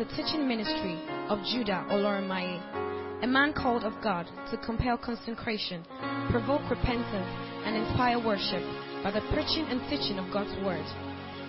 the 0.00 0.16
teaching 0.16 0.48
ministry 0.48 0.98
of 1.28 1.38
Judah 1.44 1.84
Oloramaye, 1.90 3.22
a 3.22 3.26
man 3.26 3.52
called 3.52 3.84
of 3.84 3.92
God 4.02 4.24
to 4.50 4.56
compel 4.56 4.96
consecration, 4.96 5.84
provoke 6.30 6.62
repentance, 6.70 7.28
and 7.66 7.76
inspire 7.76 8.16
worship 8.16 8.64
by 9.04 9.10
the 9.10 9.20
preaching 9.28 9.66
and 9.68 9.78
teaching 9.90 10.16
of 10.16 10.32
God's 10.32 10.56
word, 10.64 10.86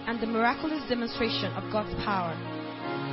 and 0.06 0.20
the 0.20 0.28
miraculous 0.28 0.84
demonstration 0.90 1.46
of 1.56 1.72
God's 1.72 1.96
power. 2.04 2.36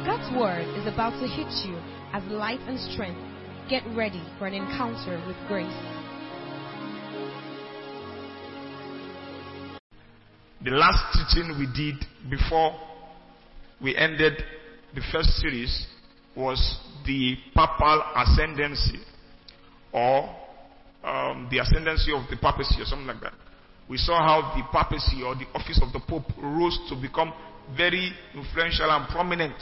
God's 0.04 0.26
word 0.36 0.66
is 0.74 0.92
about 0.92 1.14
to 1.22 1.28
hit 1.28 1.46
you 1.62 1.78
as 2.12 2.24
light 2.32 2.58
and 2.66 2.74
strength. 2.90 3.22
Get 3.70 3.84
ready 3.94 4.24
for 4.40 4.48
an 4.48 4.54
encounter 4.54 5.22
with 5.24 5.36
grace. 5.46 5.70
The 10.64 10.74
last 10.74 11.14
teaching 11.14 11.54
we 11.60 11.68
did 11.76 12.04
before 12.28 12.74
we 13.80 13.96
ended 13.96 14.42
the 14.94 15.02
first 15.12 15.30
series 15.36 15.86
was 16.36 16.78
the 17.06 17.36
papal 17.54 18.02
ascendancy 18.16 18.98
or 19.92 20.34
um, 21.04 21.48
the 21.50 21.58
ascendancy 21.58 22.12
of 22.12 22.28
the 22.30 22.36
papacy 22.36 22.80
or 22.80 22.84
something 22.84 23.06
like 23.06 23.20
that. 23.20 23.32
We 23.88 23.96
saw 23.96 24.18
how 24.18 24.54
the 24.56 24.62
papacy 24.70 25.22
or 25.24 25.34
the 25.34 25.46
office 25.54 25.80
of 25.82 25.92
the 25.92 26.00
pope 26.00 26.30
rose 26.36 26.78
to 26.90 27.00
become 27.00 27.32
very 27.76 28.12
influential 28.34 28.90
and 28.90 29.08
prominent 29.08 29.56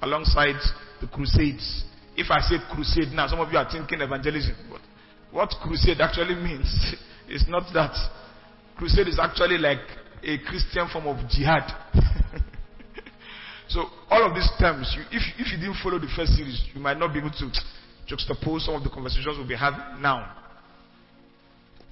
alongside 0.00 0.56
the 1.00 1.06
crusades. 1.08 1.84
If 2.16 2.30
I 2.30 2.40
say 2.40 2.56
crusade 2.72 3.12
now, 3.12 3.26
some 3.26 3.40
of 3.40 3.50
you 3.50 3.58
are 3.58 3.68
thinking 3.70 4.00
evangelism, 4.00 4.54
but 4.70 4.80
what 5.32 5.50
crusade 5.62 6.00
actually 6.00 6.34
means 6.42 6.94
is 7.28 7.44
not 7.48 7.72
that. 7.74 7.94
Crusade 8.76 9.08
is 9.08 9.18
actually 9.18 9.58
like 9.58 9.82
a 10.22 10.38
Christian 10.38 10.88
form 10.92 11.06
of 11.08 11.28
jihad. 11.28 11.70
so 13.74 13.90
all 14.08 14.22
of 14.22 14.34
these 14.38 14.48
terms, 14.56 14.86
you, 14.94 15.02
if, 15.10 15.22
if 15.34 15.50
you 15.50 15.58
didn't 15.58 15.82
follow 15.82 15.98
the 15.98 16.06
first 16.14 16.38
series, 16.38 16.62
you 16.72 16.80
might 16.80 16.96
not 16.96 17.12
be 17.12 17.18
able 17.18 17.34
to 17.34 17.50
juxtapose 18.06 18.70
some 18.70 18.78
of 18.78 18.84
the 18.86 18.88
conversations 18.88 19.34
we'll 19.34 19.48
be 19.48 19.58
having 19.58 20.00
now. 20.00 20.30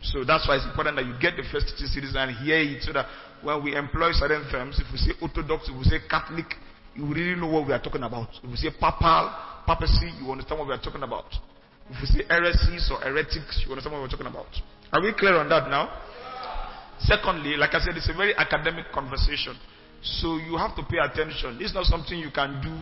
So 0.03 0.23
that's 0.23 0.47
why 0.47 0.63
it's 0.63 0.67
important 0.67 0.95
that 0.95 1.07
you 1.07 1.15
get 1.19 1.35
the 1.35 1.43
first 1.51 1.75
teaching 1.75 1.91
series 1.91 2.15
and 2.15 2.31
hear 2.39 2.63
it 2.63 2.87
so 2.87 2.93
that 2.95 3.07
when 3.43 3.65
we 3.67 3.75
employ 3.75 4.15
certain 4.15 4.47
terms, 4.47 4.79
if 4.79 4.87
we 4.95 4.99
say 4.99 5.11
orthodox, 5.19 5.67
if 5.67 5.75
we 5.75 5.83
say 5.83 5.99
Catholic, 6.07 6.47
you 6.95 7.03
really 7.03 7.35
know 7.35 7.51
what 7.51 7.67
we 7.67 7.73
are 7.75 7.83
talking 7.83 8.03
about. 8.07 8.31
If 8.43 8.51
we 8.51 8.57
say 8.57 8.71
papal, 8.71 9.35
papacy, 9.67 10.15
you 10.23 10.31
understand 10.31 10.63
what 10.63 10.69
we 10.71 10.75
are 10.75 10.83
talking 10.83 11.03
about. 11.03 11.27
If 11.91 11.99
we 11.99 12.07
say 12.07 12.23
heresies 12.31 12.91
or 12.95 13.03
heretics, 13.03 13.59
you 13.67 13.75
understand 13.75 13.95
what 13.95 14.07
we're 14.07 14.15
talking 14.15 14.31
about. 14.31 14.51
Are 14.95 15.03
we 15.03 15.11
clear 15.19 15.35
on 15.35 15.49
that 15.51 15.67
now? 15.67 15.91
Secondly, 17.03 17.59
like 17.59 17.75
I 17.75 17.83
said, 17.83 17.97
it's 17.97 18.09
a 18.09 18.15
very 18.15 18.35
academic 18.37 18.87
conversation. 18.95 19.59
So 20.03 20.37
you 20.37 20.57
have 20.57 20.75
to 20.77 20.83
pay 20.83 20.99
attention. 20.99 21.59
This 21.59 21.69
is 21.69 21.75
not 21.75 21.85
something 21.87 22.19
you 22.19 22.31
can 22.35 22.61
do 22.61 22.75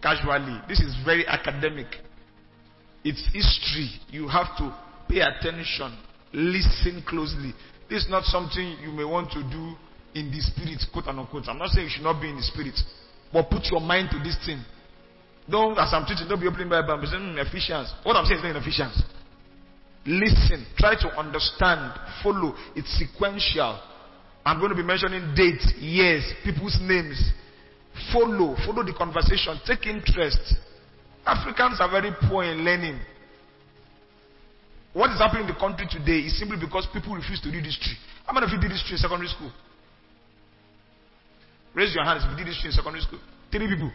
casually. 0.00 0.60
This 0.68 0.80
is 0.80 0.94
very 1.04 1.26
academic. 1.26 1.88
It's 3.04 3.22
history. 3.32 3.90
You 4.10 4.28
have 4.28 4.56
to 4.58 4.74
pay 5.08 5.20
attention. 5.20 5.96
Listen 6.32 7.02
closely. 7.06 7.52
This 7.90 8.04
is 8.04 8.10
not 8.10 8.24
something 8.24 8.76
you 8.82 8.92
may 8.92 9.04
want 9.04 9.32
to 9.32 9.42
do 9.42 9.74
in 10.14 10.30
the 10.30 10.40
spirit, 10.40 10.78
quote 10.92 11.06
unquote. 11.08 11.48
I'm 11.48 11.58
not 11.58 11.70
saying 11.70 11.86
you 11.86 11.92
should 11.96 12.04
not 12.04 12.20
be 12.20 12.28
in 12.28 12.36
the 12.36 12.42
spirit, 12.42 12.78
but 13.32 13.50
put 13.50 13.64
your 13.70 13.80
mind 13.80 14.10
to 14.12 14.18
this 14.18 14.36
thing. 14.44 14.62
Don't, 15.50 15.78
as 15.78 15.90
I'm 15.92 16.04
teaching, 16.04 16.28
don't 16.28 16.40
be 16.40 16.46
opening 16.46 16.68
Bible 16.68 16.94
and 16.94 17.08
saying 17.08 17.22
mm, 17.22 17.46
Ephesians. 17.46 17.92
What 18.02 18.16
I'm 18.16 18.26
saying 18.26 18.38
is 18.38 18.44
not 18.44 18.56
in 18.56 18.62
Ephesians. 18.62 19.02
Listen, 20.04 20.66
try 20.76 20.94
to 21.00 21.08
understand, 21.18 21.92
follow. 22.22 22.54
It's 22.76 22.88
sequential. 22.98 23.80
I'm 24.48 24.56
going 24.56 24.72
to 24.72 24.80
be 24.80 24.82
mentioning 24.82 25.36
dates, 25.36 25.76
years, 25.76 26.24
people's 26.42 26.80
names. 26.80 27.20
Follow, 28.16 28.56
follow 28.64 28.80
the 28.80 28.96
conversation, 28.96 29.60
take 29.68 29.84
interest. 29.84 30.40
Africans 31.26 31.76
are 31.84 31.90
very 31.92 32.16
poor 32.24 32.48
in 32.48 32.64
learning. 32.64 32.96
What 34.96 35.12
is 35.12 35.20
happening 35.20 35.44
in 35.44 35.52
the 35.52 35.60
country 35.60 35.84
today 35.84 36.24
is 36.24 36.40
simply 36.40 36.56
because 36.56 36.88
people 36.96 37.12
refuse 37.12 37.44
to 37.44 37.52
read 37.52 37.60
history. 37.60 37.92
How 38.24 38.32
many 38.32 38.48
of 38.48 38.52
you 38.56 38.56
did 38.56 38.72
history 38.72 38.96
in 38.96 39.04
secondary 39.04 39.28
school? 39.28 39.52
Raise 41.76 41.92
your 41.92 42.08
hands 42.08 42.24
if 42.24 42.32
you 42.32 42.40
did 42.40 42.48
history 42.48 42.72
in 42.72 42.74
secondary 42.74 43.04
school. 43.04 43.20
Three 43.52 43.68
people. 43.68 43.92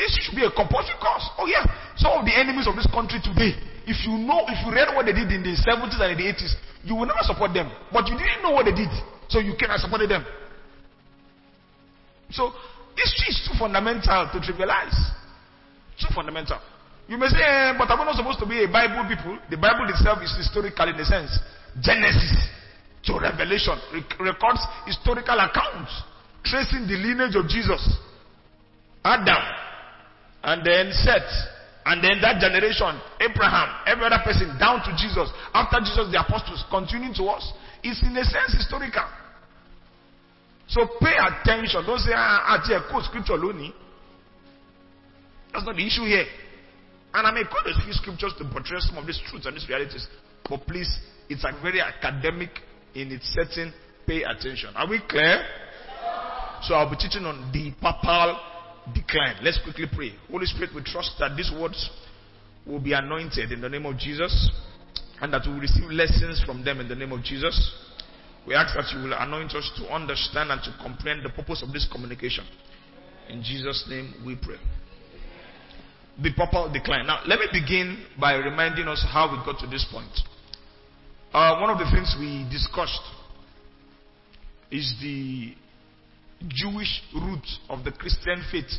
This 0.00 0.08
should 0.24 0.40
be 0.40 0.48
a 0.48 0.52
compulsory 0.56 0.96
course. 1.04 1.28
Oh 1.36 1.44
yeah. 1.44 1.68
Some 2.00 2.16
of 2.16 2.24
the 2.24 2.32
enemies 2.32 2.64
of 2.64 2.80
this 2.80 2.88
country 2.88 3.20
today, 3.20 3.52
if 3.84 4.00
you 4.08 4.16
know, 4.24 4.48
if 4.48 4.56
you 4.64 4.72
read 4.72 4.96
what 4.96 5.04
they 5.04 5.12
did 5.12 5.28
in 5.28 5.44
the 5.44 5.52
70s 5.52 6.00
and 6.00 6.16
the 6.16 6.24
80s, 6.32 6.56
you 6.80 6.96
will 6.96 7.04
never 7.04 7.20
support 7.28 7.52
them. 7.52 7.68
But 7.92 8.08
you 8.08 8.16
didn't 8.16 8.40
know 8.40 8.56
what 8.56 8.64
they 8.64 8.72
did. 8.72 8.88
So 9.28 9.38
you 9.40 9.54
cannot 9.58 9.80
support 9.80 10.08
them. 10.08 10.24
So 12.30 12.52
history 12.96 13.28
is 13.30 13.48
too 13.48 13.58
fundamental 13.58 14.30
to 14.32 14.38
trivialize. 14.38 14.96
Too 15.98 16.12
fundamental. 16.14 16.58
You 17.08 17.16
may 17.16 17.28
say, 17.28 17.38
eh, 17.38 17.72
but 17.78 17.88
I'm 17.90 18.04
not 18.04 18.16
supposed 18.16 18.40
to 18.40 18.46
be 18.46 18.64
a 18.64 18.68
Bible 18.68 19.06
people. 19.08 19.38
The 19.48 19.56
Bible 19.56 19.86
itself 19.88 20.18
is 20.22 20.34
historical 20.36 20.88
in 20.88 20.96
a 20.96 21.04
sense. 21.04 21.38
Genesis 21.80 22.34
to 23.04 23.18
Revelation 23.18 23.78
records 24.18 24.60
historical 24.86 25.38
accounts 25.38 25.92
tracing 26.42 26.86
the 26.86 26.98
lineage 26.98 27.36
of 27.36 27.46
Jesus. 27.48 27.82
Adam, 29.04 29.42
and 30.42 30.66
then 30.66 30.90
Seth, 30.90 31.30
and 31.86 32.02
then 32.02 32.18
that 32.20 32.42
generation, 32.42 32.98
Abraham, 33.22 33.86
every 33.86 34.04
other 34.04 34.18
person 34.24 34.50
down 34.58 34.82
to 34.82 34.90
Jesus. 34.98 35.30
After 35.54 35.78
Jesus, 35.78 36.10
the 36.10 36.18
apostles 36.18 36.64
continuing 36.70 37.14
to 37.14 37.30
us. 37.30 37.46
It's 37.86 38.02
in 38.02 38.16
a 38.16 38.24
sense 38.24 38.52
historical. 38.52 39.06
So 40.66 40.86
pay 40.98 41.14
attention. 41.14 41.86
Don't 41.86 42.00
say, 42.00 42.10
ah, 42.14 42.58
ah, 42.58 42.88
quote 42.90 43.04
scripture 43.04 43.34
only. 43.34 43.72
That's 45.52 45.64
not 45.64 45.76
the 45.76 45.86
issue 45.86 46.02
here. 46.02 46.26
And 47.14 47.26
I 47.26 47.30
may 47.30 47.44
quote 47.44 47.66
a 47.66 47.80
few 47.84 47.92
scriptures 47.92 48.34
to 48.38 48.44
portray 48.50 48.78
some 48.80 48.98
of 48.98 49.06
these 49.06 49.20
truths 49.30 49.46
and 49.46 49.54
these 49.54 49.68
realities. 49.68 50.06
But 50.48 50.66
please, 50.66 50.98
it's 51.28 51.44
a 51.44 51.52
very 51.62 51.80
academic 51.80 52.50
in 52.94 53.12
its 53.12 53.32
setting. 53.32 53.72
Pay 54.04 54.24
attention. 54.24 54.74
Are 54.74 54.88
we 54.88 55.00
clear? 55.08 55.46
So 56.62 56.74
I'll 56.74 56.90
be 56.90 56.96
teaching 56.96 57.24
on 57.24 57.52
the 57.52 57.70
papal 57.80 58.40
decline. 58.92 59.36
Let's 59.42 59.60
quickly 59.62 59.86
pray. 59.94 60.12
Holy 60.28 60.46
Spirit, 60.46 60.70
we 60.74 60.82
trust 60.82 61.12
that 61.20 61.36
these 61.36 61.52
words 61.54 61.88
will 62.66 62.80
be 62.80 62.92
anointed 62.92 63.52
in 63.52 63.60
the 63.60 63.68
name 63.68 63.86
of 63.86 63.96
Jesus 63.96 64.50
and 65.20 65.32
that 65.32 65.42
we 65.46 65.52
will 65.52 65.60
receive 65.60 65.90
lessons 65.90 66.42
from 66.44 66.64
them 66.64 66.80
in 66.80 66.88
the 66.88 66.94
name 66.94 67.12
of 67.12 67.22
Jesus. 67.22 67.54
We 68.46 68.54
ask 68.54 68.76
that 68.76 68.92
you 68.94 69.02
will 69.02 69.14
anoint 69.16 69.54
us 69.54 69.70
to 69.78 69.92
understand 69.92 70.50
and 70.50 70.62
to 70.62 70.74
comprehend 70.80 71.24
the 71.24 71.30
purpose 71.30 71.62
of 71.62 71.72
this 71.72 71.88
communication. 71.90 72.44
In 73.28 73.42
Jesus' 73.42 73.84
name 73.88 74.14
we 74.24 74.36
pray 74.36 74.56
the 76.22 76.32
papal 76.32 76.72
decline. 76.72 77.06
Now, 77.06 77.20
let 77.26 77.38
me 77.38 77.46
begin 77.52 78.04
by 78.18 78.34
reminding 78.34 78.88
us 78.88 79.04
how 79.08 79.30
we 79.30 79.36
got 79.44 79.60
to 79.60 79.66
this 79.66 79.86
point. 79.90 80.12
Uh, 81.32 81.60
one 81.60 81.70
of 81.70 81.78
the 81.78 81.90
things 81.92 82.16
we 82.18 82.48
discussed 82.50 83.02
is 84.70 84.94
the 85.02 85.54
Jewish 86.48 87.02
root 87.14 87.44
of 87.68 87.84
the 87.84 87.92
Christian 87.92 88.42
faith. 88.50 88.70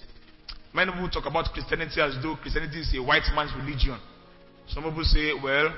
Many 0.74 0.92
people 0.92 1.10
talk 1.10 1.26
about 1.26 1.54
Christianity 1.54 2.02
as 2.02 2.18
though 2.22 2.36
Christianity 2.36 2.80
is 2.80 2.94
a 2.98 3.04
white 3.04 3.24
man's 3.36 3.54
religion. 3.56 4.00
Some 4.68 4.84
people 4.84 5.04
say, 5.04 5.32
well, 5.42 5.74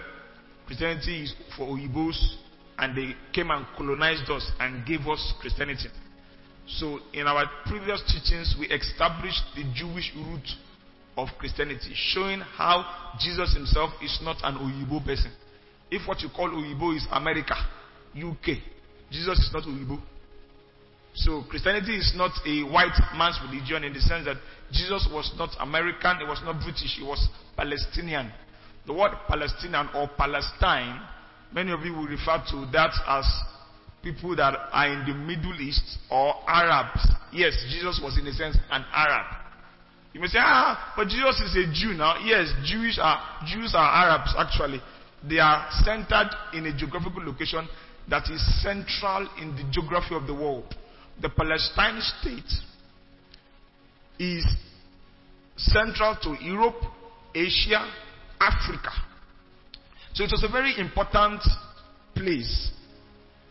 Christianity 0.70 1.24
is 1.24 1.34
for 1.58 1.66
Oyibos, 1.66 2.36
and 2.78 2.96
they 2.96 3.16
came 3.34 3.50
and 3.50 3.66
colonized 3.76 4.30
us 4.30 4.52
and 4.60 4.86
gave 4.86 5.00
us 5.08 5.34
Christianity. 5.42 5.90
So, 6.68 7.00
in 7.12 7.26
our 7.26 7.50
previous 7.66 8.04
teachings, 8.06 8.56
we 8.60 8.68
established 8.68 9.42
the 9.56 9.64
Jewish 9.74 10.14
root 10.16 10.46
of 11.18 11.30
Christianity, 11.40 11.90
showing 11.96 12.42
how 12.42 12.86
Jesus 13.20 13.52
himself 13.56 13.90
is 14.04 14.20
not 14.22 14.38
an 14.44 14.58
Oyibo 14.60 15.04
person. 15.04 15.32
If 15.90 16.08
what 16.08 16.22
you 16.22 16.30
call 16.30 16.50
Oyibo 16.52 16.96
is 16.96 17.08
America, 17.12 17.56
UK, 18.16 18.62
Jesus 19.10 19.40
is 19.40 19.50
not 19.52 19.64
Oyibo. 19.64 20.00
So 21.16 21.46
Christianity 21.50 21.98
is 21.98 22.14
not 22.16 22.30
a 22.46 22.62
white 22.62 22.94
man's 23.18 23.40
religion 23.50 23.84
in 23.84 23.94
the 23.94 24.02
sense 24.02 24.26
that 24.26 24.38
Jesus 24.72 25.10
was 25.12 25.34
not 25.36 25.50
American, 25.60 26.18
he 26.20 26.26
was 26.26 26.42
not 26.46 26.62
British, 26.62 26.96
he 26.96 27.04
was 27.04 27.28
Palestinian. 27.58 28.32
The 28.86 28.94
word 28.94 29.12
Palestinian 29.28 29.90
or 29.94 30.10
Palestine, 30.18 31.02
many 31.54 31.72
of 31.72 31.82
you 31.82 31.94
will 31.94 32.08
refer 32.08 32.44
to 32.52 32.66
that 32.72 32.92
as 33.08 33.26
people 34.02 34.36
that 34.36 34.56
are 34.72 34.88
in 34.88 35.06
the 35.06 35.14
Middle 35.14 35.60
East 35.62 35.98
or 36.10 36.34
Arabs. 36.48 37.06
Yes, 37.32 37.54
Jesus 37.70 38.00
was 38.02 38.18
in 38.18 38.26
a 38.28 38.34
sense 38.34 38.58
an 38.72 38.86
Arab. 38.94 39.26
You 40.14 40.22
may 40.22 40.28
say, 40.28 40.40
ah, 40.42 40.94
but 40.96 41.08
Jesus 41.08 41.40
is 41.42 41.56
a 41.56 41.72
Jew 41.72 41.94
now. 41.94 42.18
Yes, 42.24 42.52
Jewish 42.66 42.98
are, 43.00 43.46
Jews 43.46 43.74
are 43.76 44.08
Arabs 44.08 44.34
actually. 44.38 44.82
They 45.28 45.40
are 45.40 45.68
centered 45.84 46.30
in 46.54 46.66
a 46.66 46.76
geographical 46.76 47.24
location 47.24 47.68
that 48.10 48.24
is 48.32 48.64
central 48.64 49.30
in 49.40 49.56
the 49.56 49.70
geography 49.72 50.16
of 50.16 50.26
the 50.26 50.34
world. 50.34 50.74
The 51.22 51.30
Palestine 51.30 52.02
state 52.02 52.52
is 54.18 54.46
central 55.58 56.18
to 56.24 56.44
Europe, 56.44 56.82
Asia, 57.36 57.86
Africa. 58.40 58.92
So 60.14 60.24
it 60.24 60.32
was 60.32 60.44
a 60.44 60.52
very 60.52 60.78
important 60.80 61.42
place 62.16 62.72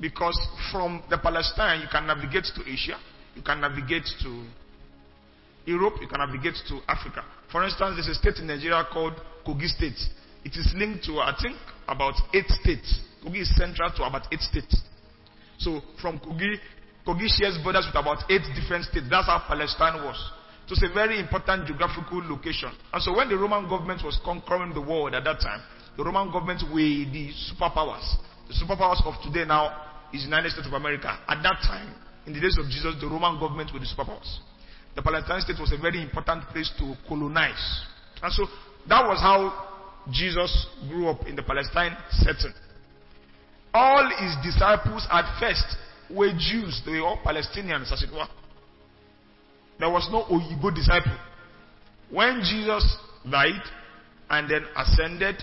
because 0.00 0.38
from 0.70 1.02
the 1.10 1.18
Palestine 1.18 1.80
you 1.80 1.88
can 1.90 2.06
navigate 2.06 2.44
to 2.54 2.62
Asia, 2.68 2.96
you 3.34 3.42
can 3.42 3.60
navigate 3.60 4.04
to 4.22 4.44
Europe, 5.66 5.94
you 6.00 6.08
can 6.08 6.18
navigate 6.20 6.56
to 6.68 6.80
Africa. 6.88 7.24
For 7.52 7.64
instance, 7.64 7.96
there's 7.96 8.08
a 8.08 8.14
state 8.14 8.36
in 8.40 8.46
Nigeria 8.46 8.84
called 8.90 9.14
Kogi 9.46 9.66
State. 9.68 9.98
It 10.44 10.56
is 10.56 10.72
linked 10.76 11.04
to, 11.04 11.18
I 11.20 11.34
think, 11.40 11.56
about 11.86 12.14
eight 12.32 12.48
states. 12.48 13.00
Kogi 13.24 13.42
is 13.42 13.56
central 13.56 13.90
to 13.90 14.02
about 14.04 14.26
eight 14.32 14.40
states. 14.40 14.76
So 15.58 15.80
from 16.00 16.18
Kogi, 16.20 16.56
Kogi 17.06 17.28
shares 17.28 17.58
borders 17.62 17.86
with 17.86 18.00
about 18.00 18.24
eight 18.30 18.42
different 18.54 18.84
states. 18.84 19.06
That's 19.10 19.26
how 19.26 19.44
Palestine 19.46 20.04
was. 20.04 20.16
So 20.68 20.74
it's 20.76 20.84
a 20.84 20.92
very 20.92 21.18
important 21.18 21.66
geographical 21.66 22.20
location. 22.28 22.68
And 22.92 23.02
so 23.02 23.16
when 23.16 23.30
the 23.30 23.38
Roman 23.38 23.66
government 23.68 24.04
was 24.04 24.20
conquering 24.22 24.74
the 24.74 24.82
world 24.82 25.14
at 25.14 25.24
that 25.24 25.40
time, 25.40 25.62
the 25.96 26.04
Roman 26.04 26.30
government 26.30 26.60
were 26.68 27.08
the 27.08 27.32
superpowers. 27.48 28.04
The 28.48 28.54
superpowers 28.54 29.00
of 29.08 29.14
today 29.24 29.46
now 29.48 29.72
is 30.12 30.24
United 30.24 30.52
States 30.52 30.66
of 30.66 30.74
America. 30.74 31.08
At 31.26 31.42
that 31.42 31.64
time, 31.64 31.94
in 32.26 32.34
the 32.34 32.40
days 32.40 32.58
of 32.58 32.66
Jesus, 32.66 33.00
the 33.00 33.08
Roman 33.08 33.40
government 33.40 33.72
were 33.72 33.80
the 33.80 33.88
superpowers. 33.88 34.28
The 34.94 35.00
Palestine 35.00 35.40
state 35.40 35.56
was 35.58 35.72
a 35.72 35.80
very 35.80 36.02
important 36.02 36.44
place 36.52 36.70
to 36.78 36.94
colonize. 37.08 37.86
And 38.22 38.30
so 38.30 38.44
that 38.88 39.08
was 39.08 39.20
how 39.20 40.04
Jesus 40.12 40.66
grew 40.88 41.08
up 41.08 41.26
in 41.26 41.34
the 41.34 41.42
Palestine 41.42 41.96
setting. 42.10 42.52
All 43.72 44.04
his 44.20 44.36
disciples 44.44 45.06
at 45.10 45.38
first 45.40 45.64
were 46.10 46.32
Jews. 46.36 46.82
They 46.84 47.00
were 47.00 47.06
all 47.06 47.20
Palestinians, 47.24 47.90
as 47.90 48.02
it 48.02 48.12
were. 48.12 48.28
There 49.78 49.90
was 49.90 50.08
no 50.10 50.24
Oyibo 50.24 50.74
disciple. 50.74 51.16
When 52.10 52.40
Jesus 52.40 52.96
died 53.30 53.62
and 54.30 54.50
then 54.50 54.64
ascended, 54.76 55.36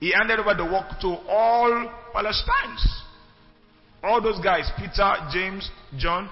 he 0.00 0.12
handed 0.12 0.40
over 0.40 0.54
the 0.54 0.64
work 0.64 1.00
to 1.00 1.08
all 1.28 1.90
Palestinians. 2.14 3.02
All 4.02 4.20
those 4.20 4.40
guys, 4.42 4.70
Peter, 4.76 5.14
James, 5.32 5.70
John, 5.96 6.28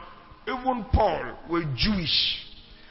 even 0.47 0.85
Paul, 0.93 1.39
were 1.49 1.65
Jewish. 1.77 2.47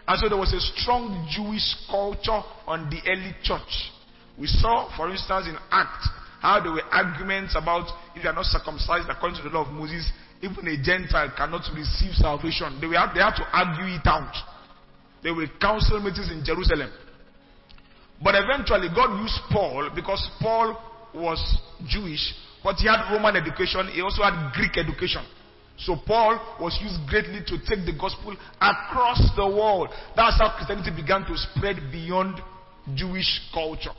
And 0.08 0.20
so 0.20 0.30
there 0.30 0.38
was 0.38 0.54
a 0.54 0.60
strong 0.60 1.28
Jewish 1.30 1.76
culture 1.90 2.42
on 2.66 2.90
the 2.90 3.00
early 3.12 3.36
church. 3.44 3.92
We 4.40 4.48
saw, 4.48 4.90
for 4.96 5.12
instance, 5.12 5.48
in 5.48 5.58
Acts, 5.70 6.08
how 6.40 6.62
there 6.64 6.72
were 6.72 6.88
arguments 6.92 7.56
about 7.56 7.92
if 8.16 8.24
you 8.24 8.30
are 8.30 8.34
not 8.34 8.46
circumcised 8.46 9.10
according 9.10 9.38
to 9.38 9.44
the 9.44 9.54
law 9.54 9.68
of 9.68 9.74
Moses, 9.74 10.10
even 10.42 10.68
a 10.68 10.82
Gentile 10.82 11.32
cannot 11.36 11.62
receive 11.76 12.14
salvation. 12.14 12.80
They, 12.80 12.88
were, 12.88 12.96
they 13.14 13.20
had 13.20 13.36
to 13.36 13.46
argue 13.52 13.96
it 13.96 14.06
out. 14.06 14.34
There 15.22 15.34
were 15.34 15.48
council 15.60 16.00
meetings 16.00 16.32
in 16.32 16.44
Jerusalem. 16.46 16.92
But 18.24 18.36
eventually, 18.36 18.88
God 18.94 19.20
used 19.22 19.40
Paul 19.50 19.90
because 19.96 20.30
Paul 20.40 20.80
was 21.14 21.40
Jewish, 21.88 22.36
but 22.64 22.76
he 22.76 22.88
had 22.88 23.12
Roman 23.12 23.36
education, 23.36 23.88
he 23.94 24.02
also 24.02 24.24
had 24.24 24.52
Greek 24.54 24.78
education. 24.78 25.26
So 25.78 25.96
Paul 26.06 26.58
was 26.60 26.78
used 26.82 27.08
greatly 27.08 27.40
to 27.48 27.58
take 27.64 27.86
the 27.86 27.96
gospel 27.98 28.36
across 28.60 29.32
the 29.36 29.48
world. 29.48 29.90
That's 30.16 30.38
how 30.38 30.54
Christianity 30.58 30.92
began 30.92 31.24
to 31.26 31.38
spread 31.38 31.78
beyond 31.92 32.42
Jewish 32.96 33.50
culture. 33.54 33.96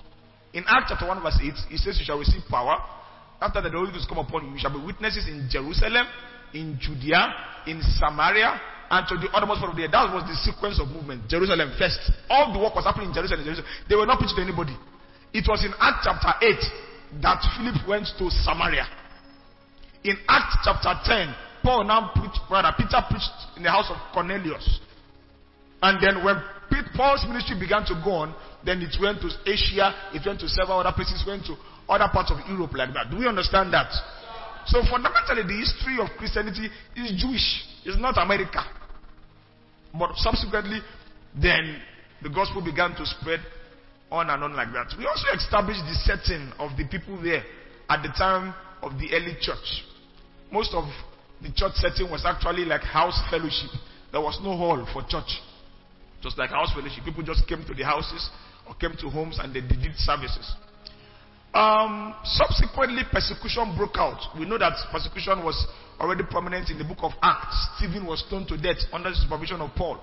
In 0.53 0.65
Acts 0.69 0.91
chapter 0.91 1.09
1 1.09 1.23
verse 1.23 1.39
8, 1.41 1.53
he 1.71 1.77
says, 1.79 1.97
You 1.99 2.05
shall 2.05 2.19
receive 2.19 2.43
power. 2.51 2.77
After 3.41 3.63
the 3.63 3.71
Holy 3.71 3.91
Ghost 3.91 4.09
come 4.09 4.19
upon 4.19 4.47
you, 4.47 4.53
you 4.53 4.59
shall 4.59 4.73
be 4.73 4.85
witnesses 4.85 5.27
in 5.27 5.49
Jerusalem, 5.51 6.07
in 6.53 6.77
Judea, 6.79 7.33
in 7.67 7.81
Samaria, 7.97 8.61
and 8.91 9.07
to 9.09 9.17
the 9.17 9.33
uttermost 9.33 9.61
part 9.61 9.73
of 9.73 9.77
the 9.77 9.85
earth. 9.85 9.93
That 9.93 10.13
was 10.13 10.29
the 10.29 10.37
sequence 10.45 10.81
of 10.81 10.89
movement. 10.89 11.25
Jerusalem 11.31 11.73
first. 11.79 11.99
All 12.29 12.53
the 12.53 12.59
work 12.59 12.75
was 12.75 12.85
happening 12.85 13.09
in 13.09 13.15
Jerusalem. 13.15 13.45
Jerusalem. 13.45 13.71
They 13.89 13.97
were 13.97 14.05
not 14.05 14.19
preaching 14.19 14.37
to 14.37 14.45
anybody. 14.45 14.77
It 15.33 15.47
was 15.49 15.65
in 15.65 15.73
Acts 15.79 16.05
chapter 16.05 16.37
8 16.43 17.23
that 17.23 17.41
Philip 17.57 17.81
went 17.89 18.07
to 18.19 18.29
Samaria. 18.43 18.85
In 20.05 20.19
Acts 20.29 20.59
chapter 20.67 20.93
10, 21.07 21.63
Paul 21.63 21.85
now 21.85 22.11
preached, 22.13 22.41
brother 22.49 22.73
Peter 22.77 23.01
preached 23.09 23.57
in 23.57 23.63
the 23.63 23.71
house 23.71 23.89
of 23.89 23.97
Cornelius. 24.13 24.81
And 25.83 26.03
then 26.03 26.25
when 26.25 26.37
Paul's 26.97 27.25
ministry 27.29 27.57
began 27.59 27.85
to 27.87 27.95
go 28.05 28.27
on, 28.27 28.35
then 28.65 28.83
it 28.83 28.93
went 29.01 29.21
to 29.23 29.31
Asia, 29.47 29.95
it 30.13 30.27
went 30.27 30.41
to 30.41 30.49
several 30.49 30.81
other 30.81 30.93
places, 30.93 31.25
went 31.27 31.45
to 31.47 31.57
other 31.91 32.09
parts 32.13 32.31
of 32.31 32.39
Europe 32.49 32.73
like 32.75 32.95
that. 32.95 33.11
Do 33.11 33.19
we 33.19 33.27
understand 33.27 33.75
that? 33.75 33.91
So 34.67 34.83
fundamentally, 34.89 35.43
the 35.43 35.59
history 35.59 35.99
of 36.01 36.09
Christianity 36.17 36.71
is 36.97 37.21
Jewish. 37.21 37.67
It's 37.85 37.99
not 37.99 38.17
America. 38.17 38.63
But 39.93 40.15
subsequently, 40.17 40.81
then 41.35 41.81
the 42.23 42.31
gospel 42.31 42.63
began 42.63 42.95
to 42.95 43.05
spread 43.07 43.41
on 44.11 44.31
and 44.31 44.43
on 44.45 44.55
like 44.55 44.73
that. 44.73 44.95
We 44.99 45.07
also 45.07 45.27
established 45.35 45.83
the 45.87 45.95
setting 46.07 46.53
of 46.59 46.77
the 46.77 46.87
people 46.87 47.21
there 47.23 47.43
at 47.89 48.03
the 48.03 48.13
time 48.17 48.55
of 48.83 48.99
the 48.99 49.13
early 49.15 49.37
church. 49.41 49.85
Most 50.53 50.75
of 50.75 50.85
the 51.43 51.51
church 51.55 51.75
setting 51.75 52.11
was 52.11 52.25
actually 52.25 52.65
like 52.65 52.83
house 52.83 53.19
fellowship. 53.31 53.71
There 54.13 54.21
was 54.21 54.39
no 54.43 54.57
hall 54.57 54.87
for 54.93 55.03
church. 55.09 55.41
Just 56.23 56.37
like 56.39 56.51
house 56.51 56.73
fellowship. 56.75 57.05
People 57.05 57.23
just 57.23 57.47
came 57.49 57.65
to 57.65 57.75
the 57.75 57.85
houses 57.85 58.31
or 58.69 58.75
came 58.75 58.93
to 59.01 59.09
homes 59.09 59.39
and 59.41 59.55
they 59.55 59.61
did 59.61 59.81
supervises. 59.97 60.55
Um, 61.53 62.15
subsequently, 62.23 63.03
persecution 63.11 63.75
broke 63.77 63.97
out. 63.97 64.21
We 64.39 64.47
know 64.47 64.59
that 64.59 64.75
persecution 64.93 65.45
was 65.45 65.67
already 65.99 66.23
prominent 66.25 66.71
in 66.71 66.79
the 66.79 66.85
book 66.85 66.99
of 67.03 67.13
Acts. 67.23 67.69
Stephen 67.77 68.07
was 68.07 68.25
stoned 68.27 68.49
to 68.49 68.57
death 68.57 68.79
under 68.93 69.11
the 69.11 69.17
supervision 69.17 69.61
of 69.61 69.71
Paul. 69.75 70.01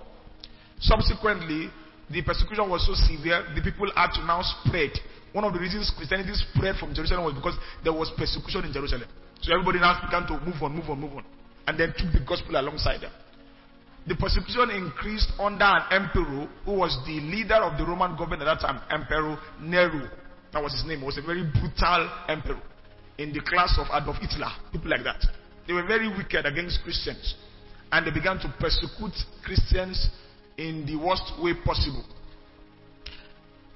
Subsequently, 0.80 1.70
the 2.10 2.22
persecution 2.22 2.70
was 2.70 2.86
so 2.86 2.94
severe, 2.94 3.44
the 3.56 3.62
people 3.62 3.90
had 3.96 4.12
to 4.16 4.26
now 4.26 4.42
spread. 4.42 4.92
One 5.34 5.44
of 5.44 5.54
the 5.54 5.60
reasons 5.60 5.92
Christianity 5.96 6.34
spread 6.34 6.76
from 6.76 6.94
Jerusalem 6.94 7.26
was 7.26 7.34
because 7.34 7.56
there 7.84 7.94
was 7.94 8.12
persecution 8.18 8.66
in 8.66 8.74
Jerusalem. 8.74 9.08
So 9.42 9.54
everybody 9.54 9.80
now 9.80 10.00
began 10.04 10.28
to 10.28 10.40
move 10.44 10.62
on, 10.62 10.76
move 10.76 10.90
on, 10.90 11.00
move 11.00 11.14
on. 11.14 11.26
And 11.68 11.80
then 11.80 11.94
took 11.98 12.12
the 12.14 12.24
gospel 12.26 12.56
alongside 12.56 13.02
them. 13.02 13.12
The 14.08 14.16
persecution 14.16 14.72
increased 14.72 15.32
under 15.38 15.66
an 15.66 15.84
emperor 15.92 16.48
who 16.64 16.80
was 16.80 16.98
the 17.06 17.20
leader 17.20 17.60
of 17.60 17.78
the 17.78 17.86
Roman 17.86 18.16
government 18.16 18.42
at 18.42 18.46
that 18.46 18.62
time, 18.62 18.82
Emperor 18.90 19.38
Nero. 19.60 20.08
That 20.54 20.64
was 20.64 20.74
his 20.74 20.86
name. 20.86 21.00
He 21.00 21.06
was 21.06 21.18
a 21.18 21.22
very 21.22 21.44
brutal 21.44 22.10
emperor 22.28 22.62
in 23.18 23.34
the 23.34 23.42
class 23.42 23.78
of 23.78 23.88
Adolf 23.94 24.18
Hitler, 24.18 24.52
people 24.72 24.90
like 24.90 25.04
that. 25.04 25.24
They 25.68 25.74
were 25.74 25.86
very 25.86 26.08
wicked 26.08 26.46
against 26.46 26.82
Christians. 26.84 27.36
And 27.92 28.06
they 28.06 28.12
began 28.12 28.38
to 28.40 28.54
persecute 28.60 29.16
Christians 29.44 30.10
in 30.58 30.86
the 30.86 30.96
worst 30.96 31.34
way 31.42 31.54
possible. 31.66 32.04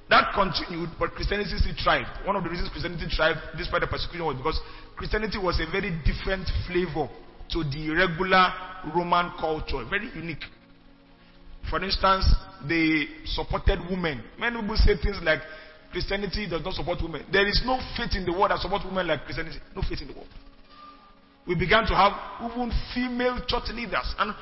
That 0.10 0.34
continued, 0.36 0.90
but 1.00 1.12
Christianity 1.12 1.56
still 1.56 1.76
thrived. 1.82 2.28
One 2.28 2.36
of 2.36 2.44
the 2.44 2.50
reasons 2.50 2.70
Christianity 2.70 3.08
thrived 3.16 3.40
despite 3.58 3.82
the 3.82 3.88
persecution 3.88 4.26
was 4.26 4.36
because 4.36 4.60
Christianity 4.98 5.38
was 5.38 5.60
a 5.60 5.72
very 5.72 5.92
different 6.04 6.48
flavor 6.68 7.08
to 7.52 7.64
the 7.64 7.96
regular 7.96 8.52
Roman 8.94 9.32
culture. 9.40 9.88
Very 9.90 10.12
unique. 10.14 10.44
For 11.70 11.82
instance, 11.82 12.28
they 12.68 13.08
supported 13.26 13.80
women. 13.90 14.22
Many 14.38 14.60
people 14.60 14.76
say 14.78 14.98
things 15.02 15.18
like 15.24 15.40
Christianity 15.92 16.48
does 16.50 16.64
not 16.64 16.74
support 16.74 17.02
women. 17.02 17.26
There 17.32 17.48
is 17.48 17.62
no 17.66 17.80
faith 17.98 18.16
in 18.16 18.26
the 18.26 18.32
world 18.32 18.52
that 18.52 18.60
supports 18.60 18.86
women 18.86 19.08
like 19.08 19.24
Christianity. 19.26 19.60
No 19.76 19.82
faith 19.82 20.02
in 20.02 20.08
the 20.08 20.14
world. 20.14 20.30
We 21.48 21.56
began 21.56 21.86
to 21.88 21.96
have 21.96 22.14
even 22.48 22.72
female 22.94 23.44
church 23.48 23.70
leaders. 23.74 24.16
And 24.18 24.34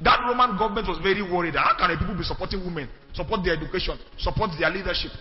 that 0.00 0.20
Roman 0.28 0.58
government 0.58 0.88
was 0.88 0.98
very 1.02 1.22
worried. 1.22 1.54
How 1.54 1.76
can 1.78 1.96
people 1.96 2.16
be 2.16 2.24
supporting 2.24 2.64
women, 2.64 2.88
support 3.14 3.44
their 3.44 3.56
education, 3.56 3.98
support 4.18 4.50
their 4.58 4.70
leadership? 4.70 5.12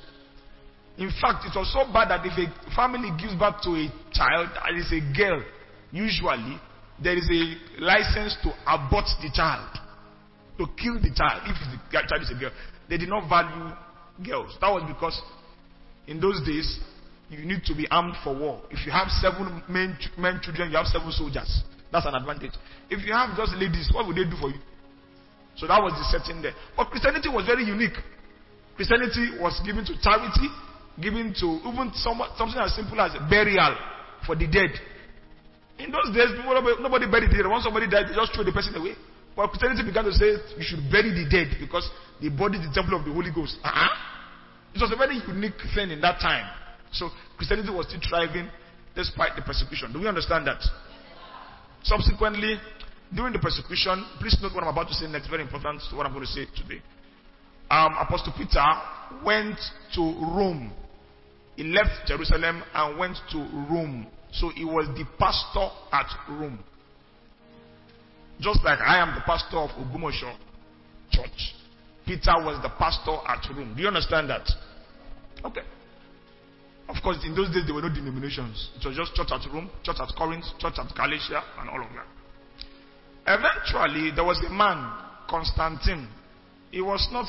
In 0.98 1.12
fact, 1.22 1.46
it 1.46 1.56
was 1.56 1.72
so 1.72 1.86
bad 1.92 2.10
that 2.10 2.26
if 2.26 2.34
a 2.40 2.48
family 2.76 3.12
gives 3.20 3.36
birth 3.36 3.62
to 3.64 3.76
a 3.76 3.88
child 4.12 4.50
that 4.56 4.74
is 4.76 4.88
a 4.96 5.04
girl, 5.16 5.44
usually 5.92 6.58
there 7.04 7.18
is 7.18 7.28
a 7.28 7.84
license 7.84 8.38
to 8.44 8.52
abort 8.64 9.06
the 9.22 9.30
child, 9.34 9.68
to 10.58 10.66
kill 10.80 10.96
the 10.96 11.12
child 11.12 11.44
if 11.46 11.56
the 11.92 12.00
child 12.08 12.22
is 12.24 12.32
a 12.32 12.40
girl. 12.40 12.52
They 12.88 12.98
did 12.98 13.10
not 13.10 13.28
value 13.28 13.76
girls. 14.24 14.56
That 14.62 14.72
was 14.72 14.84
because 14.88 15.20
in 16.08 16.20
those 16.20 16.42
days, 16.46 16.80
you 17.30 17.46
need 17.46 17.64
to 17.66 17.76
be 17.76 17.88
armed 17.90 18.16
for 18.24 18.38
war. 18.38 18.62
If 18.70 18.86
you 18.86 18.92
have 18.92 19.10
seven 19.10 19.64
men, 19.68 19.98
men 20.18 20.40
children, 20.44 20.70
you 20.70 20.78
have 20.78 20.88
seven 20.88 21.12
soldiers. 21.12 21.64
That's 21.92 22.06
an 22.06 22.16
advantage. 22.16 22.54
If 22.90 23.06
you 23.06 23.14
have 23.14 23.36
just 23.36 23.54
ladies, 23.54 23.90
what 23.94 24.06
would 24.08 24.16
they 24.16 24.26
do 24.26 24.38
for 24.40 24.50
you? 24.50 24.60
So 25.56 25.66
that 25.68 25.82
was 25.82 25.94
the 25.96 26.06
setting 26.12 26.42
there. 26.42 26.54
But 26.76 26.92
Christianity 26.92 27.30
was 27.30 27.46
very 27.46 27.64
unique. 27.64 27.96
Christianity 28.76 29.40
was 29.40 29.60
given 29.66 29.86
to 29.86 29.96
charity, 30.04 30.52
given 31.00 31.34
to 31.40 31.48
even 31.64 31.92
something 31.96 32.60
as 32.60 32.76
simple 32.76 33.00
as 33.00 33.16
burial 33.30 33.74
for 34.28 34.36
the 34.36 34.48
dead. 34.48 34.76
In 35.80 35.92
those 35.92 36.12
days, 36.14 36.36
people, 36.36 36.56
nobody 36.80 37.08
buried 37.08 37.32
the 37.32 37.40
dead. 37.40 37.48
Once 37.48 37.64
somebody 37.64 37.88
died, 37.88 38.12
they 38.12 38.16
just 38.16 38.36
threw 38.36 38.44
the 38.44 38.52
person 38.52 38.76
away. 38.76 38.96
But 39.36 39.50
Christianity 39.52 39.84
began 39.84 40.04
to 40.06 40.14
say 40.14 40.36
you 40.60 40.64
should 40.64 40.84
bury 40.92 41.12
the 41.12 41.28
dead 41.28 41.56
because 41.60 41.88
the 42.22 42.30
body 42.30 42.60
is 42.60 42.68
the 42.68 42.74
temple 42.76 43.00
of 43.00 43.04
the 43.04 43.12
Holy 43.12 43.32
Ghost. 43.32 43.58
Uh-huh. 43.64 43.92
It 44.76 44.82
was 44.82 44.92
a 44.92 44.98
very 44.98 45.16
unique 45.16 45.62
thing 45.74 45.90
in 45.92 46.02
that 46.02 46.20
time. 46.20 46.50
So 46.92 47.10
Christianity 47.38 47.72
was 47.72 47.88
still 47.88 48.02
thriving 48.08 48.50
despite 48.94 49.36
the 49.36 49.42
persecution. 49.42 49.94
Do 49.94 50.00
we 50.00 50.08
understand 50.08 50.48
that? 50.48 50.62
Subsequently, 51.84 52.56
during 53.14 53.32
the 53.32 53.40
persecution, 53.40 54.06
please 54.20 54.38
note 54.42 54.54
what 54.54 54.64
I'm 54.64 54.70
about 54.70 54.88
to 54.90 54.94
say 54.94 55.08
next, 55.08 55.30
very 55.30 55.44
important 55.44 55.82
to 55.90 55.96
what 55.96 56.06
I'm 56.06 56.14
going 56.14 56.26
to 56.26 56.32
say 56.32 56.46
today. 56.56 56.82
Um, 57.70 57.96
Apostle 58.00 58.34
Peter 58.38 58.66
went 59.24 59.58
to 59.96 60.02
Rome. 60.02 60.72
He 61.56 61.64
left 61.64 62.08
Jerusalem 62.08 62.62
and 62.74 63.00
went 63.00 63.18
to 63.32 63.38
Rome. 63.72 64.08
So 64.34 64.50
he 64.50 64.66
was 64.66 64.88
the 64.98 65.06
pastor 65.18 65.70
at 65.94 66.08
Rome. 66.30 66.60
Just 68.42 68.60
like 68.66 68.80
I 68.80 69.00
am 69.00 69.16
the 69.16 69.22
pastor 69.22 69.58
of 69.58 69.70
Ogbomosho 69.70 70.36
Church. 71.12 71.56
Peter 72.06 72.34
was 72.38 72.62
the 72.62 72.70
pastor 72.78 73.18
at 73.28 73.44
Rome. 73.56 73.74
Do 73.76 73.82
you 73.82 73.88
understand 73.88 74.30
that? 74.30 74.48
Okay. 75.44 75.62
Of 76.88 77.02
course, 77.02 77.18
in 77.26 77.34
those 77.34 77.50
days 77.50 77.66
there 77.66 77.74
were 77.74 77.82
no 77.82 77.90
denominations. 77.90 78.70
It 78.80 78.88
was 78.88 78.96
just 78.96 79.16
church 79.16 79.30
at 79.32 79.42
Rome, 79.52 79.70
church 79.84 79.98
at 80.00 80.10
Corinth, 80.16 80.46
church 80.60 80.76
at 80.78 80.94
Galatia, 80.96 81.42
and 81.60 81.70
all 81.70 81.82
of 81.82 81.90
that. 81.94 82.06
Eventually, 83.28 84.12
there 84.14 84.24
was 84.24 84.40
a 84.46 84.50
man, 84.52 84.94
Constantine. 85.28 86.08
He 86.70 86.82
was 86.82 87.08
not 87.12 87.26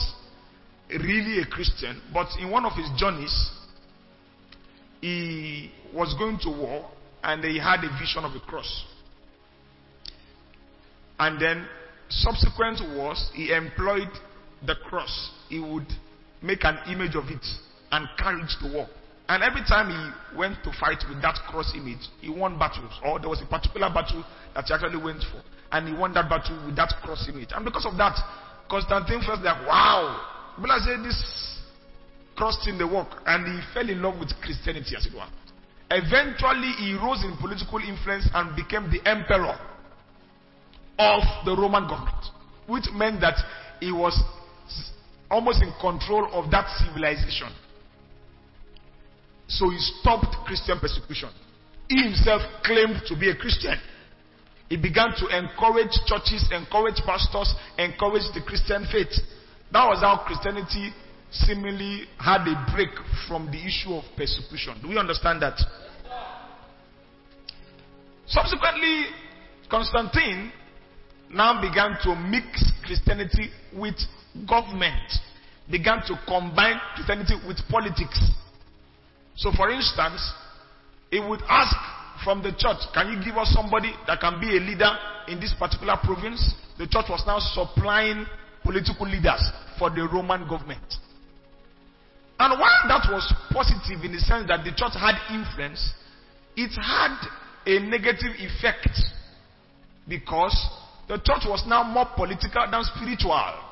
really 0.91 1.41
a 1.41 1.47
Christian, 1.47 2.01
but 2.13 2.29
in 2.39 2.51
one 2.51 2.67
of 2.67 2.73
his 2.75 2.89
journeys, 2.99 3.51
he 5.01 5.71
was 5.95 6.15
going 6.19 6.39
to 6.41 6.51
war 6.51 6.91
and 7.23 7.43
he 7.43 7.59
had 7.59 7.83
a 7.83 7.99
vision 7.99 8.25
of 8.25 8.33
a 8.37 8.41
cross. 8.41 8.85
And 11.19 11.41
then, 11.41 11.67
subsequent 12.11 12.81
wars, 12.95 13.31
he 13.35 13.53
employed 13.53 14.11
the 14.67 14.75
cross. 14.89 15.31
He 15.49 15.61
would 15.61 15.87
make 16.43 16.65
an 16.65 16.79
image 16.89 17.15
of 17.15 17.25
it 17.29 17.45
and 17.93 18.09
carry 18.19 18.41
it 18.43 18.51
to 18.61 18.73
war. 18.73 18.89
And 19.29 19.43
every 19.43 19.63
time 19.67 19.91
he 19.91 20.39
went 20.39 20.63
to 20.63 20.71
fight 20.79 21.03
with 21.09 21.21
that 21.23 21.35
cross 21.49 21.73
image, 21.75 22.07
he 22.21 22.31
won 22.31 22.59
battles. 22.59 22.93
Or 23.05 23.19
there 23.19 23.29
was 23.29 23.43
a 23.43 23.47
particular 23.47 23.91
battle 23.93 24.25
that 24.55 24.65
he 24.67 24.75
actually 24.75 25.03
went 25.03 25.23
for. 25.23 25.43
And 25.73 25.89
he 25.89 25.95
won 25.95 26.15
that 26.15 26.31
battle 26.31 26.65
with 26.65 26.77
that 26.77 26.95
cross 27.03 27.27
image. 27.29 27.49
And 27.51 27.65
because 27.65 27.87
of 27.87 27.97
that, 27.99 28.15
Constantine 28.71 29.21
felt 29.27 29.43
like, 29.43 29.67
wow. 29.67 30.55
But 30.59 30.71
I 30.71 30.79
said, 30.79 31.03
this 31.03 31.19
cross 32.37 32.57
in 32.69 32.79
the 32.79 32.87
work. 32.87 33.09
And 33.27 33.47
he 33.51 33.59
fell 33.75 33.89
in 33.89 34.01
love 34.01 34.19
with 34.21 34.31
Christianity, 34.41 34.95
as 34.97 35.07
it 35.07 35.15
were. 35.15 35.27
Eventually, 35.91 36.71
he 36.79 36.95
rose 36.95 37.23
in 37.25 37.37
political 37.41 37.79
influence 37.79 38.29
and 38.33 38.55
became 38.55 38.91
the 38.91 39.03
emperor 39.09 39.59
of 40.99 41.23
the 41.45 41.55
Roman 41.57 41.89
government. 41.89 42.25
Which 42.69 42.87
meant 42.95 43.21
that 43.21 43.39
he 43.81 43.91
was 43.91 44.15
almost 45.31 45.63
in 45.63 45.73
control 45.81 46.29
of 46.33 46.51
that 46.51 46.69
civilization. 46.79 47.49
So 49.49 49.71
he 49.71 49.79
stopped 49.79 50.35
Christian 50.47 50.79
persecution. 50.81 51.31
He 51.89 52.03
himself 52.03 52.43
claimed 52.65 53.03
to 53.07 53.17
be 53.19 53.31
a 53.31 53.37
Christian. 53.37 53.79
He 54.69 54.77
began 54.77 55.15
to 55.19 55.27
encourage 55.31 55.95
churches, 56.07 56.49
encourage 56.51 56.99
pastors, 57.07 57.55
encourage 57.79 58.27
the 58.35 58.43
Christian 58.45 58.87
faith. 58.91 59.15
That 59.73 59.87
was 59.87 60.01
how 60.01 60.25
Christianity 60.27 60.91
seemingly 61.31 62.07
had 62.19 62.43
a 62.49 62.73
break 62.75 62.91
from 63.29 63.47
the 63.47 63.59
issue 63.59 63.95
of 63.95 64.05
persecution. 64.17 64.81
Do 64.83 64.89
we 64.89 64.99
understand 64.99 65.43
that? 65.43 65.59
Subsequently, 68.27 69.05
Constantine 69.71 70.51
now 71.31 71.61
began 71.61 71.97
to 72.03 72.17
mix 72.17 72.73
Christianity 72.85 73.51
with 73.73 73.95
government, 74.49 75.13
began 75.71 76.03
to 76.07 76.19
combine 76.27 76.81
Christianity 76.95 77.35
with 77.47 77.59
politics. 77.69 78.21
So, 79.37 79.51
for 79.53 79.71
instance, 79.71 80.21
it 81.11 81.21
would 81.21 81.41
ask 81.49 81.77
from 82.25 82.43
the 82.43 82.53
church, 82.57 82.81
Can 82.95 83.13
you 83.13 83.25
give 83.25 83.37
us 83.37 83.53
somebody 83.53 83.93
that 84.07 84.21
can 84.21 84.41
be 84.41 84.57
a 84.57 84.61
leader 84.61 84.91
in 85.29 85.41
this 85.41 85.55
particular 85.59 85.97
province? 86.03 86.55
The 86.79 86.87
church 86.87 87.07
was 87.09 87.23
now 87.27 87.39
supplying 87.39 88.27
political 88.63 89.07
leaders 89.07 89.43
for 89.79 89.91
the 89.91 90.09
Roman 90.13 90.49
government. 90.49 90.85
And 92.39 92.61
while 92.61 92.83
that 92.89 93.09
was 93.11 93.33
positive 93.51 94.05
in 94.05 94.13
the 94.13 94.21
sense 94.21 94.47
that 94.49 94.65
the 94.65 94.73
church 94.77 94.93
had 94.93 95.17
influence, 95.33 95.93
it 96.57 96.71
had 96.77 97.17
a 97.65 97.81
negative 97.81 98.37
effect 98.39 98.93
because 100.09 100.55
the 101.09 101.17
church 101.17 101.45
was 101.47 101.65
now 101.67 101.83
more 101.83 102.07
political 102.15 102.67
than 102.71 102.85
spiritual. 102.85 103.66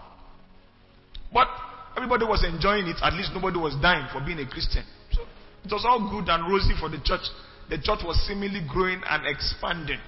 But 1.35 1.49
everybody 1.97 2.25
was 2.25 2.47
enjoying 2.47 2.87
it, 2.87 2.97
at 3.03 3.13
least 3.13 3.35
nobody 3.35 3.59
was 3.59 3.75
dying 3.83 4.07
for 4.13 4.25
being 4.25 4.39
a 4.39 4.47
Christian. 4.49 4.85
So 5.11 5.23
it 5.65 5.73
was 5.73 5.85
all 5.85 5.99
good 6.09 6.31
and 6.31 6.47
rosy 6.47 6.79
for 6.79 6.89
the 6.89 7.03
church. 7.03 7.27
The 7.69 7.79
church 7.83 8.07
was 8.07 8.17
seemingly 8.27 8.63
growing 8.71 9.03
and 9.03 9.27
expanding. 9.27 9.99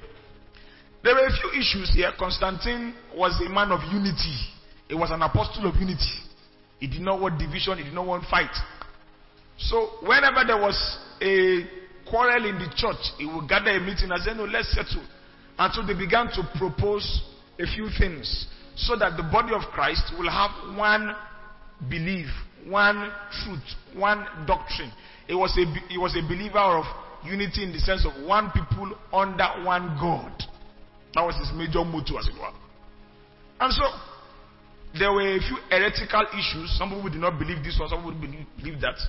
There 1.02 1.14
were 1.14 1.26
a 1.26 1.35
few 1.35 1.50
issues 1.59 1.90
here. 1.92 2.12
Constantine 2.16 2.95
was 3.14 3.35
a 3.45 3.50
man 3.50 3.73
of 3.73 3.80
unity. 3.92 4.38
He 4.88 4.95
was 4.95 5.11
an 5.11 5.23
apostle 5.23 5.66
of 5.66 5.75
unity. 5.75 6.23
He 6.78 6.87
did 6.87 7.00
not 7.00 7.21
want 7.21 7.38
division, 7.38 7.78
he 7.78 7.85
did 7.85 7.95
not 7.95 8.06
want 8.06 8.25
fight. 8.30 8.54
So 9.59 9.99
whenever 10.02 10.45
there 10.47 10.61
was 10.61 10.76
a 11.21 11.64
quarrel 12.09 12.45
in 12.45 12.59
the 12.59 12.71
church, 12.76 13.00
he 13.18 13.26
would 13.26 13.49
gather 13.49 13.71
a 13.71 13.80
meeting 13.80 14.11
and 14.12 14.23
say, 14.23 14.35
No, 14.35 14.45
let's 14.45 14.71
settle. 14.73 15.02
And 15.59 15.73
so 15.73 15.83
they 15.83 15.99
began 15.99 16.26
to 16.26 16.47
propose 16.59 17.23
a 17.59 17.66
few 17.66 17.88
things 17.99 18.47
so 18.76 18.95
that 18.97 19.16
the 19.16 19.23
body 19.25 19.52
of 19.54 19.62
Christ 19.73 20.12
will 20.18 20.30
have 20.30 20.76
one 20.76 21.16
belief, 21.88 22.26
one 22.68 23.11
truth, 23.42 23.64
one 23.95 24.26
doctrine. 24.47 24.92
It 25.28 25.35
was 25.35 25.56
a, 25.56 25.64
it 25.92 25.99
was 25.99 26.14
a 26.16 26.23
believer 26.23 26.59
of 26.59 26.85
unity 27.25 27.64
in 27.64 27.73
the 27.73 27.80
sense 27.80 28.06
of 28.06 28.12
one 28.26 28.50
people 28.52 28.97
under 29.12 29.49
one 29.64 29.97
God. 30.00 30.33
That 31.14 31.25
was 31.25 31.37
his 31.37 31.50
major 31.56 31.85
motto, 31.85 32.18
as 32.18 32.28
it 32.28 32.35
were. 32.35 32.52
And 33.59 33.73
so, 33.73 33.85
there 34.99 35.12
were 35.12 35.37
a 35.37 35.40
few 35.40 35.56
heretical 35.71 36.25
issues. 36.37 36.76
Some 36.78 36.90
people 36.90 37.09
did 37.09 37.21
not 37.21 37.38
believe 37.38 37.64
this 37.64 37.76
one, 37.80 37.88
some 37.88 38.04
people 38.04 38.45
believe, 38.61 38.80
that. 38.80 39.00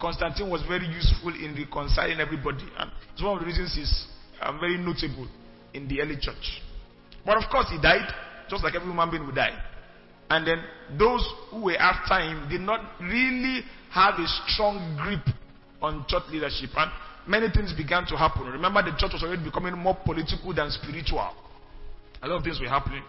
Constantine 0.00 0.48
was 0.48 0.62
very 0.62 0.86
useful 0.86 1.34
in 1.34 1.58
reconciling 1.58 2.20
everybody. 2.20 2.62
And 2.78 2.90
it's 3.12 3.22
one 3.22 3.34
of 3.34 3.40
the 3.40 3.46
reasons 3.46 3.74
he's 3.74 4.06
um, 4.40 4.60
very 4.60 4.78
notable 4.78 5.26
in 5.74 5.88
the 5.88 6.00
early 6.00 6.16
church. 6.20 6.62
But 7.26 7.36
of 7.36 7.50
course, 7.50 7.66
he 7.68 7.82
died, 7.82 8.06
just 8.48 8.64
like 8.64 8.74
every 8.74 8.88
human 8.88 9.10
being 9.10 9.26
would 9.26 9.34
die. 9.34 9.56
And 10.30 10.46
then 10.46 10.62
those 10.98 11.24
who 11.50 11.64
were 11.64 11.76
after 11.76 12.20
him 12.20 12.48
did 12.50 12.60
not 12.60 12.80
really 13.00 13.62
have 13.90 14.14
a 14.14 14.26
strong 14.46 14.98
grip 15.00 15.34
on 15.80 16.04
church 16.08 16.24
leadership. 16.30 16.70
And 16.76 16.90
many 17.26 17.48
things 17.50 17.72
began 17.72 18.04
to 18.06 18.16
happen. 18.16 18.44
Remember, 18.46 18.82
the 18.82 18.96
church 18.98 19.12
was 19.14 19.22
already 19.22 19.44
becoming 19.44 19.76
more 19.78 19.96
political 20.04 20.52
than 20.54 20.70
spiritual. 20.70 21.32
A 22.22 22.28
lot 22.28 22.38
of 22.38 22.44
things 22.44 22.60
were 22.60 22.68
happening. 22.68 23.02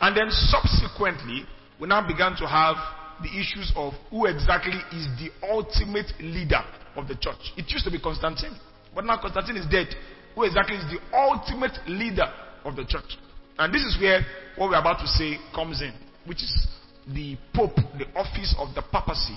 And 0.00 0.16
then 0.16 0.26
subsequently, 0.30 1.44
we 1.80 1.88
now 1.88 2.06
began 2.06 2.36
to 2.36 2.46
have 2.46 2.76
the 3.22 3.30
issues 3.38 3.72
of 3.76 3.92
who 4.10 4.26
exactly 4.26 4.78
is 4.92 5.06
the 5.18 5.30
ultimate 5.48 6.12
leader 6.20 6.62
of 6.96 7.08
the 7.08 7.14
church. 7.14 7.52
It 7.56 7.70
used 7.70 7.84
to 7.84 7.90
be 7.90 8.00
Constantine, 8.00 8.56
but 8.94 9.04
now 9.04 9.20
Constantine 9.20 9.56
is 9.56 9.66
dead. 9.70 9.88
Who 10.34 10.44
exactly 10.44 10.76
is 10.76 10.84
the 10.90 10.98
ultimate 11.16 11.78
leader 11.86 12.26
of 12.64 12.76
the 12.76 12.84
church? 12.84 13.16
And 13.58 13.72
this 13.72 13.82
is 13.82 13.98
where 14.00 14.20
what 14.56 14.70
we're 14.70 14.80
about 14.80 15.00
to 15.00 15.06
say 15.06 15.36
comes 15.54 15.80
in, 15.82 15.92
which 16.26 16.42
is 16.42 16.66
the 17.12 17.36
Pope, 17.54 17.76
the 17.98 18.06
office 18.16 18.54
of 18.58 18.74
the 18.74 18.82
papacy, 18.82 19.36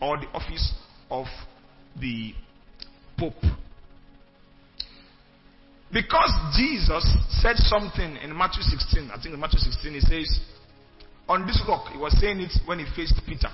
or 0.00 0.18
the 0.18 0.26
office 0.28 0.72
of 1.10 1.26
the 2.00 2.32
Pope. 3.18 3.34
Because 5.92 6.32
Jesus 6.56 7.06
said 7.40 7.56
something 7.56 8.16
in 8.16 8.36
Matthew 8.36 8.62
16, 8.62 9.10
I 9.12 9.22
think 9.22 9.34
in 9.34 9.40
Matthew 9.40 9.60
16, 9.60 9.94
he 9.94 10.00
says, 10.00 10.40
On 11.28 11.46
this 11.46 11.62
rock, 11.68 11.92
he 11.92 11.98
was 11.98 12.18
saying 12.20 12.40
it 12.40 12.52
when 12.66 12.80
he 12.80 12.84
faced 12.96 13.14
Peter. 13.26 13.48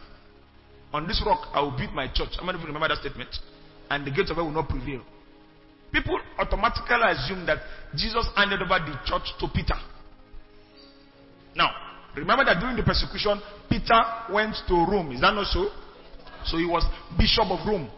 On 0.92 1.06
this 1.06 1.22
rock, 1.24 1.48
I 1.52 1.60
will 1.60 1.76
build 1.76 1.92
my 1.92 2.08
church. 2.08 2.30
How 2.38 2.46
many 2.46 2.56
of 2.56 2.62
you 2.62 2.66
remember 2.66 2.88
that 2.88 2.98
statement? 2.98 3.28
And 3.90 4.06
the 4.06 4.10
gates 4.10 4.30
of 4.30 4.36
hell 4.36 4.46
will 4.46 4.52
not 4.52 4.68
prevail. 4.68 5.02
People 5.92 6.18
automatically 6.38 6.96
assume 7.02 7.46
that 7.46 7.58
Jesus 7.94 8.26
handed 8.36 8.62
over 8.62 8.78
the 8.78 8.96
church 9.04 9.34
to 9.38 9.46
Peter. 9.52 9.74
Remember 12.16 12.44
that 12.44 12.58
during 12.60 12.76
the 12.76 12.82
persecution, 12.82 13.40
Peter 13.68 14.00
went 14.32 14.56
to 14.68 14.74
Rome. 14.74 15.12
Is 15.12 15.20
that 15.20 15.34
not 15.34 15.46
so? 15.46 15.70
So 16.44 16.56
he 16.56 16.66
was 16.66 16.84
Bishop 17.16 17.46
of 17.46 17.66
Rome. 17.66 17.88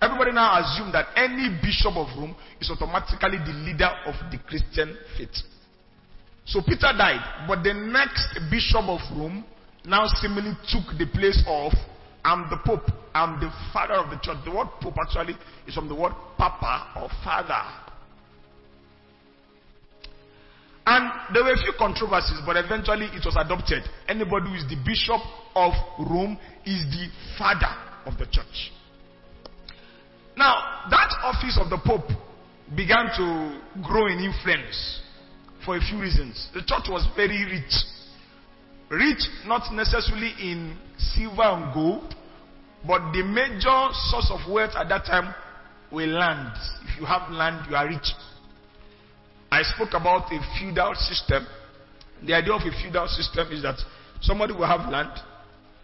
Everybody 0.00 0.32
now 0.32 0.60
assume 0.60 0.92
that 0.92 1.08
any 1.16 1.48
bishop 1.62 1.96
of 1.96 2.08
Rome 2.18 2.36
is 2.60 2.70
automatically 2.70 3.38
the 3.38 3.56
leader 3.64 3.90
of 4.06 4.14
the 4.30 4.38
Christian 4.46 4.96
faith. 5.16 5.32
So 6.44 6.60
Peter 6.60 6.92
died, 6.96 7.46
but 7.48 7.62
the 7.62 7.72
next 7.72 8.38
bishop 8.50 8.84
of 8.84 9.00
Rome 9.16 9.44
now 9.86 10.06
seemingly 10.20 10.52
took 10.68 10.98
the 10.98 11.06
place 11.06 11.42
of 11.46 11.72
I'm 12.24 12.48
the 12.50 12.58
Pope, 12.64 12.90
I'm 13.14 13.40
the 13.40 13.50
father 13.72 13.94
of 13.94 14.10
the 14.10 14.16
church. 14.16 14.38
The 14.44 14.50
word 14.50 14.68
Pope 14.80 14.94
actually 15.00 15.36
is 15.66 15.74
from 15.74 15.88
the 15.88 15.94
word 15.94 16.12
Papa 16.36 17.00
or 17.00 17.08
father. 17.22 17.83
And 20.94 21.34
there 21.34 21.42
were 21.42 21.54
a 21.54 21.56
few 21.56 21.72
controversies, 21.76 22.38
but 22.46 22.56
eventually 22.56 23.06
it 23.06 23.24
was 23.26 23.34
adopted. 23.36 23.82
Anybody 24.06 24.46
who 24.46 24.54
is 24.54 24.62
the 24.68 24.78
bishop 24.86 25.20
of 25.56 25.72
Rome 25.98 26.38
is 26.64 26.86
the 26.86 27.08
father 27.36 27.74
of 28.06 28.16
the 28.16 28.26
church. 28.26 28.70
Now, 30.36 30.86
that 30.90 31.10
office 31.24 31.58
of 31.60 31.68
the 31.68 31.78
Pope 31.84 32.06
began 32.76 33.06
to 33.16 33.60
grow 33.82 34.06
in 34.06 34.20
influence 34.20 35.00
for 35.64 35.76
a 35.76 35.80
few 35.80 36.00
reasons. 36.00 36.48
The 36.54 36.62
church 36.62 36.86
was 36.88 37.04
very 37.16 37.42
rich. 37.44 37.74
Rich 38.88 39.26
not 39.48 39.74
necessarily 39.74 40.30
in 40.38 40.78
silver 40.96 41.42
and 41.42 41.74
gold, 41.74 42.14
but 42.86 43.10
the 43.10 43.24
major 43.24 43.90
source 44.10 44.30
of 44.30 44.48
wealth 44.48 44.76
at 44.76 44.88
that 44.90 45.06
time 45.06 45.34
were 45.90 46.06
land. 46.06 46.54
If 46.86 47.00
you 47.00 47.06
have 47.06 47.32
land, 47.32 47.66
you 47.68 47.74
are 47.74 47.88
rich. 47.88 48.06
I 49.54 49.62
spoke 49.62 49.94
about 49.94 50.32
a 50.32 50.40
feudal 50.58 50.94
system. 50.96 51.46
The 52.26 52.34
idea 52.34 52.52
of 52.52 52.62
a 52.62 52.72
feudal 52.82 53.06
system 53.06 53.52
is 53.52 53.62
that 53.62 53.78
somebody 54.20 54.52
will 54.52 54.66
have 54.66 54.90
land, 54.90 55.14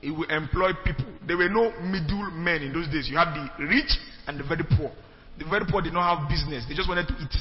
he 0.00 0.10
will 0.10 0.28
employ 0.28 0.72
people. 0.84 1.06
There 1.24 1.36
were 1.36 1.48
no 1.48 1.70
middle 1.78 2.30
men 2.32 2.62
in 2.62 2.72
those 2.72 2.88
days. 2.88 3.06
You 3.08 3.16
have 3.16 3.30
the 3.30 3.46
rich 3.64 3.94
and 4.26 4.40
the 4.40 4.44
very 4.44 4.64
poor. 4.64 4.90
The 5.38 5.44
very 5.44 5.64
poor 5.70 5.82
did 5.82 5.92
not 5.92 6.02
have 6.02 6.28
business, 6.28 6.66
they 6.68 6.74
just 6.74 6.88
wanted 6.88 7.06
to 7.08 7.14
eat. 7.14 7.36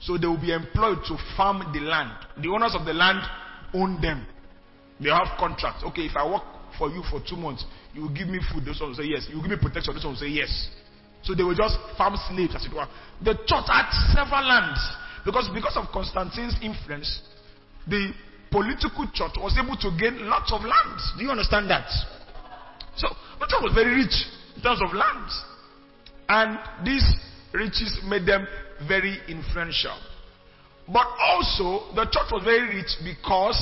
So 0.00 0.18
they 0.18 0.26
will 0.26 0.40
be 0.40 0.52
employed 0.52 1.06
to 1.06 1.16
farm 1.36 1.62
the 1.72 1.80
land. 1.80 2.10
The 2.42 2.50
owners 2.50 2.74
of 2.74 2.84
the 2.84 2.92
land 2.92 3.22
own 3.72 4.02
them. 4.02 4.26
They 5.00 5.10
have 5.10 5.38
contracts. 5.38 5.84
Okay, 5.86 6.02
if 6.02 6.16
I 6.16 6.26
work 6.28 6.42
for 6.76 6.90
you 6.90 7.02
for 7.08 7.22
two 7.22 7.36
months, 7.36 7.64
you 7.94 8.02
will 8.02 8.14
give 8.14 8.26
me 8.26 8.40
food. 8.52 8.64
This 8.66 8.80
one 8.80 8.90
will 8.90 8.96
say 8.98 9.06
yes. 9.06 9.26
You 9.30 9.36
will 9.36 9.46
give 9.46 9.54
me 9.54 9.62
protection. 9.62 9.94
This 9.94 10.02
one 10.02 10.14
will 10.14 10.20
say 10.20 10.34
yes. 10.34 10.50
So 11.22 11.34
they 11.34 11.44
were 11.44 11.54
just 11.54 11.78
farm 11.96 12.18
slaves, 12.28 12.54
as 12.58 12.66
it 12.66 12.74
were. 12.74 12.90
The 13.22 13.38
church 13.46 13.70
had 13.70 13.88
several 14.12 14.44
lands 14.44 14.82
because 15.24 15.48
because 15.54 15.76
of 15.76 15.86
Constantine's 15.92 16.56
influence, 16.62 17.22
the 17.86 18.12
political 18.50 19.08
church 19.12 19.32
was 19.38 19.58
able 19.58 19.76
to 19.76 19.90
gain 19.98 20.28
lots 20.28 20.52
of 20.52 20.60
lands. 20.62 21.12
Do 21.18 21.24
you 21.24 21.30
understand 21.30 21.70
that? 21.70 21.88
So 22.96 23.08
the 23.40 23.46
church 23.46 23.62
was 23.62 23.74
very 23.74 23.94
rich 23.96 24.14
in 24.56 24.62
terms 24.62 24.80
of 24.82 24.94
lands, 24.94 25.34
and 26.28 26.58
these 26.84 27.04
riches 27.52 28.00
made 28.06 28.26
them 28.26 28.46
very 28.86 29.18
influential. 29.28 29.96
But 30.86 31.06
also, 31.18 31.94
the 31.94 32.04
church 32.04 32.28
was 32.30 32.44
very 32.44 32.76
rich 32.76 32.92
because 33.02 33.56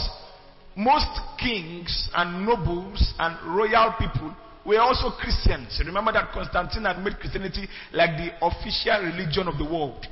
most 0.75 1.09
kings 1.39 2.11
and 2.15 2.45
nobles 2.45 3.15
and 3.19 3.37
royal 3.57 3.95
people 3.99 4.35
were 4.65 4.81
also 4.81 5.11
Christians. 5.11 5.81
Remember 5.85 6.13
that 6.13 6.33
Constantine 6.33 6.85
had 6.85 6.99
made 7.03 7.19
Christianity 7.19 7.69
like 7.93 8.17
the 8.17 8.31
official 8.45 9.03
religion 9.03 9.49
of 9.49 9.59
the 9.59 9.65
world. 9.65 10.07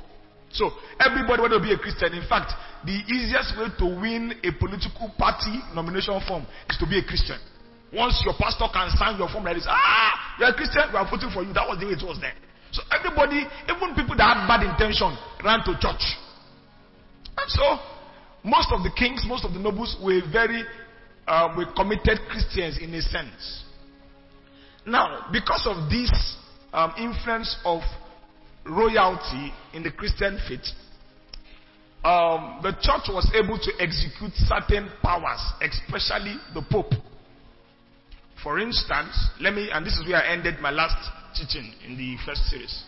So 0.53 0.71
everybody 0.99 1.41
wanted 1.41 1.59
to 1.59 1.63
be 1.63 1.73
a 1.73 1.79
Christian. 1.79 2.13
In 2.13 2.27
fact, 2.27 2.51
the 2.83 2.97
easiest 3.07 3.55
way 3.55 3.71
to 3.79 3.85
win 3.87 4.35
a 4.43 4.51
political 4.51 5.11
party 5.17 5.63
nomination 5.73 6.19
form 6.27 6.45
is 6.69 6.77
to 6.77 6.85
be 6.85 6.99
a 6.99 7.05
Christian. 7.05 7.39
Once 7.93 8.23
your 8.23 8.35
pastor 8.39 8.67
can 8.71 8.87
sign 8.95 9.19
your 9.19 9.27
form 9.27 9.43
like 9.43 9.55
this, 9.55 9.67
ah, 9.67 10.35
you're 10.39 10.49
a 10.49 10.55
Christian, 10.55 10.83
we 10.91 10.97
are 10.97 11.07
voting 11.07 11.31
for 11.31 11.43
you. 11.43 11.51
That 11.51 11.67
was 11.67 11.79
the 11.79 11.87
way 11.87 11.95
it 11.95 12.03
was 12.03 12.19
then. 12.19 12.35
So 12.71 12.83
everybody, 12.87 13.43
even 13.67 13.95
people 13.95 14.15
that 14.15 14.31
had 14.31 14.47
bad 14.47 14.63
intention, 14.63 15.11
ran 15.43 15.59
to 15.67 15.75
church. 15.75 16.03
And 17.35 17.47
so, 17.47 17.79
most 18.43 18.71
of 18.71 18.83
the 18.83 18.91
kings, 18.95 19.23
most 19.27 19.43
of 19.43 19.53
the 19.53 19.59
nobles 19.59 19.97
were 20.01 20.21
very, 20.31 20.63
uh, 21.27 21.53
were 21.55 21.67
committed 21.75 22.19
Christians 22.29 22.79
in 22.79 22.93
a 22.95 23.01
sense. 23.01 23.63
Now, 24.85 25.27
because 25.31 25.67
of 25.67 25.89
this 25.89 26.11
um, 26.73 26.93
influence 26.97 27.55
of 27.65 27.81
royalty 28.65 29.53
in 29.73 29.83
the 29.83 29.91
Christian 29.91 30.39
faith, 30.47 30.65
um, 32.03 32.59
the 32.63 32.71
church 32.81 33.09
was 33.09 33.29
able 33.35 33.59
to 33.59 33.71
execute 33.79 34.31
certain 34.33 34.89
powers, 35.03 35.41
especially 35.61 36.35
the 36.53 36.63
Pope. 36.69 36.93
For 38.43 38.59
instance, 38.59 39.13
let 39.39 39.53
me, 39.53 39.69
and 39.71 39.85
this 39.85 39.93
is 39.93 40.07
where 40.07 40.17
I 40.17 40.33
ended 40.33 40.59
my 40.59 40.71
last 40.71 40.97
teaching 41.35 41.71
in 41.85 41.95
the 41.97 42.17
first 42.25 42.41
series. 42.45 42.83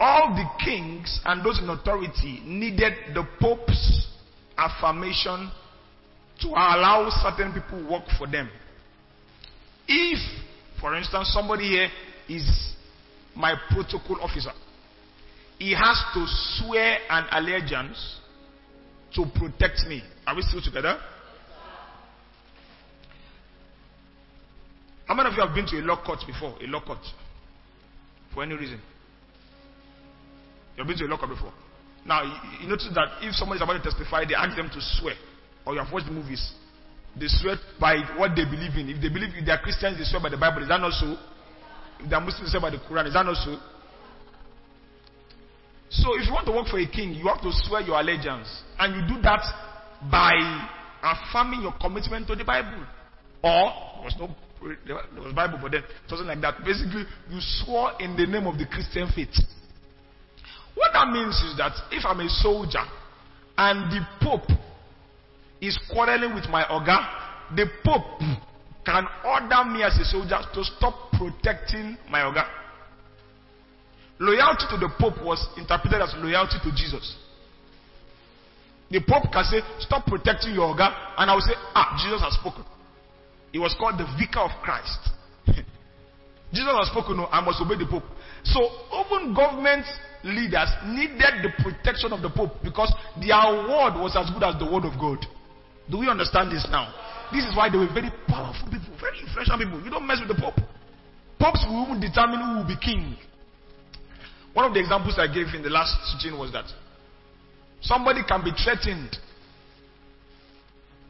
All 0.00 0.34
the 0.34 0.64
kings 0.64 1.20
and 1.24 1.44
those 1.44 1.58
in 1.58 1.68
authority 1.68 2.40
needed 2.44 2.94
the 3.14 3.26
Pope's 3.40 4.06
affirmation 4.56 5.50
to 6.40 6.48
allow 6.48 7.10
certain 7.22 7.52
people 7.52 7.90
work 7.90 8.04
for 8.16 8.26
them. 8.26 8.48
If, 9.86 10.18
for 10.80 10.94
instance, 10.96 11.30
somebody 11.32 11.68
here 11.68 11.88
is 12.28 12.74
my 13.38 13.54
protocol 13.70 14.18
officer, 14.20 14.50
he 15.58 15.72
has 15.72 16.02
to 16.12 16.26
swear 16.26 16.98
an 17.08 17.26
allegiance 17.30 18.18
to 19.14 19.24
protect 19.38 19.86
me. 19.86 20.02
Are 20.26 20.34
we 20.34 20.42
still 20.42 20.60
together? 20.60 20.98
How 25.06 25.14
many 25.14 25.30
of 25.30 25.34
you 25.36 25.42
have 25.42 25.54
been 25.54 25.66
to 25.66 25.76
a 25.78 25.84
law 25.86 26.04
court 26.04 26.18
before? 26.26 26.54
A 26.60 26.66
law 26.66 26.84
court? 26.84 26.98
For 28.34 28.42
any 28.42 28.54
reason? 28.54 28.80
You 30.76 30.84
have 30.84 30.86
been 30.86 30.98
to 30.98 31.04
a 31.06 31.08
law 31.08 31.16
court 31.16 31.30
before? 31.30 31.52
Now, 32.04 32.22
you, 32.22 32.62
you 32.62 32.68
notice 32.68 32.90
that 32.94 33.22
if 33.22 33.34
somebody 33.34 33.58
is 33.58 33.62
about 33.62 33.82
to 33.82 33.82
testify, 33.82 34.24
they 34.26 34.34
ask 34.34 34.54
them 34.54 34.68
to 34.68 34.80
swear. 35.00 35.14
Or 35.64 35.74
you 35.74 35.80
have 35.80 35.92
watched 35.92 36.06
the 36.06 36.12
movies. 36.12 36.52
They 37.18 37.26
swear 37.26 37.56
by 37.80 37.96
what 38.18 38.36
they 38.36 38.44
believe 38.44 38.76
in. 38.76 38.90
If 38.90 39.00
they 39.00 39.08
believe 39.08 39.30
if 39.34 39.46
they 39.46 39.52
are 39.52 39.62
Christians, 39.62 39.96
they 39.96 40.04
swear 40.04 40.22
by 40.22 40.28
the 40.28 40.36
Bible. 40.36 40.62
Is 40.62 40.68
that 40.68 40.80
not 40.80 40.92
so? 40.92 41.16
Are 42.12 42.20
Muslims, 42.20 42.52
say 42.52 42.60
by 42.60 42.70
the 42.70 42.78
Quran. 42.78 43.06
Is 43.06 43.14
that 43.14 43.24
not 43.24 43.36
so? 43.36 43.58
So, 45.90 46.18
if 46.20 46.26
you 46.26 46.32
want 46.32 46.46
to 46.46 46.52
work 46.52 46.66
for 46.68 46.78
a 46.78 46.86
king, 46.86 47.14
you 47.14 47.26
have 47.28 47.40
to 47.40 47.50
swear 47.64 47.80
your 47.80 47.98
allegiance. 47.98 48.48
And 48.78 48.94
you 48.94 49.16
do 49.16 49.22
that 49.22 49.42
by 50.10 50.34
affirming 51.02 51.62
your 51.62 51.72
commitment 51.80 52.26
to 52.28 52.36
the 52.36 52.44
Bible. 52.44 52.84
Or, 53.42 53.72
there 53.96 54.04
was 54.04 54.14
no 54.18 54.34
there 54.86 54.96
was 55.22 55.32
Bible, 55.34 55.58
but 55.62 55.72
then 55.72 55.82
wasn't 56.10 56.28
like 56.28 56.40
that. 56.40 56.64
Basically, 56.64 57.04
you 57.30 57.38
swore 57.40 57.92
in 58.00 58.16
the 58.16 58.26
name 58.26 58.46
of 58.46 58.58
the 58.58 58.66
Christian 58.66 59.08
faith. 59.14 59.34
What 60.74 60.92
that 60.92 61.08
means 61.10 61.34
is 61.42 61.56
that 61.58 61.72
if 61.90 62.04
I'm 62.04 62.20
a 62.20 62.28
soldier 62.28 62.84
and 63.56 63.90
the 63.90 64.06
Pope 64.20 64.50
is 65.60 65.78
quarreling 65.90 66.34
with 66.34 66.48
my 66.48 66.68
organ, 66.68 66.98
the 67.54 67.66
Pope 67.84 68.20
can 68.88 69.04
order 69.22 69.68
me 69.68 69.82
as 69.82 69.98
a 69.98 70.04
soldier 70.04 70.40
to 70.54 70.64
stop 70.64 71.12
protecting 71.12 71.98
my 72.08 72.24
organ. 72.24 72.44
Loyalty 74.18 74.64
to 74.70 74.76
the 74.78 74.88
Pope 74.98 75.22
was 75.22 75.46
interpreted 75.58 76.00
as 76.00 76.14
loyalty 76.16 76.56
to 76.64 76.70
Jesus. 76.72 77.16
The 78.90 79.00
Pope 79.06 79.30
can 79.30 79.44
say, 79.44 79.60
Stop 79.80 80.06
protecting 80.06 80.54
your 80.54 80.72
organ, 80.72 80.88
and 81.18 81.30
I 81.30 81.34
will 81.34 81.44
say, 81.44 81.52
Ah, 81.74 82.00
Jesus 82.02 82.22
has 82.22 82.32
spoken. 82.40 82.64
He 83.52 83.58
was 83.58 83.76
called 83.78 84.00
the 84.00 84.08
vicar 84.16 84.40
of 84.40 84.56
Christ. 84.64 84.98
Jesus 86.52 86.72
has 86.72 86.88
spoken, 86.88 87.18
no, 87.18 87.26
I 87.26 87.44
must 87.44 87.60
obey 87.60 87.76
the 87.76 87.86
Pope. 87.86 88.08
So 88.44 88.64
even 89.04 89.34
government 89.34 89.84
leaders 90.24 90.72
needed 90.88 91.44
the 91.44 91.52
protection 91.60 92.12
of 92.12 92.22
the 92.22 92.30
Pope 92.30 92.56
because 92.64 92.88
their 93.20 93.36
word 93.68 94.00
was 94.00 94.16
as 94.16 94.32
good 94.32 94.42
as 94.42 94.56
the 94.58 94.64
word 94.64 94.88
of 94.88 94.96
God. 94.98 95.20
Do 95.90 95.98
we 95.98 96.08
understand 96.08 96.52
this 96.52 96.66
now? 96.70 96.92
This 97.32 97.44
is 97.44 97.56
why 97.56 97.68
they 97.70 97.78
were 97.78 97.92
very 97.92 98.10
powerful 98.26 98.68
people, 98.70 98.92
very 99.00 99.20
influential 99.20 99.58
people. 99.58 99.80
You 99.84 99.90
don't 99.90 100.06
mess 100.06 100.20
with 100.20 100.34
the 100.34 100.40
Pope. 100.40 100.60
Popes 101.38 101.64
will 101.68 101.84
even 101.86 102.00
determine 102.00 102.40
who 102.40 102.50
will 102.60 102.68
be 102.68 102.76
king. 102.76 103.16
One 104.52 104.64
of 104.64 104.74
the 104.74 104.80
examples 104.80 105.16
I 105.18 105.26
gave 105.28 105.54
in 105.54 105.62
the 105.62 105.70
last 105.70 105.94
teaching 106.10 106.38
was 106.38 106.52
that 106.52 106.64
somebody 107.80 108.20
can 108.26 108.42
be 108.42 108.50
threatened 108.52 109.16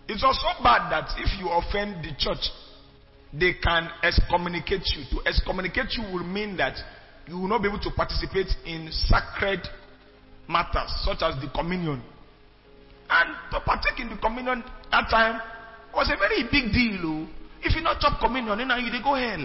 It's 0.08 0.24
also 0.24 0.48
bad 0.62 0.90
that 0.90 1.12
if 1.18 1.38
you 1.38 1.50
offend 1.50 2.02
the 2.02 2.16
church, 2.18 2.48
they 3.30 3.52
can 3.62 3.90
excommunicate 4.02 4.82
you. 4.96 5.04
To 5.18 5.28
excommunicate 5.28 5.92
you 5.92 6.02
will 6.04 6.24
mean 6.24 6.56
that 6.56 6.78
you 7.26 7.38
will 7.38 7.48
not 7.48 7.60
be 7.60 7.68
able 7.68 7.80
to 7.80 7.90
participate 7.90 8.48
in 8.64 8.88
sacred 8.90 9.60
matters 10.48 10.90
such 11.04 11.18
as 11.20 11.38
the 11.42 11.50
communion. 11.54 12.02
And 13.10 13.34
to 13.52 13.60
partake 13.60 14.00
in 14.00 14.10
the 14.10 14.16
communion 14.16 14.62
that 14.90 15.08
time 15.10 15.40
was 15.94 16.10
a 16.12 16.16
very 16.16 16.44
big 16.50 16.72
deal. 16.72 17.00
Oh. 17.04 17.28
If 17.62 17.74
you 17.74 17.82
not 17.82 18.00
chop 18.00 18.20
communion, 18.20 18.56
then 18.58 18.70
you 18.80 18.92
go 19.02 19.14
hell. 19.14 19.44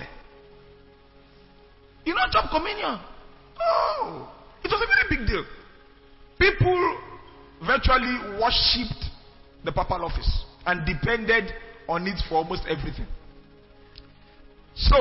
You 2.05 2.13
not 2.13 2.31
chop 2.31 2.51
communion. 2.51 2.99
Oh, 3.59 4.29
it 4.63 4.67
was 4.67 4.81
a 4.81 4.87
very 4.87 5.17
big 5.17 5.27
deal. 5.27 5.45
People 6.37 6.99
virtually 7.65 8.39
worshipped 8.39 9.05
the 9.63 9.71
papal 9.71 10.05
office 10.05 10.45
and 10.65 10.85
depended 10.85 11.51
on 11.87 12.07
it 12.07 12.21
for 12.27 12.35
almost 12.35 12.63
everything. 12.67 13.07
So, 14.75 14.97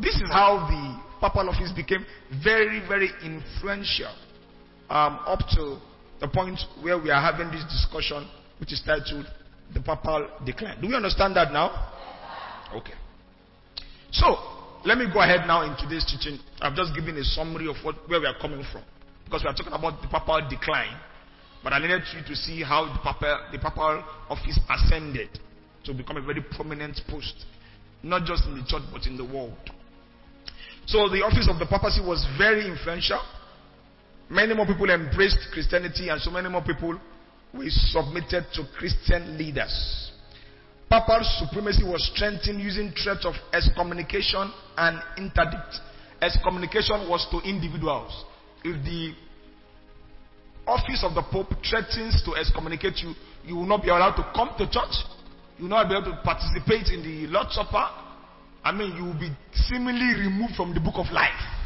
this 0.00 0.14
is 0.16 0.30
how 0.30 0.68
the 0.68 1.28
papal 1.28 1.48
office 1.48 1.72
became 1.74 2.04
very, 2.44 2.86
very 2.86 3.10
influential 3.24 4.14
um, 4.90 5.18
up 5.26 5.40
to 5.50 5.78
the 6.20 6.28
point 6.28 6.58
where 6.82 6.98
we 7.00 7.10
are 7.10 7.20
having 7.20 7.50
this 7.50 7.64
discussion, 7.64 8.26
which 8.58 8.72
is 8.72 8.82
titled 8.84 9.26
The 9.72 9.80
Papal 9.80 10.28
Decline. 10.44 10.80
Do 10.80 10.88
we 10.88 10.94
understand 10.94 11.36
that 11.36 11.52
now? 11.52 11.92
Okay. 12.74 12.94
So, 14.10 14.36
let 14.84 14.98
me 14.98 15.06
go 15.12 15.20
ahead 15.20 15.46
now 15.46 15.62
in 15.62 15.76
today's 15.76 16.04
teaching. 16.04 16.38
I've 16.60 16.74
just 16.74 16.94
given 16.94 17.16
a 17.16 17.24
summary 17.24 17.68
of 17.68 17.76
what, 17.82 17.96
where 18.08 18.20
we 18.20 18.26
are 18.26 18.38
coming 18.40 18.64
from. 18.72 18.82
Because 19.24 19.42
we 19.42 19.48
are 19.50 19.54
talking 19.54 19.72
about 19.72 20.00
the 20.02 20.08
papal 20.08 20.46
decline. 20.48 20.96
But 21.62 21.72
I 21.72 21.78
needed 21.78 22.02
you 22.14 22.22
to 22.26 22.36
see 22.36 22.62
how 22.62 22.86
the 22.86 22.98
papal, 22.98 23.38
the 23.52 23.58
papal 23.58 24.04
office 24.28 24.58
ascended 24.70 25.28
to 25.84 25.94
become 25.94 26.16
a 26.16 26.22
very 26.22 26.40
prominent 26.40 27.00
post, 27.08 27.44
not 28.02 28.24
just 28.24 28.44
in 28.46 28.54
the 28.54 28.64
church 28.66 28.82
but 28.92 29.06
in 29.06 29.16
the 29.16 29.24
world. 29.24 29.58
So 30.86 31.08
the 31.08 31.22
office 31.22 31.48
of 31.50 31.58
the 31.58 31.66
papacy 31.66 32.00
was 32.00 32.26
very 32.38 32.66
influential. 32.66 33.20
Many 34.30 34.54
more 34.54 34.66
people 34.66 34.90
embraced 34.90 35.38
Christianity, 35.52 36.08
and 36.08 36.20
so 36.20 36.30
many 36.30 36.48
more 36.48 36.62
people 36.62 36.98
were 37.54 37.70
submitted 37.70 38.44
to 38.54 38.64
Christian 38.76 39.38
leaders. 39.38 40.12
Papal 40.90 41.20
supremacy 41.38 41.84
was 41.84 42.10
strengthened 42.14 42.60
using 42.60 42.92
threats 42.92 43.24
of 43.24 43.34
excommunication 43.52 44.52
and 44.76 45.00
interdict. 45.16 45.80
Excommunication 46.20 47.08
was 47.08 47.26
to 47.30 47.40
individuals. 47.48 48.24
If 48.64 48.84
the 48.84 49.14
office 50.66 51.04
of 51.04 51.14
the 51.14 51.22
Pope 51.22 51.54
threatens 51.64 52.22
to 52.24 52.34
excommunicate 52.36 52.98
you, 52.98 53.14
you 53.44 53.56
will 53.56 53.66
not 53.66 53.82
be 53.82 53.88
allowed 53.88 54.16
to 54.16 54.24
come 54.34 54.50
to 54.58 54.66
church. 54.70 54.92
You 55.56 55.64
will 55.64 55.70
not 55.70 55.88
be 55.88 55.96
able 55.96 56.12
to 56.12 56.20
participate 56.22 56.88
in 56.92 57.02
the 57.02 57.32
Lord's 57.32 57.54
Supper. 57.54 57.84
I 58.64 58.72
mean, 58.72 58.96
you 58.96 59.04
will 59.04 59.18
be 59.18 59.30
seemingly 59.54 60.20
removed 60.20 60.54
from 60.54 60.74
the 60.74 60.80
book 60.80 60.96
of 60.96 61.06
life. 61.12 61.57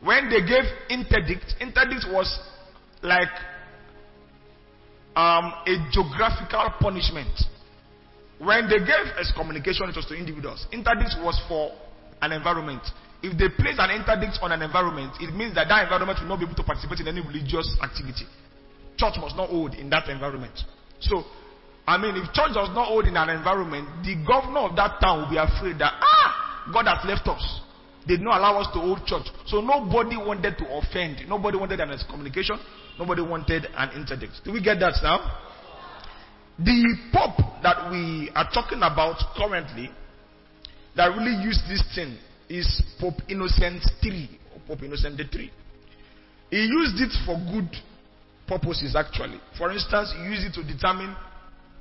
When 0.00 0.30
they 0.30 0.40
gave 0.40 0.64
interdict, 0.88 1.54
interdict 1.60 2.06
was 2.10 2.38
like 3.02 3.34
um, 5.16 5.52
a 5.66 5.74
geographical 5.90 6.70
punishment. 6.78 7.34
When 8.38 8.68
they 8.68 8.78
gave 8.78 9.18
excommunication, 9.18 9.90
it 9.90 9.96
was 9.96 10.06
to 10.06 10.14
individuals. 10.14 10.66
Interdict 10.70 11.18
was 11.18 11.40
for 11.48 11.72
an 12.22 12.32
environment. 12.32 12.82
If 13.22 13.36
they 13.36 13.48
place 13.50 13.74
an 13.78 13.90
interdict 13.90 14.38
on 14.42 14.52
an 14.52 14.62
environment, 14.62 15.18
it 15.18 15.34
means 15.34 15.54
that 15.56 15.66
that 15.66 15.82
environment 15.82 16.20
will 16.22 16.28
not 16.28 16.38
be 16.38 16.46
able 16.46 16.54
to 16.54 16.62
participate 16.62 17.00
in 17.00 17.08
any 17.08 17.20
religious 17.20 17.66
activity. 17.82 18.30
Church 18.96 19.18
must 19.18 19.34
not 19.34 19.50
hold 19.50 19.74
in 19.74 19.90
that 19.90 20.08
environment. 20.08 20.54
So, 21.00 21.24
I 21.86 21.98
mean, 21.98 22.14
if 22.14 22.30
church 22.30 22.54
does 22.54 22.70
not 22.70 22.86
hold 22.86 23.06
in 23.06 23.16
an 23.16 23.30
environment, 23.30 24.06
the 24.06 24.14
governor 24.22 24.70
of 24.70 24.76
that 24.76 25.02
town 25.02 25.26
will 25.26 25.30
be 25.30 25.38
afraid 25.38 25.78
that, 25.82 25.98
ah, 25.98 26.70
God 26.72 26.86
has 26.86 27.02
left 27.02 27.26
us. 27.26 27.42
They 28.06 28.16
did 28.16 28.22
not 28.22 28.38
allow 28.38 28.60
us 28.60 28.68
to 28.74 28.80
hold 28.80 29.04
church. 29.04 29.26
So 29.46 29.60
nobody 29.60 30.16
wanted 30.16 30.56
to 30.58 30.76
offend. 30.76 31.28
Nobody 31.28 31.58
wanted 31.58 31.80
an 31.80 31.90
excommunication. 31.90 32.58
Nobody 32.98 33.22
wanted 33.22 33.66
an 33.76 33.90
interdict. 33.90 34.40
Do 34.44 34.52
we 34.52 34.62
get 34.62 34.80
that 34.80 34.94
now? 35.02 35.44
The 36.58 36.96
Pope 37.12 37.62
that 37.62 37.90
we 37.90 38.30
are 38.34 38.48
talking 38.52 38.78
about 38.78 39.16
currently, 39.36 39.90
that 40.96 41.06
really 41.16 41.40
used 41.44 41.60
this 41.68 41.84
thing, 41.94 42.18
is 42.48 42.82
Pope 42.98 43.20
Innocent 43.28 43.84
III. 44.02 44.40
or 44.54 44.60
Pope 44.66 44.82
Innocent 44.82 45.20
III. 45.20 45.52
He 46.50 46.64
used 46.64 47.00
it 47.00 47.12
for 47.26 47.36
good 47.52 47.68
purposes, 48.48 48.96
actually. 48.96 49.38
For 49.56 49.70
instance, 49.70 50.12
he 50.16 50.24
used 50.24 50.46
it 50.46 50.54
to 50.54 50.64
determine 50.66 51.14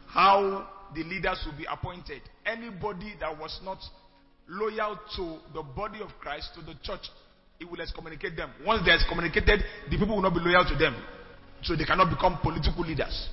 how 0.08 0.68
the 0.94 1.04
leaders 1.04 1.42
would 1.46 1.58
be 1.58 1.66
appointed. 1.72 2.22
Anybody 2.46 3.14
that 3.20 3.38
was 3.40 3.60
not 3.64 3.80
loyal 4.48 5.00
to 5.16 5.38
the 5.54 5.64
body 5.64 6.00
of 6.02 6.10
Christ, 6.20 6.52
to 6.56 6.62
the 6.62 6.74
church, 6.82 7.08
he 7.60 7.66
will 7.66 7.82
excommunicate 7.82 8.36
them. 8.36 8.52
Once 8.66 8.86
they 8.86 8.92
are 8.92 8.96
excommunicated, 8.96 9.64
the 9.90 9.98
people 9.98 10.16
will 10.16 10.22
not 10.22 10.34
be 10.34 10.40
loyal 10.40 10.66
to 10.66 10.76
them. 10.76 10.96
So 11.64 11.76
they 11.76 11.86
cannot 11.86 12.10
become 12.10 12.38
political 12.42 12.84
leaders. 12.84 13.30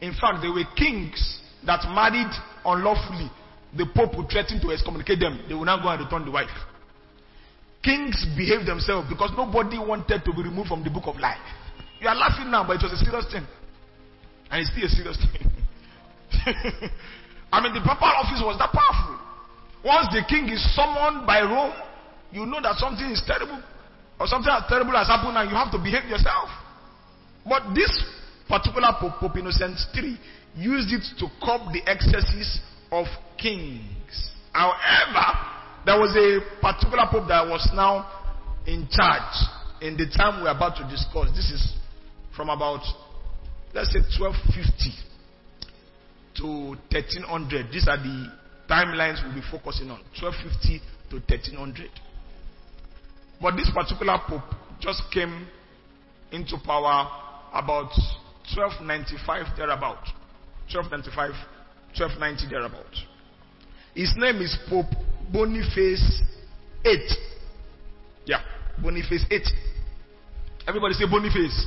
In 0.00 0.12
fact, 0.12 0.42
there 0.42 0.50
were 0.50 0.66
kings 0.76 1.40
that 1.64 1.86
married 1.94 2.32
unlawfully. 2.64 3.30
The 3.76 3.86
Pope 3.94 4.16
would 4.18 4.28
threaten 4.28 4.60
to 4.60 4.70
excommunicate 4.70 5.20
them. 5.20 5.44
They 5.48 5.54
will 5.54 5.64
now 5.64 5.80
go 5.80 5.88
and 5.88 6.02
return 6.04 6.24
the 6.26 6.32
wife. 6.32 6.50
Kings 7.82 8.26
behaved 8.36 8.66
themselves 8.66 9.08
because 9.08 9.30
nobody 9.36 9.78
wanted 9.78 10.22
to 10.24 10.30
be 10.34 10.42
removed 10.42 10.68
from 10.68 10.84
the 10.84 10.90
book 10.90 11.06
of 11.06 11.16
life. 11.16 11.40
You 12.00 12.08
are 12.08 12.14
laughing 12.14 12.50
now, 12.50 12.66
but 12.66 12.76
it 12.76 12.82
was 12.82 12.92
a 12.92 13.02
serious 13.02 13.26
thing. 13.30 13.46
And 14.50 14.60
it's 14.60 14.70
still 14.74 14.86
a 14.86 14.90
serious 14.90 15.18
thing. 15.18 15.46
I 17.52 17.62
mean, 17.62 17.74
the 17.74 17.80
papal 17.80 18.10
office 18.10 18.42
was 18.42 18.58
that 18.58 18.74
powerful. 18.74 19.21
Once 19.84 20.08
the 20.14 20.22
king 20.28 20.48
is 20.48 20.62
summoned 20.74 21.26
by 21.26 21.40
Rome, 21.42 21.74
you 22.30 22.46
know 22.46 22.60
that 22.62 22.76
something 22.76 23.10
is 23.10 23.22
terrible 23.26 23.62
or 24.20 24.26
something 24.26 24.52
as 24.52 24.62
terrible 24.68 24.92
has 24.92 25.08
happened 25.08 25.36
and 25.36 25.50
you 25.50 25.56
have 25.56 25.72
to 25.72 25.78
behave 25.78 26.08
yourself. 26.08 26.48
But 27.44 27.74
this 27.74 27.90
particular 28.48 28.94
Pope, 29.00 29.18
Pope 29.18 29.36
Innocent 29.36 29.78
III, 29.94 30.18
used 30.54 30.92
it 30.92 31.02
to 31.18 31.26
curb 31.42 31.72
the 31.72 31.82
excesses 31.86 32.60
of 32.90 33.06
kings. 33.36 34.30
However, 34.52 35.26
there 35.84 35.98
was 35.98 36.14
a 36.14 36.38
particular 36.60 37.04
Pope 37.10 37.26
that 37.28 37.46
was 37.48 37.68
now 37.74 38.06
in 38.66 38.86
charge 38.90 39.34
in 39.80 39.96
the 39.96 40.06
time 40.16 40.42
we're 40.42 40.54
about 40.54 40.76
to 40.76 40.84
discuss. 40.88 41.34
This 41.34 41.50
is 41.50 41.74
from 42.36 42.48
about, 42.48 42.80
let's 43.74 43.92
say, 43.92 43.98
1250 43.98 44.94
to 46.36 46.78
1300. 46.94 47.72
These 47.72 47.88
are 47.88 47.98
the 47.98 48.30
timelines 48.72 49.22
we'll 49.22 49.34
be 49.34 49.44
focusing 49.50 49.90
on 49.90 50.00
1250 50.16 50.80
to 51.10 51.16
1300. 51.28 51.90
But 53.40 53.56
this 53.56 53.70
particular 53.74 54.16
Pope 54.26 54.48
just 54.80 55.02
came 55.12 55.46
into 56.30 56.56
power 56.64 57.04
about 57.52 57.92
1295 58.56 59.58
thereabout. 59.58 60.08
1295, 60.72 61.36
1290 62.00 62.48
thereabout. 62.48 62.94
His 63.94 64.14
name 64.16 64.40
is 64.40 64.56
Pope 64.70 64.88
Boniface 65.30 66.22
VIII. 66.82 67.08
Yeah, 68.24 68.40
Boniface 68.80 69.26
VIII. 69.28 69.44
Everybody 70.66 70.94
say 70.94 71.04
Boniface. 71.04 71.66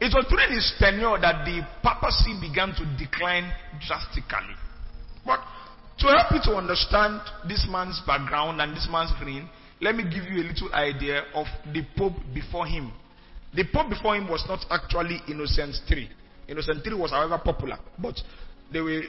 It 0.00 0.14
was 0.14 0.24
during 0.30 0.52
his 0.52 0.72
tenure 0.78 1.20
that 1.20 1.44
the 1.44 1.60
papacy 1.82 2.32
began 2.40 2.72
to 2.74 2.84
decline 2.96 3.52
drastically. 3.86 4.56
But 5.26 5.40
to 5.98 6.06
help 6.08 6.32
you 6.32 6.40
to 6.50 6.56
understand 6.56 7.20
this 7.46 7.66
man's 7.68 8.00
background 8.06 8.62
and 8.62 8.74
this 8.74 8.88
man's 8.90 9.12
reign, 9.24 9.48
let 9.82 9.94
me 9.94 10.04
give 10.04 10.24
you 10.24 10.40
a 10.42 10.46
little 10.48 10.72
idea 10.72 11.24
of 11.34 11.46
the 11.72 11.82
Pope 11.96 12.14
before 12.32 12.66
him. 12.66 12.90
The 13.54 13.64
Pope 13.72 13.90
before 13.90 14.16
him 14.16 14.26
was 14.26 14.42
not 14.48 14.64
actually 14.70 15.20
Innocent 15.28 15.76
III. 15.90 16.08
Innocent 16.48 16.86
III 16.86 16.94
was, 16.94 17.10
however, 17.10 17.38
popular, 17.44 17.78
but 17.98 18.18
there 18.72 18.84
were 18.84 19.02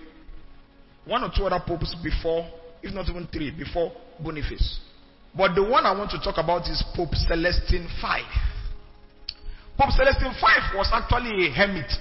one 1.06 1.24
or 1.24 1.32
two 1.36 1.46
other 1.46 1.64
popes 1.66 1.96
before, 2.04 2.48
if 2.84 2.94
not 2.94 3.08
even 3.08 3.28
three, 3.28 3.52
before 3.52 3.94
Boniface. 4.20 4.80
But 5.36 5.56
the 5.56 5.64
one 5.64 5.86
I 5.86 5.98
want 5.98 6.12
to 6.12 6.20
talk 6.20 6.36
about 6.38 6.68
is 6.68 6.84
Pope 6.96 7.16
Celestine 7.16 7.88
V. 8.02 8.51
Pope 9.82 9.94
Celestine 9.98 10.34
V 10.34 10.78
was 10.78 10.90
actually 10.94 11.48
a 11.48 11.52
hermit. 11.52 11.92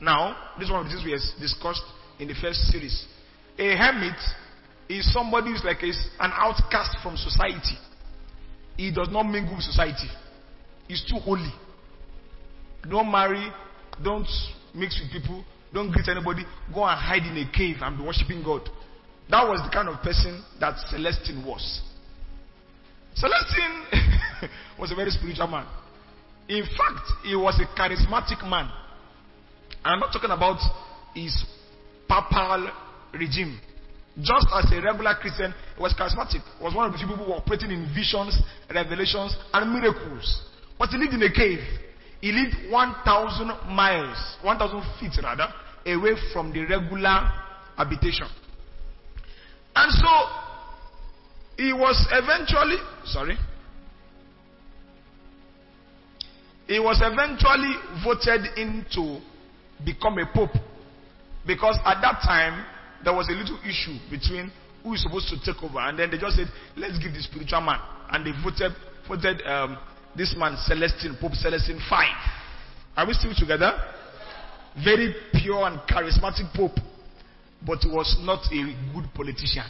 Now, 0.00 0.36
this 0.56 0.66
is 0.66 0.70
one 0.70 0.82
of 0.82 0.86
the 0.86 0.94
things 0.94 1.04
we 1.04 1.42
discussed 1.42 1.82
in 2.20 2.28
the 2.28 2.34
first 2.34 2.60
series. 2.70 3.06
A 3.58 3.74
hermit 3.74 4.14
is 4.88 5.12
somebody 5.12 5.50
who's 5.50 5.64
like 5.64 5.82
a, 5.82 5.90
an 6.22 6.30
outcast 6.32 6.98
from 7.02 7.16
society. 7.16 7.74
He 8.76 8.92
does 8.92 9.08
not 9.10 9.24
mingle 9.24 9.56
with 9.56 9.64
society. 9.64 10.06
He's 10.86 11.04
too 11.10 11.18
holy. 11.18 11.52
Don't 12.88 13.10
marry. 13.10 13.50
Don't 14.04 14.28
mix 14.72 15.02
with 15.02 15.10
people. 15.10 15.44
Don't 15.74 15.90
greet 15.90 16.06
anybody. 16.06 16.44
Go 16.72 16.84
and 16.84 17.00
hide 17.00 17.26
in 17.26 17.36
a 17.36 17.50
cave 17.50 17.78
and 17.80 17.98
be 17.98 18.04
worshiping 18.04 18.44
God. 18.44 18.62
That 19.28 19.42
was 19.42 19.60
the 19.64 19.74
kind 19.74 19.88
of 19.88 20.00
person 20.04 20.40
that 20.60 20.76
Celestine 20.88 21.44
was. 21.44 21.82
Celestine 23.16 24.50
was 24.78 24.92
a 24.92 24.94
very 24.94 25.10
spiritual 25.10 25.48
man. 25.48 25.66
In 26.48 26.64
fact, 26.64 27.06
he 27.24 27.36
was 27.36 27.60
a 27.60 27.66
charismatic 27.78 28.48
man. 28.48 28.70
I'm 29.84 30.00
not 30.00 30.12
talking 30.12 30.30
about 30.30 30.58
his 31.14 31.44
papal 32.08 32.70
regime. 33.12 33.60
Just 34.20 34.48
as 34.52 34.72
a 34.72 34.80
regular 34.82 35.14
Christian, 35.20 35.54
he 35.76 35.82
was 35.82 35.94
charismatic. 35.94 36.42
He 36.58 36.64
was 36.64 36.74
one 36.74 36.86
of 36.86 36.92
the 36.92 36.98
people 36.98 37.16
who 37.16 37.30
were 37.30 37.36
operating 37.36 37.70
in 37.70 37.86
visions, 37.94 38.36
revelations, 38.74 39.36
and 39.52 39.72
miracles. 39.72 40.42
But 40.78 40.88
he 40.88 40.96
lived 40.96 41.14
in 41.14 41.22
a 41.22 41.32
cave. 41.32 41.60
He 42.20 42.32
lived 42.32 42.70
1,000 42.70 43.46
miles, 43.68 44.36
1,000 44.42 44.82
feet 44.98 45.22
rather, 45.22 45.46
away 45.86 46.14
from 46.32 46.52
the 46.52 46.64
regular 46.64 47.30
habitation. 47.76 48.26
And 49.76 49.92
so, 49.92 50.12
he 51.56 51.72
was 51.72 52.06
eventually, 52.10 52.78
sorry, 53.04 53.36
he 56.68 56.78
was 56.78 57.00
eventually 57.00 57.72
voted 58.04 58.44
in 58.60 58.84
to 58.92 59.20
become 59.84 60.18
a 60.18 60.26
pope. 60.32 60.52
Because 61.46 61.80
at 61.84 62.04
that 62.04 62.20
time, 62.20 62.62
there 63.02 63.14
was 63.14 63.26
a 63.28 63.32
little 63.32 63.56
issue 63.64 63.96
between 64.12 64.52
who 64.84 64.92
is 64.92 65.02
supposed 65.02 65.32
to 65.32 65.40
take 65.40 65.62
over. 65.64 65.80
And 65.80 65.98
then 65.98 66.10
they 66.10 66.18
just 66.18 66.36
said, 66.36 66.46
let's 66.76 67.00
give 67.00 67.16
the 67.16 67.24
spiritual 67.24 67.62
man. 67.62 67.80
And 68.12 68.20
they 68.20 68.36
voted, 68.44 68.76
voted 69.08 69.40
um, 69.48 69.78
this 70.14 70.36
man, 70.36 70.60
Celestine, 70.68 71.16
Pope 71.18 71.32
Celestine 71.40 71.80
V. 71.80 71.96
Are 72.96 73.06
we 73.06 73.14
still 73.14 73.32
together? 73.32 73.72
Very 74.84 75.16
pure 75.40 75.64
and 75.64 75.80
charismatic 75.88 76.52
Pope. 76.52 76.76
But 77.64 77.80
he 77.80 77.88
was 77.88 78.12
not 78.20 78.44
a 78.52 78.60
good 78.92 79.08
politician. 79.16 79.64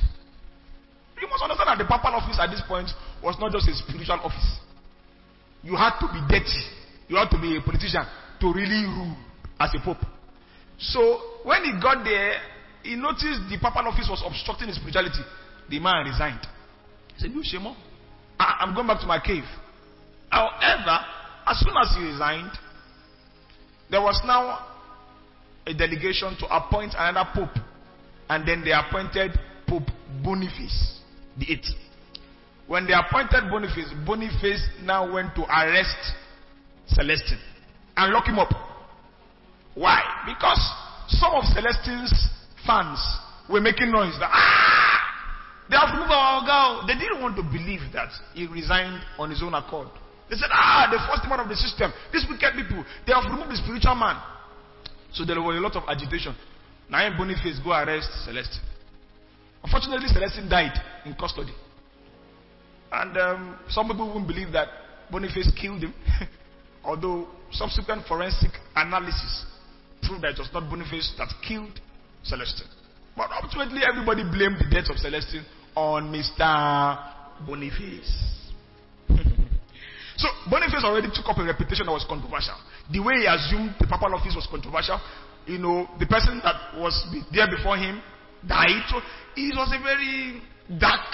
You 1.21 1.29
must 1.31 1.47
understand 1.47 1.69
that 1.71 1.79
the 1.79 1.87
papal 1.87 2.19
office 2.19 2.39
at 2.43 2.51
this 2.51 2.63
point 2.67 2.91
was 3.23 3.39
not 3.39 3.53
just 3.53 3.69
a 3.71 3.75
spiritual 3.75 4.19
office. 4.19 4.59
You 5.63 5.79
had 5.79 5.95
to 6.03 6.07
be 6.11 6.19
dirty. 6.27 6.78
You 7.09 7.17
have 7.17 7.31
to 7.31 7.41
be 7.41 7.57
a 7.57 7.61
politician 7.61 8.05
to 8.41 8.53
really 8.53 8.85
rule 8.85 9.17
as 9.59 9.71
a 9.75 9.81
pope. 9.85 10.05
So 10.79 11.01
when 11.43 11.65
he 11.65 11.73
got 11.81 12.05
there, 12.05 12.35
he 12.83 12.95
noticed 12.95 13.49
the 13.51 13.59
papal 13.61 13.89
office 13.89 14.09
was 14.09 14.23
obstructing 14.25 14.69
his 14.69 14.77
spirituality. 14.77 15.21
The 15.69 15.81
man 15.81 16.07
resigned. 16.07 16.47
He 17.17 17.21
said, 17.23 17.31
You 17.33 17.43
Shemo, 17.43 17.75
I'm 18.39 18.75
going 18.75 18.87
back 18.87 19.01
to 19.01 19.07
my 19.07 19.19
cave. 19.21 19.45
However, 20.31 20.99
as 21.47 21.59
soon 21.59 21.75
as 21.83 21.97
he 21.97 22.05
resigned, 22.05 22.53
there 23.91 24.03
was 24.03 24.21
now 24.25 24.67
a 25.67 25.75
delegation 25.75 26.37
to 26.39 26.47
appoint 26.55 26.95
another 26.97 27.29
pope. 27.35 27.65
And 28.29 28.47
then 28.47 28.63
they 28.63 28.73
appointed 28.73 29.33
Pope 29.67 29.89
Boniface, 30.23 31.01
the 31.39 31.53
eighth. 31.53 31.69
When 32.67 32.87
they 32.87 32.93
appointed 32.93 33.51
Boniface, 33.51 33.91
Boniface 34.07 34.63
now 34.83 35.13
went 35.13 35.35
to 35.37 35.43
arrest 35.45 35.97
Celestine 36.89 37.39
and 37.97 38.13
lock 38.13 38.27
him 38.27 38.39
up. 38.39 38.51
Why? 39.75 40.01
Because 40.27 40.61
some 41.09 41.35
of 41.35 41.45
Celestine's 41.45 42.13
fans 42.67 42.99
were 43.49 43.61
making 43.61 43.91
noise 43.91 44.15
that, 44.19 44.31
ah, 44.33 44.79
they 45.71 45.77
have 45.77 45.95
removed 45.95 46.13
our 46.13 46.45
girl. 46.45 46.87
They 46.87 46.95
didn't 46.95 47.21
want 47.21 47.37
to 47.37 47.43
believe 47.43 47.81
that 47.93 48.09
he 48.35 48.47
resigned 48.47 49.03
on 49.19 49.31
his 49.31 49.43
own 49.43 49.55
accord. 49.55 49.89
They 50.31 50.37
said, 50.37 50.49
ah, 50.53 50.89
they 50.91 50.99
forced 51.09 51.25
him 51.25 51.33
out 51.33 51.41
of 51.41 51.49
the 51.49 51.57
system. 51.57 51.93
These 52.13 52.27
wicked 52.29 52.53
people, 52.55 52.85
they 53.07 53.13
have 53.13 53.25
removed 53.31 53.51
the 53.51 53.57
spiritual 53.57 53.95
man. 53.95 54.21
So 55.13 55.25
there 55.25 55.41
was 55.41 55.57
a 55.57 55.61
lot 55.61 55.77
of 55.77 55.89
agitation. 55.89 56.35
Now 56.91 57.05
Boniface 57.17 57.61
go 57.65 57.73
arrest 57.73 58.09
Celestine. 58.25 58.65
Unfortunately, 59.65 60.09
Celestine 60.09 60.49
died 60.49 60.77
in 61.05 61.15
custody. 61.15 61.53
And 62.93 63.17
um, 63.17 63.59
some 63.69 63.89
people 63.89 64.09
wouldn't 64.09 64.29
believe 64.29 64.53
that 64.53 64.69
Boniface 65.11 65.51
killed 65.61 65.83
him. 65.83 65.95
Although 66.89 67.29
subsequent 67.51 68.07
forensic 68.07 68.51
analysis 68.75 69.45
proved 70.03 70.25
that 70.25 70.33
it 70.33 70.39
was 70.39 70.49
not 70.55 70.71
Boniface 70.71 71.13
that 71.19 71.29
killed 71.47 71.79
Celestine. 72.25 72.67
But 73.15 73.29
ultimately, 73.45 73.83
everybody 73.85 74.25
blamed 74.25 74.57
the 74.57 74.73
death 74.73 74.89
of 74.89 74.97
Celestine 74.97 75.45
on 75.77 76.09
Mr. 76.09 76.49
Boniface. 77.47 78.09
so 80.17 80.29
Boniface 80.49 80.81
already 80.83 81.09
took 81.13 81.29
up 81.29 81.37
a 81.37 81.45
reputation 81.45 81.85
that 81.85 81.93
was 81.93 82.07
controversial. 82.09 82.57
The 82.91 83.01
way 83.01 83.21
he 83.21 83.27
assumed 83.29 83.77
the 83.79 83.87
papal 83.87 84.15
office 84.15 84.33
was 84.35 84.49
controversial, 84.51 84.99
you 85.45 85.59
know, 85.59 85.87
the 86.01 86.07
person 86.07 86.41
that 86.43 86.73
was 86.81 86.97
there 87.35 87.49
before 87.55 87.77
him 87.77 88.01
died. 88.49 88.89
So 88.89 88.97
it 89.37 89.53
was 89.53 89.77
a 89.77 89.83
very 89.85 90.41
dark 90.81 91.05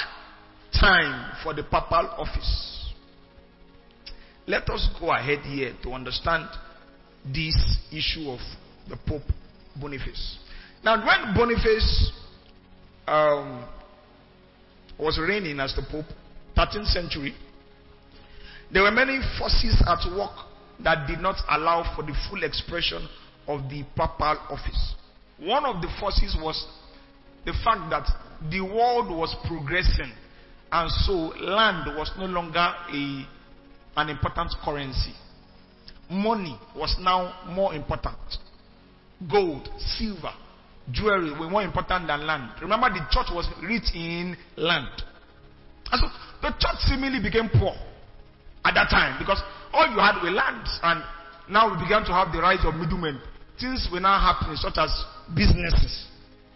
time 0.71 1.35
for 1.43 1.53
the 1.53 1.65
papal 1.65 2.15
office. 2.15 2.74
Let 4.47 4.69
us 4.69 4.89
go 5.01 5.11
ahead 5.11 5.41
here 5.41 5.75
to 5.83 5.93
understand 5.93 6.49
this 7.25 7.57
issue 7.91 8.31
of 8.31 8.41
the 8.89 8.97
Pope 9.07 9.23
Boniface. 9.81 10.39
Now, 10.85 10.97
when 11.05 11.35
Boniface 11.35 12.13
um, 13.07 13.67
was 14.99 15.19
reigning 15.19 15.61
as 15.61 15.75
the 15.75 15.83
Pope, 15.91 16.07
13th 16.57 16.87
century, 16.87 17.35
there 18.73 18.83
were 18.83 18.91
many 18.91 19.21
forces 19.39 19.83
at 19.87 20.05
work 20.17 20.33
that 20.83 21.07
did 21.07 21.21
not 21.21 21.37
allow 21.49 21.95
for 21.95 22.03
the 22.03 22.15
full 22.29 22.43
expression 22.43 23.09
of 23.47 23.63
the 23.71 23.83
papal 23.97 24.39
office. 24.51 24.95
One 25.39 25.65
of 25.65 25.81
the 25.81 25.89
forces 25.99 26.37
was 26.41 26.67
the 27.45 27.53
fact 27.65 27.91
that 27.91 28.09
the 28.51 28.61
world 28.61 29.09
was 29.09 29.35
progressing 29.47 30.13
and 30.73 30.91
so 30.91 31.13
land 31.13 31.97
was 31.97 32.11
no 32.19 32.27
longer 32.27 32.59
a, 32.93 33.27
an 33.97 34.09
important 34.09 34.53
currency. 34.65 35.15
Money 36.11 36.59
was 36.77 36.97
now 37.01 37.35
more 37.49 37.75
important. 37.75 38.19
Gold, 39.31 39.69
silver, 39.79 40.33
jewelry 40.93 41.31
were 41.39 41.49
more 41.49 41.63
important 41.63 42.07
than 42.07 42.27
land. 42.27 42.51
Remember, 42.61 42.91
the 42.91 43.07
church 43.11 43.29
was 43.33 43.49
rich 43.63 43.95
in 43.95 44.37
land. 44.57 45.03
And 45.91 46.01
so 46.01 46.09
the 46.43 46.51
church 46.59 46.79
seemingly 46.81 47.23
became 47.23 47.49
poor 47.49 47.75
at 48.65 48.75
that 48.75 48.91
time 48.91 49.19
because 49.19 49.41
all 49.73 49.89
you 49.89 49.99
had 49.99 50.21
were 50.23 50.31
lands. 50.31 50.79
And 50.83 51.03
now 51.49 51.71
we 51.71 51.83
began 51.83 52.05
to 52.05 52.13
have 52.13 52.33
the 52.33 52.41
rise 52.41 52.65
of 52.65 52.75
middlemen. 52.75 53.21
Things 53.61 53.89
were 53.93 54.01
now 54.01 54.19
happening, 54.19 54.57
such 54.57 54.77
as 54.77 54.91
businesses 55.35 56.07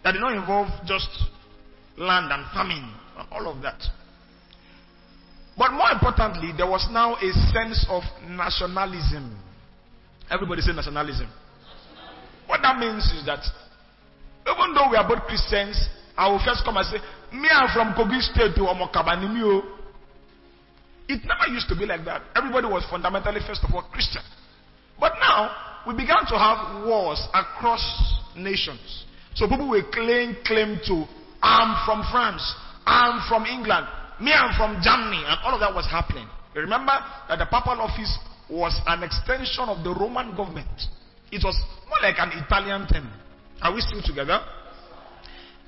that 0.03 0.11
did 0.11 0.21
not 0.21 0.33
involve 0.33 0.67
just 0.85 1.09
land 1.97 2.31
and 2.31 2.45
farming, 2.53 2.91
and 3.17 3.27
all 3.31 3.47
of 3.47 3.61
that. 3.61 3.81
But 5.59 5.73
more 5.75 5.91
importantly, 5.91 6.55
there 6.55 6.71
was 6.71 6.87
now 6.89 7.15
a 7.19 7.31
sense 7.51 7.85
of 7.89 8.01
nationalism. 8.23 9.35
Everybody 10.31 10.61
say 10.61 10.71
nationalism. 10.71 11.27
What 12.47 12.61
that 12.63 12.79
means 12.79 13.03
is 13.11 13.25
that 13.25 13.43
even 14.47 14.73
though 14.73 14.87
we 14.89 14.95
are 14.95 15.03
both 15.05 15.27
Christians, 15.27 15.75
I 16.15 16.31
will 16.31 16.39
first 16.39 16.63
come 16.63 16.77
and 16.77 16.87
say, 16.87 16.97
Me, 17.35 17.49
I'm 17.51 17.67
from 17.75 17.91
Kogi 17.91 18.21
State 18.21 18.55
oh, 18.55 18.71
to 18.71 18.71
Omokabanimio. 18.71 19.59
Oh. 19.59 19.77
It 21.09 21.27
never 21.27 21.51
used 21.51 21.67
to 21.67 21.75
be 21.75 21.85
like 21.85 22.05
that. 22.05 22.21
Everybody 22.37 22.67
was 22.67 22.87
fundamentally, 22.89 23.41
first 23.45 23.61
of 23.67 23.75
all, 23.75 23.83
Christian. 23.91 24.21
But 24.97 25.13
now, 25.19 25.83
we 25.85 25.93
began 25.93 26.23
to 26.29 26.39
have 26.39 26.87
wars 26.87 27.19
across 27.33 27.83
nations. 28.37 29.03
So 29.35 29.47
people 29.49 29.67
were 29.67 29.83
claim 29.91 30.37
claim 30.45 30.79
to, 30.87 31.03
I'm 31.41 31.85
from 31.85 32.07
France, 32.11 32.43
I'm 32.85 33.27
from 33.27 33.45
England, 33.45 33.87
me, 34.21 34.31
I'm 34.31 34.55
from 34.55 34.81
Germany, 34.81 35.23
and 35.25 35.37
all 35.43 35.53
of 35.53 35.59
that 35.59 35.73
was 35.73 35.85
happening. 35.89 36.27
Remember 36.55 36.93
that 37.27 37.37
the 37.37 37.45
papal 37.45 37.79
office 37.81 38.17
was 38.49 38.79
an 38.87 39.03
extension 39.03 39.69
of 39.69 39.83
the 39.83 39.93
Roman 39.93 40.35
government. 40.35 40.67
It 41.31 41.43
was 41.43 41.55
more 41.87 41.99
like 42.01 42.17
an 42.17 42.31
Italian 42.43 42.87
thing. 42.87 43.07
Are 43.61 43.73
we 43.73 43.81
still 43.81 44.01
together? 44.01 44.39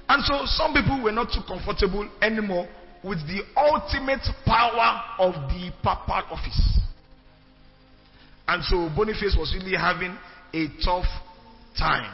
And 0.09 0.23
so 0.25 0.41
some 0.45 0.73
people 0.73 1.01
were 1.03 1.11
not 1.11 1.31
too 1.31 1.41
comfortable 1.47 2.09
anymore 2.21 2.67
with 3.03 3.19
the 3.27 3.41
ultimate 3.55 4.25
power 4.45 5.01
of 5.19 5.33
the 5.49 5.71
papal 5.83 6.23
office. 6.31 6.79
And 8.47 8.63
so 8.63 8.89
Boniface 8.95 9.37
was 9.39 9.55
really 9.55 9.77
having 9.77 10.17
a 10.53 10.67
tough 10.83 11.05
time. 11.77 12.11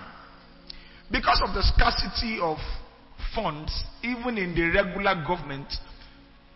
Because 1.09 1.41
of 1.47 1.55
the 1.55 1.63
scarcity 1.63 2.39
of 2.41 2.57
funds, 3.33 3.83
even 4.03 4.37
in 4.37 4.53
the 4.53 4.69
regular 4.75 5.15
government, 5.25 5.71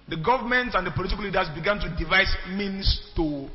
the 0.09 0.17
government 0.17 0.73
and 0.73 0.85
the 0.85 0.91
political 0.91 1.23
leaders 1.23 1.47
began 1.55 1.79
to 1.79 1.95
devise 1.97 2.33
means 2.49 3.01
to 3.15 3.47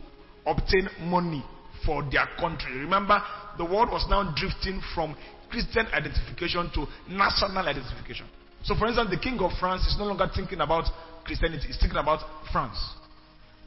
obtain 0.46 0.88
money 1.00 1.44
for 1.84 2.02
their 2.10 2.26
country. 2.38 2.72
Remember, 2.78 3.20
the 3.58 3.64
world 3.64 3.90
was 3.90 4.06
now 4.08 4.34
drifting 4.36 4.80
from 4.94 5.16
Christian 5.50 5.86
identification 5.92 6.70
to 6.74 6.86
national 7.08 7.66
identification. 7.66 8.26
So, 8.62 8.74
for 8.74 8.86
instance, 8.86 9.10
the 9.10 9.18
king 9.18 9.38
of 9.40 9.52
France 9.60 9.82
is 9.86 9.96
no 9.98 10.04
longer 10.04 10.28
thinking 10.34 10.60
about 10.60 10.84
Christianity, 11.24 11.66
he's 11.66 11.78
thinking 11.78 11.98
about 11.98 12.20
France. 12.52 12.78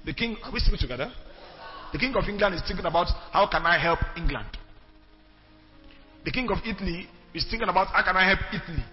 The 0.05 0.13
king, 0.13 0.37
are 0.43 0.51
we 0.51 0.59
still 0.59 0.77
together? 0.77 1.11
The 1.91 1.99
king 1.99 2.13
of 2.15 2.27
England 2.27 2.55
is 2.55 2.61
thinking 2.67 2.85
about 2.85 3.07
how 3.31 3.47
can 3.49 3.65
I 3.65 3.77
help 3.81 3.99
England. 4.15 4.47
The 6.25 6.31
king 6.31 6.49
of 6.51 6.57
Italy 6.65 7.07
is 7.33 7.45
thinking 7.49 7.69
about 7.69 7.87
how 7.87 8.03
can 8.03 8.15
I 8.15 8.27
help 8.27 8.39
Italy. 8.53 8.83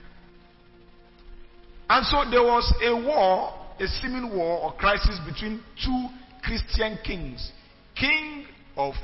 And 1.88 2.07
so 2.07 2.25
there 2.31 2.42
was 2.42 2.72
a 2.83 2.94
war 2.94 3.65
a 3.79 3.87
seeming 3.87 4.35
war 4.37 4.61
or 4.61 4.73
crisis 4.75 5.19
between 5.27 5.62
two 5.85 6.09
Christian 6.43 6.99
kings 7.05 7.53
King 7.99 8.47
of 8.77 8.95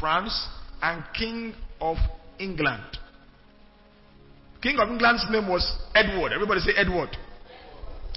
France 0.00 0.48
and 0.82 1.02
King 1.16 1.54
of 1.80 1.96
England. 2.38 2.84
King 4.62 4.78
of 4.78 4.88
England's 4.88 5.26
name 5.30 5.48
was 5.48 5.62
Edward. 5.94 6.32
Everybody 6.32 6.60
say 6.60 6.72
Edward. 6.76 7.10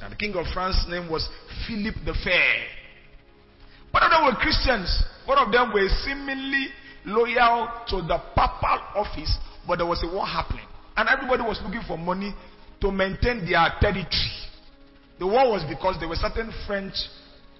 And 0.01 0.13
the 0.13 0.15
King 0.15 0.33
of 0.35 0.45
France's 0.53 0.85
name 0.89 1.09
was 1.09 1.27
Philip 1.67 1.95
the 2.05 2.13
Fair. 2.23 2.55
Both 3.91 4.03
of 4.03 4.11
them 4.11 4.25
were 4.25 4.35
Christians. 4.39 5.03
Both 5.27 5.39
of 5.39 5.51
them 5.51 5.73
were 5.73 5.87
seemingly 6.05 6.67
loyal 7.05 7.69
to 7.89 7.97
the 8.01 8.17
papal 8.35 8.79
office, 8.95 9.37
but 9.67 9.77
there 9.77 9.87
was 9.87 10.03
a 10.03 10.13
war 10.13 10.25
happening. 10.25 10.65
And 10.95 11.09
everybody 11.09 11.43
was 11.43 11.59
looking 11.63 11.81
for 11.87 11.97
money 11.97 12.33
to 12.81 12.91
maintain 12.91 13.45
their 13.45 13.67
territory. 13.81 14.48
The 15.19 15.27
war 15.27 15.51
was 15.51 15.63
because 15.67 15.99
there 15.99 16.07
were 16.07 16.15
certain 16.15 16.51
French 16.65 16.95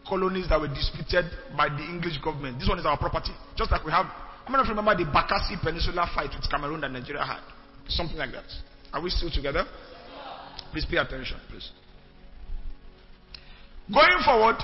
colonies 0.08 0.48
that 0.50 0.60
were 0.60 0.72
disputed 0.72 1.26
by 1.56 1.68
the 1.68 1.84
English 1.84 2.18
government. 2.24 2.58
This 2.58 2.70
one 2.70 2.80
is 2.80 2.86
our 2.86 2.98
property. 2.98 3.36
Just 3.56 3.70
like 3.72 3.84
we 3.86 3.92
have, 3.92 4.08
I'm 4.48 4.54
to 4.56 4.70
remember 4.70 4.96
the 4.96 5.04
Bakassi 5.12 5.62
Peninsula 5.62 6.10
fight 6.16 6.32
with 6.34 6.50
Cameroon 6.50 6.82
that 6.82 6.92
Nigeria 6.92 7.22
had. 7.24 7.42
Something 7.88 8.18
like 8.18 8.32
that. 8.32 8.48
Are 8.94 9.02
we 9.02 9.10
still 9.10 9.30
together? 9.30 9.66
Please 10.72 10.86
pay 10.90 10.98
attention, 10.98 11.38
please. 11.50 11.70
Going 13.94 14.22
forward, 14.24 14.56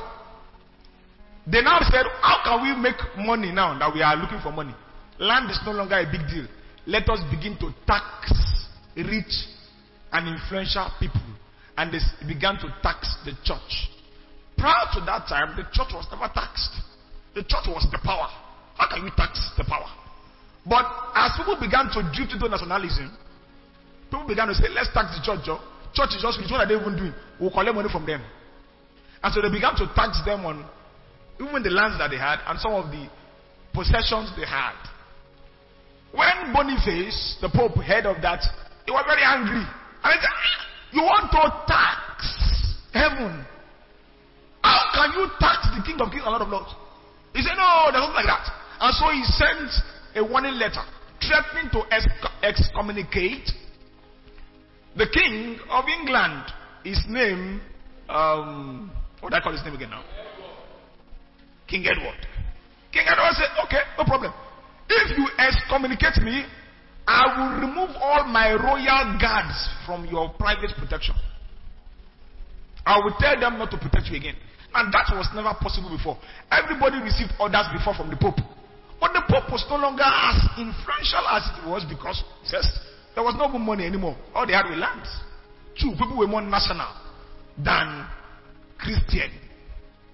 they 1.46 1.62
now 1.62 1.80
said, 1.92 2.06
How 2.22 2.42
can 2.44 2.64
we 2.64 2.82
make 2.82 2.98
money 3.18 3.52
now 3.52 3.78
that 3.78 3.94
we 3.94 4.02
are 4.02 4.16
looking 4.16 4.40
for 4.42 4.52
money? 4.52 4.74
Land 5.20 5.52
is 5.52 5.60
no 5.66 5.72
longer 5.72 5.96
a 5.96 6.06
big 6.06 6.26
deal. 6.28 6.48
Let 6.88 7.10
us 7.10 7.20
begin 7.30 7.58
to 7.60 7.74
tax 7.86 8.32
rich 8.96 9.34
and 10.12 10.28
influential 10.28 10.90
people 11.00 11.22
and 11.78 11.92
they 11.92 12.00
began 12.28 12.56
to 12.58 12.74
tax 12.82 13.16
the 13.26 13.32
church. 13.44 13.92
Prior 14.58 14.88
to 14.94 15.00
that 15.06 15.28
time, 15.28 15.56
the 15.56 15.64
church 15.72 15.92
was 15.92 16.08
never 16.12 16.32
taxed. 16.34 16.72
The 17.36 17.44
church 17.44 17.68
was 17.68 17.86
the 17.92 18.00
power. 18.00 18.32
How 18.78 18.88
can 18.88 19.04
you 19.04 19.12
tax 19.16 19.52
the 19.58 19.64
power? 19.64 19.88
But 20.66 20.88
as 21.14 21.36
people 21.38 21.60
began 21.60 21.92
to 21.92 22.00
drift 22.16 22.34
into 22.34 22.48
nationalism, 22.48 23.12
people 24.10 24.28
began 24.28 24.48
to 24.48 24.56
say, 24.56 24.72
let's 24.72 24.90
tax 24.94 25.14
the 25.20 25.22
church. 25.24 25.46
Joe. 25.46 25.60
Church 25.94 26.16
is 26.16 26.22
just 26.24 26.40
what 26.52 26.60
are 26.60 26.68
they 26.68 26.76
even 26.76 26.96
doing? 26.98 27.14
We'll 27.40 27.52
collect 27.52 27.76
money 27.76 27.90
from 27.92 28.06
them. 28.06 28.24
And 29.24 29.34
so 29.34 29.42
they 29.42 29.52
began 29.52 29.76
to 29.76 29.88
tax 29.96 30.20
them 30.26 30.46
on 30.46 30.66
even 31.40 31.64
the 31.64 31.70
lands 31.70 32.00
that 32.00 32.10
they 32.10 32.18
had 32.18 32.40
and 32.48 32.60
some 32.60 32.74
of 32.74 32.92
the 32.92 33.08
possessions 33.74 34.32
they 34.36 34.48
had. 34.48 34.76
When 36.12 36.54
Boniface, 36.54 37.38
the 37.42 37.50
Pope, 37.50 37.76
heard 37.84 38.06
of 38.06 38.22
that, 38.24 38.40
he 38.86 38.92
was 38.92 39.04
very 39.08 39.24
angry. 39.24 39.60
And 39.60 40.10
he 40.14 40.20
said, 40.20 40.32
ah, 40.32 40.75
to 41.36 41.44
tax 41.68 42.32
heaven. 42.94 43.44
How 44.64 44.82
can 44.96 45.20
you 45.20 45.28
tax 45.40 45.68
the 45.76 45.84
King 45.84 46.00
of 46.00 46.10
Kings 46.12 46.24
and 46.24 46.32
Lord 46.32 46.42
of 46.42 46.50
Lords? 46.50 46.72
He 47.34 47.42
said, 47.44 47.60
No, 47.60 47.92
there's 47.92 48.02
nothing 48.02 48.24
like 48.24 48.32
that. 48.32 48.46
And 48.80 48.92
so 48.96 49.06
he 49.12 49.24
sent 49.36 49.72
a 50.16 50.24
warning 50.24 50.56
letter 50.56 50.82
threatening 51.20 51.72
to 51.72 51.84
excommunicate 52.44 53.52
the 54.96 55.08
king 55.12 55.60
of 55.70 55.86
England. 55.88 56.44
His 56.84 57.04
name, 57.10 57.62
um, 58.10 58.92
what 59.20 59.32
do 59.32 59.36
I 59.36 59.42
call 59.42 59.52
his 59.52 59.64
name 59.64 59.76
again 59.76 59.90
now? 59.90 60.04
King 61.68 61.86
Edward. 61.88 62.20
King 62.92 63.06
Edward 63.08 63.34
said, 63.34 63.50
okay, 63.66 63.82
no 63.98 64.06
problem. 64.06 64.32
If 64.88 65.18
you 65.18 65.28
excommunicate 65.38 66.22
me, 66.24 66.46
I 67.08 67.24
will 67.38 67.62
remove 67.62 67.96
all 68.02 68.26
my 68.26 68.54
royal 68.54 69.18
guards 69.22 69.70
from 69.86 70.06
your 70.06 70.34
private 70.40 70.72
protection. 70.78 71.16
I 72.86 72.98
will 73.00 73.16
tell 73.20 73.40
them 73.40 73.58
not 73.58 73.72
to 73.72 73.78
protect 73.78 74.08
you 74.10 74.18
again. 74.18 74.36
And 74.74 74.92
that 74.94 75.08
was 75.14 75.30
never 75.34 75.54
possible 75.60 75.90
before. 75.90 76.18
Everybody 76.52 77.02
received 77.02 77.32
orders 77.40 77.66
before 77.72 77.94
from 77.96 78.10
the 78.10 78.18
Pope. 78.18 78.42
But 79.00 79.14
the 79.14 79.24
Pope 79.30 79.52
was 79.52 79.66
no 79.70 79.78
longer 79.78 80.04
as 80.04 80.50
influential 80.58 81.24
as 81.30 81.44
it 81.56 81.68
was 81.70 81.86
because, 81.88 82.24
first, 82.50 82.74
there 83.14 83.24
was 83.24 83.36
no 83.38 83.48
money 83.58 83.86
anymore. 83.86 84.18
All 84.34 84.46
they 84.46 84.54
had 84.54 84.68
were 84.70 84.76
lands. 84.76 85.08
Two, 85.80 85.92
people 85.92 86.18
were 86.18 86.28
more 86.28 86.42
national 86.42 86.90
than 87.58 88.08
Christian. 88.78 89.32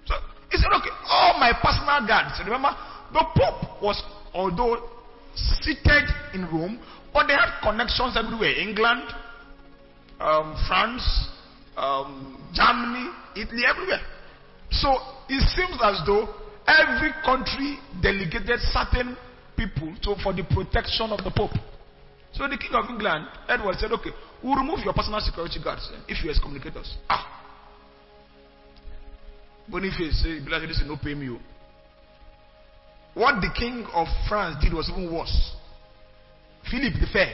So 0.05 0.15
he 0.51 0.57
said, 0.57 0.69
okay, 0.75 0.93
all 1.07 1.39
my 1.39 1.53
personal 1.57 2.05
guards. 2.05 2.37
Remember, 2.43 2.75
the 3.13 3.25
Pope 3.33 3.81
was, 3.81 4.01
although 4.33 5.00
seated 5.35 6.03
in 6.33 6.45
Rome, 6.51 6.79
but 7.13 7.27
they 7.27 7.33
had 7.33 7.59
connections 7.61 8.17
everywhere 8.17 8.51
England, 8.57 9.03
um, 10.19 10.55
France, 10.67 11.03
um, 11.77 12.37
Germany, 12.53 13.09
Italy, 13.35 13.63
everywhere. 13.67 14.01
So 14.71 14.95
it 15.29 15.41
seems 15.55 15.77
as 15.83 16.01
though 16.05 16.29
every 16.67 17.11
country 17.23 17.77
delegated 18.01 18.59
certain 18.71 19.17
people 19.57 19.93
to, 20.03 20.15
for 20.23 20.33
the 20.33 20.43
protection 20.43 21.11
of 21.11 21.23
the 21.23 21.31
Pope. 21.35 21.51
So 22.33 22.47
the 22.47 22.57
King 22.57 22.71
of 22.73 22.89
England, 22.89 23.27
Edward, 23.49 23.75
said, 23.77 23.91
Okay, 23.91 24.11
we'll 24.43 24.55
remove 24.55 24.79
your 24.83 24.93
personal 24.93 25.19
security 25.19 25.59
guards 25.61 25.89
eh, 25.93 25.99
if 26.07 26.23
you 26.23 26.29
excommunicate 26.29 26.75
us. 26.77 26.95
Ah. 27.09 27.27
Boniface 29.67 30.23
said, 30.23 30.45
This 30.67 30.79
is 30.79 30.87
no 30.87 30.97
pay 30.97 31.13
me. 31.13 31.37
What 33.13 33.41
the 33.41 33.49
King 33.57 33.85
of 33.93 34.07
France 34.29 34.63
did 34.63 34.73
was 34.73 34.89
even 34.89 35.13
worse. 35.13 35.51
Philip 36.69 36.93
the 36.99 37.07
Fair. 37.11 37.33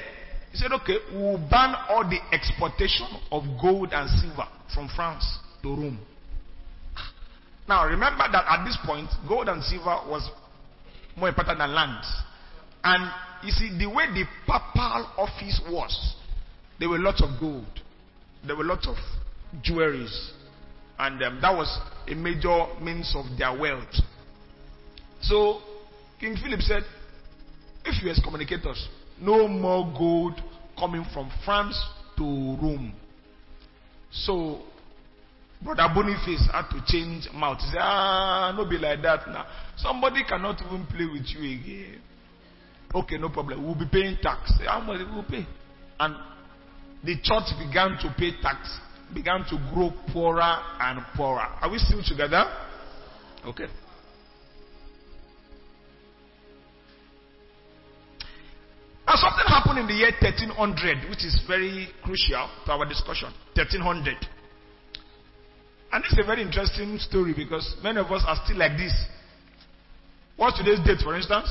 He 0.51 0.57
said, 0.57 0.71
Okay, 0.71 0.97
we'll 1.13 1.37
ban 1.37 1.75
all 1.89 2.03
the 2.09 2.19
exportation 2.31 3.07
of 3.31 3.43
gold 3.61 3.89
and 3.91 4.09
silver 4.19 4.47
from 4.73 4.89
France 4.95 5.23
to 5.61 5.69
Rome. 5.69 5.99
Now, 7.67 7.85
remember 7.85 8.23
that 8.31 8.45
at 8.47 8.63
this 8.65 8.77
point, 8.85 9.09
gold 9.27 9.49
and 9.49 9.61
silver 9.61 9.99
was 10.07 10.29
more 11.17 11.29
important 11.29 11.57
than 11.57 11.73
land. 11.73 12.01
And 12.83 13.11
you 13.43 13.51
see, 13.51 13.77
the 13.77 13.87
way 13.87 14.05
the 14.13 14.23
papal 14.45 15.09
office 15.17 15.61
was, 15.69 16.15
there 16.79 16.89
were 16.89 16.99
lots 16.99 17.21
of 17.21 17.39
gold, 17.39 17.65
there 18.45 18.55
were 18.55 18.63
lots 18.63 18.87
of 18.87 18.95
jewelries, 19.61 20.31
and 20.97 21.21
um, 21.21 21.39
that 21.41 21.53
was 21.53 21.79
a 22.07 22.15
major 22.15 22.65
means 22.81 23.13
of 23.15 23.25
their 23.37 23.57
wealth. 23.57 23.93
So, 25.21 25.61
King 26.19 26.35
Philip 26.41 26.61
said, 26.61 26.83
if 27.85 28.03
you 28.03 28.09
excommunicate 28.09 28.65
us, 28.65 28.87
no 29.19 29.47
more 29.47 29.91
gold 29.97 30.41
coming 30.77 31.05
from 31.13 31.31
France 31.45 31.79
to 32.17 32.23
Rome. 32.23 32.93
So, 34.11 34.61
Brother 35.61 35.87
Boniface 35.93 36.47
had 36.51 36.69
to 36.69 36.83
change 36.85 37.27
mouth. 37.33 37.57
He 37.59 37.71
said, 37.71 37.79
ah, 37.81 38.53
no 38.55 38.69
be 38.69 38.77
like 38.77 39.01
that 39.01 39.27
now. 39.27 39.45
Somebody 39.77 40.23
cannot 40.27 40.61
even 40.65 40.85
play 40.85 41.05
with 41.05 41.25
you 41.27 41.59
again. 41.59 42.01
Okay, 42.93 43.17
no 43.17 43.29
problem. 43.29 43.63
We'll 43.63 43.75
be 43.75 43.87
paying 43.91 44.17
tax. 44.21 44.53
How 44.65 44.79
much 44.79 44.99
we 44.99 45.15
will 45.15 45.23
pay? 45.23 45.45
And 45.99 46.15
the 47.03 47.15
church 47.21 47.49
began 47.59 47.97
to 48.01 48.13
pay 48.17 48.31
tax, 48.41 48.77
began 49.13 49.45
to 49.49 49.71
grow 49.73 49.91
poorer 50.13 50.57
and 50.79 50.99
poorer. 51.15 51.47
Are 51.61 51.69
we 51.69 51.79
still 51.79 52.03
together? 52.03 52.45
Okay. 53.45 53.65
Now 59.07 59.15
something 59.15 59.47
happened 59.47 59.79
in 59.79 59.87
the 59.87 59.93
year 59.93 60.11
1300, 60.19 61.09
which 61.09 61.23
is 61.23 61.39
very 61.47 61.87
crucial 62.03 62.49
to 62.65 62.71
our 62.71 62.85
discussion. 62.85 63.31
1300. 63.55 64.17
And 65.93 66.03
it's 66.03 66.19
a 66.19 66.25
very 66.25 66.41
interesting 66.41 66.97
story 66.99 67.33
because 67.33 67.77
many 67.81 67.99
of 67.99 68.11
us 68.11 68.23
are 68.27 68.35
still 68.43 68.57
like 68.57 68.75
this. 68.75 68.91
What's 70.35 70.57
today's 70.57 70.85
date, 70.85 70.99
for 71.01 71.15
instance? 71.15 71.47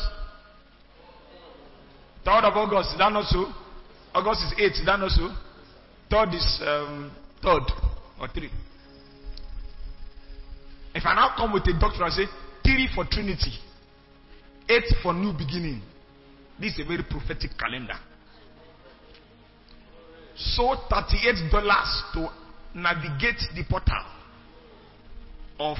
3rd 2.26 2.44
of 2.44 2.56
August, 2.56 2.92
is 2.92 2.98
that 2.98 3.10
not 3.10 3.24
so? 3.24 3.46
August 4.14 4.42
is 4.42 4.52
8, 4.58 4.64
is 4.72 4.86
that 4.86 5.00
not 5.00 5.10
so? 5.10 5.32
3rd 6.10 6.34
is 6.34 6.60
um, 6.60 7.10
3rd 7.42 7.70
or 8.20 8.28
3. 8.28 8.50
If 10.94 11.06
I 11.06 11.14
now 11.14 11.32
come 11.36 11.52
with 11.54 11.62
a 11.64 11.72
doctor 11.80 12.04
and 12.04 12.12
say 12.12 12.26
3 12.64 12.88
for 12.94 13.04
Trinity, 13.10 13.52
8 14.68 14.82
for 15.02 15.14
new 15.14 15.32
beginning, 15.32 15.80
this 16.60 16.74
is 16.74 16.80
a 16.80 16.84
very 16.84 17.02
prophetic 17.02 17.50
calendar. 17.58 17.98
So 20.36 20.76
$38 20.90 21.50
to 22.14 22.28
navigate 22.74 23.40
the 23.54 23.64
portal 23.68 24.04
of 25.58 25.78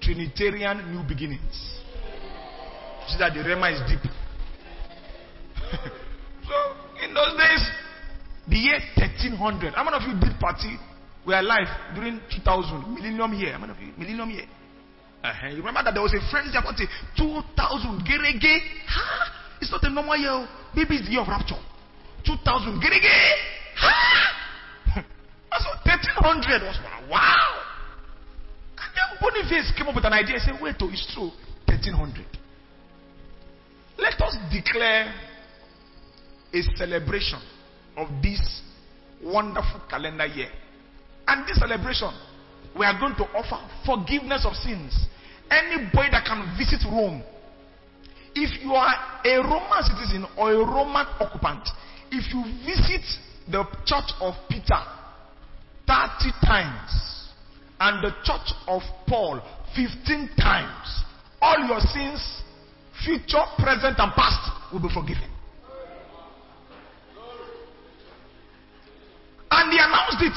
Trinitarian 0.00 0.94
new 0.94 1.06
beginnings. 1.06 1.80
See 3.08 3.18
that 3.18 3.34
the 3.34 3.40
Rhema 3.40 3.72
is 3.72 3.80
deep. 3.90 4.10
so, 6.46 6.56
in 7.04 7.12
those 7.12 7.36
days, 7.36 7.66
the 8.48 8.56
year 8.56 8.78
1300, 8.96 9.74
how 9.74 9.84
many 9.84 9.96
of 9.96 10.02
you 10.02 10.20
did 10.20 10.38
party? 10.38 10.78
Were 11.26 11.34
alive 11.34 11.68
during 11.94 12.18
2000, 12.30 12.94
millennium 12.94 13.34
year. 13.34 13.52
How 13.52 13.58
many 13.58 13.72
of 13.72 13.78
you? 13.78 13.92
Millennium 13.98 14.30
year. 14.30 14.46
Uh-huh. 15.22 15.48
You 15.48 15.56
remember 15.56 15.82
that 15.84 15.92
there 15.92 16.02
was 16.02 16.14
a 16.14 16.30
frenzy 16.30 16.56
about 16.56 16.80
it. 16.80 16.88
2000, 17.18 18.06
gerege. 18.06 18.62
Ha! 18.88 19.39
It's 19.60 19.70
not 19.70 19.82
a 19.84 19.90
normal 19.90 20.16
year. 20.16 20.30
Oh. 20.30 20.48
Maybe 20.74 20.96
it's 20.96 21.06
the 21.06 21.12
year 21.12 21.20
of 21.20 21.28
rapture. 21.28 21.60
2000, 22.24 22.80
gerege. 22.80 23.16
Ha! 23.76 23.94
That's 25.50 25.64
what 25.64 25.84
1300 25.84 26.62
was. 26.62 26.78
Wow! 27.10 27.60
And 28.78 28.90
then 28.96 29.08
Boniface 29.20 29.72
came 29.76 29.88
up 29.88 29.94
with 29.94 30.04
an 30.04 30.12
idea. 30.12 30.38
He 30.38 30.40
said, 30.40 30.58
wait, 30.60 30.76
oh, 30.80 30.88
it's 30.90 31.06
true. 31.12 31.30
1300. 31.66 32.24
Let 33.98 34.20
us 34.20 34.36
declare 34.50 35.12
a 36.52 36.62
celebration 36.76 37.38
of 37.96 38.08
this 38.22 38.62
wonderful 39.22 39.82
calendar 39.88 40.26
year. 40.26 40.48
And 41.26 41.46
this 41.46 41.58
celebration, 41.58 42.10
we 42.78 42.86
are 42.86 42.98
going 42.98 43.14
to 43.16 43.24
offer 43.36 43.60
forgiveness 43.84 44.46
of 44.46 44.54
sins. 44.54 45.06
Anybody 45.50 46.10
that 46.12 46.24
can 46.24 46.56
visit 46.56 46.80
Rome, 46.86 47.22
if 48.34 48.62
you 48.62 48.72
are 48.72 48.94
a 49.24 49.36
Roman 49.38 49.82
citizen 49.82 50.26
or 50.36 50.52
a 50.52 50.58
Roman 50.58 51.06
occupant, 51.18 51.68
if 52.10 52.32
you 52.32 52.42
visit 52.64 53.04
the 53.50 53.64
church 53.84 54.12
of 54.20 54.34
Peter 54.48 54.78
30 55.86 56.30
times 56.44 57.28
and 57.80 58.04
the 58.04 58.10
church 58.24 58.52
of 58.68 58.82
Paul 59.06 59.40
15 59.74 60.30
times, 60.38 61.04
all 61.40 61.58
your 61.66 61.80
sins, 61.80 62.42
future, 63.04 63.42
present, 63.58 63.98
and 63.98 64.12
past, 64.12 64.72
will 64.72 64.80
be 64.80 64.92
forgiven. 64.92 65.30
And 69.50 69.72
he 69.72 69.78
announced 69.78 70.20
it. 70.20 70.36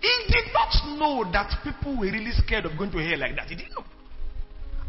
He 0.00 0.32
did 0.32 0.52
not 0.52 0.98
know 0.98 1.30
that 1.32 1.62
people 1.64 1.96
were 1.98 2.06
really 2.06 2.32
scared 2.32 2.66
of 2.66 2.76
going 2.76 2.90
to 2.92 2.98
hell 2.98 3.18
like 3.18 3.36
that. 3.36 3.46
He 3.48 3.56
didn't 3.56 3.74
know. 3.74 3.84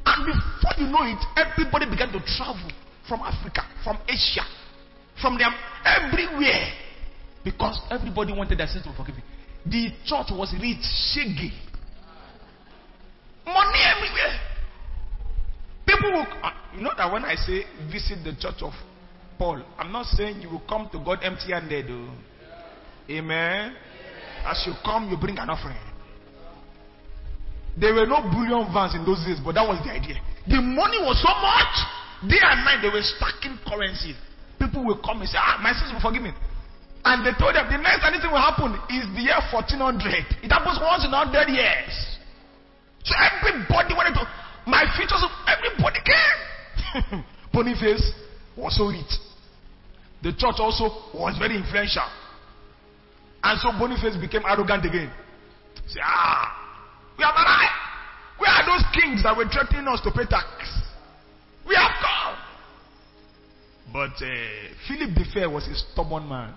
And 0.06 0.26
before 0.26 0.74
you 0.78 0.88
know 0.88 1.04
it, 1.04 1.24
everybody 1.38 1.90
began 1.90 2.12
to 2.12 2.20
travel 2.38 2.70
from 3.08 3.22
Africa, 3.22 3.64
from 3.84 3.98
Asia, 4.08 4.46
from 5.22 5.38
them 5.38 5.54
everywhere. 5.86 6.74
Because 7.44 7.80
everybody 7.92 8.34
wanted 8.34 8.58
their 8.58 8.68
sins 8.68 8.84
to 8.84 8.90
be 8.92 8.96
forgiven. 8.96 9.24
The 9.66 9.92
church 10.06 10.28
was 10.32 10.54
rich, 10.60 10.84
shaggy. 11.14 11.52
Money 13.46 13.80
everywhere. 13.96 14.40
People 15.86 16.12
will, 16.12 16.28
uh, 16.42 16.52
you 16.76 16.82
know 16.82 16.92
that 16.96 17.12
when 17.12 17.26
I 17.26 17.36
say 17.36 17.64
visit 17.92 18.24
the 18.24 18.34
church 18.40 18.62
of 18.62 18.74
Paul, 19.38 19.64
I'm 19.78 19.92
not 19.92 20.06
saying 20.06 20.42
you 20.42 20.50
will 20.50 20.64
come 20.68 20.90
to 20.92 21.00
God 21.00 21.20
empty 21.24 21.52
handed. 21.52 21.90
Amen. 23.10 23.76
As 24.46 24.64
you 24.66 24.74
come, 24.84 25.10
you 25.10 25.18
bring 25.18 25.38
an 25.38 25.50
offering. 25.50 25.78
There 27.80 27.94
were 27.94 28.06
no 28.06 28.22
bullion 28.30 28.70
vans 28.70 28.94
in 28.94 29.02
those 29.06 29.24
days, 29.26 29.42
but 29.42 29.58
that 29.58 29.66
was 29.66 29.82
the 29.82 29.92
idea. 29.92 30.22
The 30.46 30.62
money 30.62 31.02
was 31.02 31.18
so 31.22 31.34
much. 31.42 31.74
Day 32.30 32.40
and 32.40 32.64
night, 32.64 32.80
they 32.86 32.94
were 32.94 33.04
stacking 33.04 33.58
currencies. 33.66 34.16
People 34.60 34.86
will 34.86 35.02
come 35.02 35.20
and 35.20 35.28
say, 35.30 35.40
Ah, 35.42 35.60
my 35.60 35.74
sins 35.74 35.92
will 35.92 36.04
forgive 36.04 36.24
me. 36.24 36.32
And 37.04 37.26
they 37.26 37.36
told 37.36 37.56
them 37.56 37.68
the 37.68 37.78
next 37.82 38.06
anything 38.08 38.32
will 38.32 38.40
happen 38.40 38.72
is 38.88 39.04
the 39.12 39.28
year 39.28 39.42
1400. 39.52 40.40
It 40.40 40.52
happens 40.52 40.80
once 40.80 41.04
in 41.04 41.12
100 41.12 41.52
years. 41.52 41.92
So 43.04 43.12
everybody 43.20 43.92
wanted 43.92 44.16
to, 44.16 44.24
my 44.64 44.88
features, 44.96 45.20
everybody 45.44 46.00
came. 46.00 47.26
Boniface 47.54 48.08
was 48.56 48.78
so 48.80 48.88
rich. 48.88 49.12
The 50.24 50.32
church 50.32 50.56
also 50.64 51.12
was 51.12 51.36
very 51.36 51.60
influential. 51.60 52.08
And 53.44 53.60
so 53.60 53.76
Boniface 53.76 54.16
became 54.16 54.48
arrogant 54.48 54.86
again. 54.88 55.12
Say, 55.92 56.00
ah, 56.00 56.48
we 57.20 57.28
have 57.28 57.36
arrived. 57.36 57.78
Where 58.40 58.52
kings 59.14 59.24
that 59.24 59.38
were 59.38 59.46
threatening 59.46 59.88
us 59.88 60.02
to 60.02 60.12
pay 60.12 60.26
tax? 60.26 60.48
We 61.68 61.76
have 61.76 61.92
come. 62.02 62.38
But 63.94 64.24
uh, 64.24 64.30
Philip 64.88 65.16
the 65.16 65.26
Fair 65.34 65.50
was 65.50 65.68
a 65.68 65.76
stubborn 65.76 66.28
man. 66.28 66.54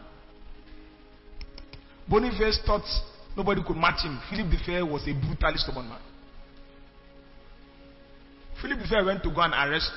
Boniface 2.08 2.60
thought 2.64 2.84
nobody 3.36 3.62
could 3.66 3.76
match 3.76 4.04
him. 4.04 4.18
Philip 4.30 4.50
the 4.50 4.58
Fair 4.64 4.86
was 4.86 5.02
a 5.02 5.12
brutally 5.12 5.56
stubborn 5.56 5.88
man. 5.88 6.00
Philip 8.62 8.78
the 8.78 8.86
Fair 8.86 9.04
went 9.04 9.22
to 9.22 9.30
go 9.30 9.42
and 9.42 9.52
arrest 9.52 9.92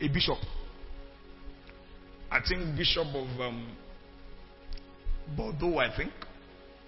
a 0.00 0.08
bishop. 0.08 0.38
I 2.30 2.40
think 2.48 2.76
Bishop 2.76 3.06
of 3.08 3.40
um, 3.40 3.76
Bordeaux, 5.36 5.78
I 5.78 5.94
think. 5.96 6.10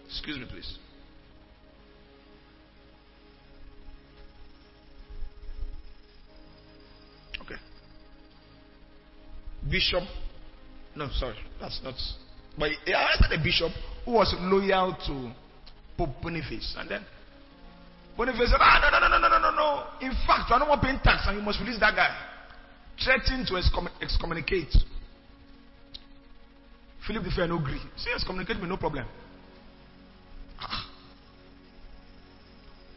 Excuse 0.08 0.38
me, 0.38 0.46
please. 0.50 0.78
Bishop. 9.70 10.02
No, 10.94 11.08
sorry, 11.12 11.36
that's 11.60 11.80
not. 11.82 11.94
But 12.58 12.70
he 12.84 12.92
arrested 12.92 13.38
a 13.38 13.42
bishop 13.42 13.72
who 14.04 14.12
was 14.12 14.34
loyal 14.40 14.96
to 15.06 15.32
Pope 15.98 16.22
Boniface. 16.22 16.74
And 16.78 16.88
then 16.90 17.04
Boniface 18.16 18.50
said, 18.50 18.60
Ah, 18.60 18.80
no, 18.80 18.98
no, 18.98 19.08
no, 19.08 19.18
no, 19.18 19.28
no, 19.28 19.38
no, 19.38 19.50
no. 19.54 20.06
In 20.06 20.12
fact, 20.26 20.50
are 20.50 20.58
no 20.58 20.66
more 20.66 20.78
paying 20.78 20.98
tax 21.02 21.24
and 21.26 21.36
you 21.36 21.42
must 21.42 21.60
release 21.60 21.78
that 21.80 21.94
guy. 21.94 22.14
Threatening 23.02 23.44
to 23.46 23.56
excommunicate. 24.00 24.72
Philip 27.06 27.24
the 27.24 27.30
Fair 27.30 27.46
no 27.46 27.58
agree. 27.58 27.80
See, 27.96 28.10
excommunicate 28.14 28.60
me, 28.60 28.68
no 28.68 28.78
problem. 28.78 29.06
Ah. 30.58 30.90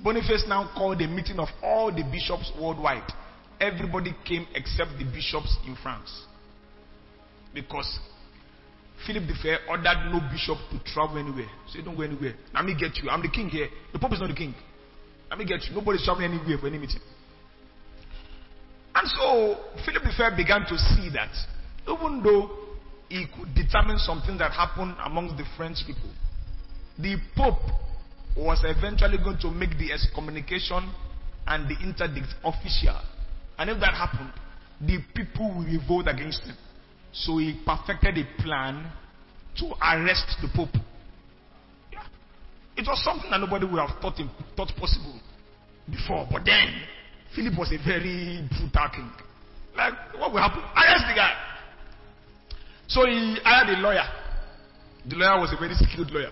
Boniface 0.02 0.46
now 0.48 0.72
called 0.76 1.02
a 1.02 1.08
meeting 1.08 1.38
of 1.40 1.50
all 1.62 1.92
the 1.92 2.04
bishops 2.04 2.52
worldwide. 2.60 3.12
Everybody 3.60 4.16
came 4.26 4.48
except 4.56 4.92
the 4.98 5.04
bishops 5.04 5.58
in 5.68 5.76
France. 5.84 6.10
Because 7.54 8.00
Philip 9.06 9.28
the 9.28 9.36
Fair 9.42 9.60
ordered 9.68 10.12
no 10.12 10.20
bishop 10.32 10.58
to 10.72 10.92
travel 10.92 11.18
anywhere. 11.18 11.50
Say, 11.72 11.82
don't 11.82 11.96
go 11.96 12.04
anywhere. 12.04 12.34
Let 12.54 12.66
me 12.66 12.76
get 12.78 12.98
you. 12.98 13.10
I'm 13.10 13.22
the 13.22 13.30
king 13.30 13.50
here. 13.50 13.68
The 13.94 14.00
Pope 14.00 14.14
is 14.14 14.20
not 14.20 14.30
the 14.30 14.36
king. 14.36 14.54
Let 15.30 15.40
me 15.40 15.46
get 15.46 15.64
you. 15.64 15.76
Nobody's 15.76 16.04
traveling 16.04 16.32
anywhere 16.34 16.58
for 16.58 16.68
any 16.68 16.78
meeting. 16.78 17.02
And 18.96 19.08
so 19.10 19.56
Philip 19.86 20.04
the 20.04 20.14
Fair 20.18 20.36
began 20.36 20.62
to 20.66 20.78
see 20.78 21.10
that 21.14 21.32
even 21.88 22.22
though 22.24 22.52
he 23.08 23.26
could 23.26 23.56
determine 23.56 23.98
something 23.98 24.38
that 24.38 24.52
happened 24.52 24.96
amongst 25.04 25.38
the 25.38 25.46
French 25.56 25.78
people, 25.88 26.10
the 26.98 27.16
Pope 27.36 27.62
was 28.36 28.62
eventually 28.64 29.18
going 29.18 29.38
to 29.40 29.50
make 29.50 29.72
the 29.78 29.94
excommunication 29.94 30.92
and 31.48 31.68
the 31.70 31.76
interdict 31.82 32.28
official. 32.44 33.00
And 33.58 33.70
if 33.70 33.80
that 33.80 33.94
happened, 33.94 34.32
the 34.82 35.00
people 35.16 35.50
will 35.56 35.66
revolt 35.66 36.08
against 36.08 36.44
him. 36.44 36.56
So 37.12 37.38
he 37.38 37.60
perfected 37.66 38.18
a 38.18 38.42
plan 38.42 38.92
to 39.58 39.74
arrest 39.82 40.38
the 40.42 40.50
Pope. 40.56 40.70
Yeah. 41.92 42.04
It 42.78 42.86
was 42.88 43.04
something 43.04 43.30
that 43.30 43.40
nobody 43.40 43.66
would 43.66 43.80
have 43.80 44.00
thought, 44.02 44.18
him, 44.18 44.30
thought 44.56 44.72
possible 44.78 45.20
before. 45.90 46.28
But 46.32 46.46
then, 46.46 46.68
Philip 47.36 47.58
was 47.58 47.72
a 47.72 47.78
very 47.84 48.48
brutal 48.50 48.90
king. 48.94 49.12
Like, 49.76 49.94
what 50.18 50.32
will 50.32 50.40
happen? 50.40 50.62
Arrest 50.62 51.06
the 51.08 51.16
guy. 51.16 51.34
So 52.88 53.06
he 53.06 53.38
hired 53.44 53.78
a 53.78 53.82
lawyer. 53.82 54.04
The 55.08 55.16
lawyer 55.16 55.40
was 55.40 55.54
a 55.54 55.60
very 55.60 55.74
skilled 55.76 56.12
lawyer. 56.12 56.32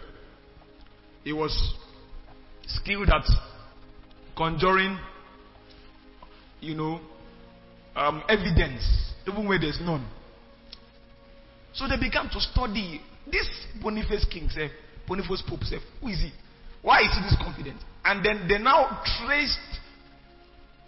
He 1.23 1.33
was 1.33 1.75
skilled 2.67 3.09
at 3.09 3.25
conjuring, 4.35 4.97
you 6.61 6.75
know, 6.75 6.99
um, 7.95 8.23
evidence, 8.29 8.83
even 9.27 9.47
where 9.47 9.59
there's 9.59 9.79
none. 9.81 10.05
So 11.77 11.87
they 11.87 11.97
began 11.97 12.27
to 12.29 12.41
study 12.41 12.99
this 13.31 13.47
Boniface 13.81 14.25
king, 14.31 14.49
say, 14.49 14.71
Boniface 15.07 15.43
Pope, 15.47 15.63
say, 15.63 15.77
who 16.01 16.07
is 16.07 16.17
he? 16.19 16.31
Why 16.81 17.01
is 17.01 17.13
he 17.13 17.21
this 17.21 17.37
confident? 17.39 17.77
And 18.03 18.25
then 18.25 18.47
they 18.47 18.57
now 18.57 19.03
traced 19.21 19.59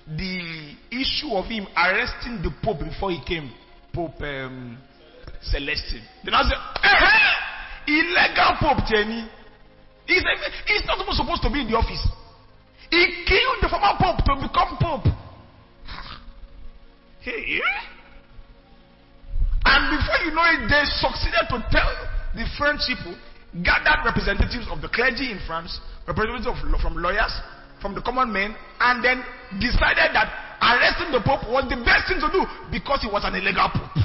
the 0.07 0.73
issue 0.89 1.29
of 1.37 1.45
him 1.45 1.67
arresting 1.77 2.41
the 2.41 2.49
Pope 2.63 2.79
before 2.79 3.11
he 3.11 3.21
came, 3.23 3.51
Pope 3.93 4.19
um, 4.21 4.79
Celestine. 5.43 6.01
I 6.25 6.41
said, 6.49 6.57
eh, 6.81 7.93
illegal 7.93 8.57
Pope 8.59 8.83
Jenny. 8.89 9.29
He's, 10.07 10.23
he's 10.65 10.85
not 10.87 10.97
even 10.99 11.13
supposed 11.13 11.43
to 11.43 11.51
be 11.51 11.61
in 11.61 11.67
the 11.69 11.77
office. 11.77 12.01
He 12.89 13.25
killed 13.27 13.61
the 13.61 13.69
former 13.69 13.93
Pope 13.99 14.25
to 14.25 14.47
become 14.47 14.77
Pope. 14.81 15.05
Hey, 17.21 17.43
yeah? 17.59 17.98
And 19.69 19.93
before 19.93 20.19
you 20.25 20.33
know 20.33 20.47
it, 20.49 20.65
they 20.65 20.81
succeeded 20.97 21.45
to 21.53 21.57
tell 21.69 21.93
the 22.33 22.45
French 22.57 22.81
people, 22.89 23.13
gathered 23.61 24.01
representatives 24.01 24.65
of 24.69 24.81
the 24.81 24.89
clergy 24.89 25.29
in 25.29 25.37
France, 25.45 25.77
representatives 26.07 26.49
of, 26.49 26.57
from 26.81 26.97
lawyers, 26.97 27.33
from 27.81 27.93
the 27.93 28.01
common 28.01 28.33
men, 28.33 28.55
and 28.81 29.03
then 29.05 29.21
decided 29.61 30.09
that 30.17 30.57
arresting 30.57 31.13
the 31.13 31.21
Pope 31.21 31.45
was 31.45 31.69
the 31.69 31.77
best 31.85 32.09
thing 32.09 32.17
to 32.17 32.29
do 32.33 32.41
because 32.73 33.05
he 33.05 33.09
was 33.13 33.21
an 33.25 33.37
illegal 33.37 33.69
Pope. 33.69 33.97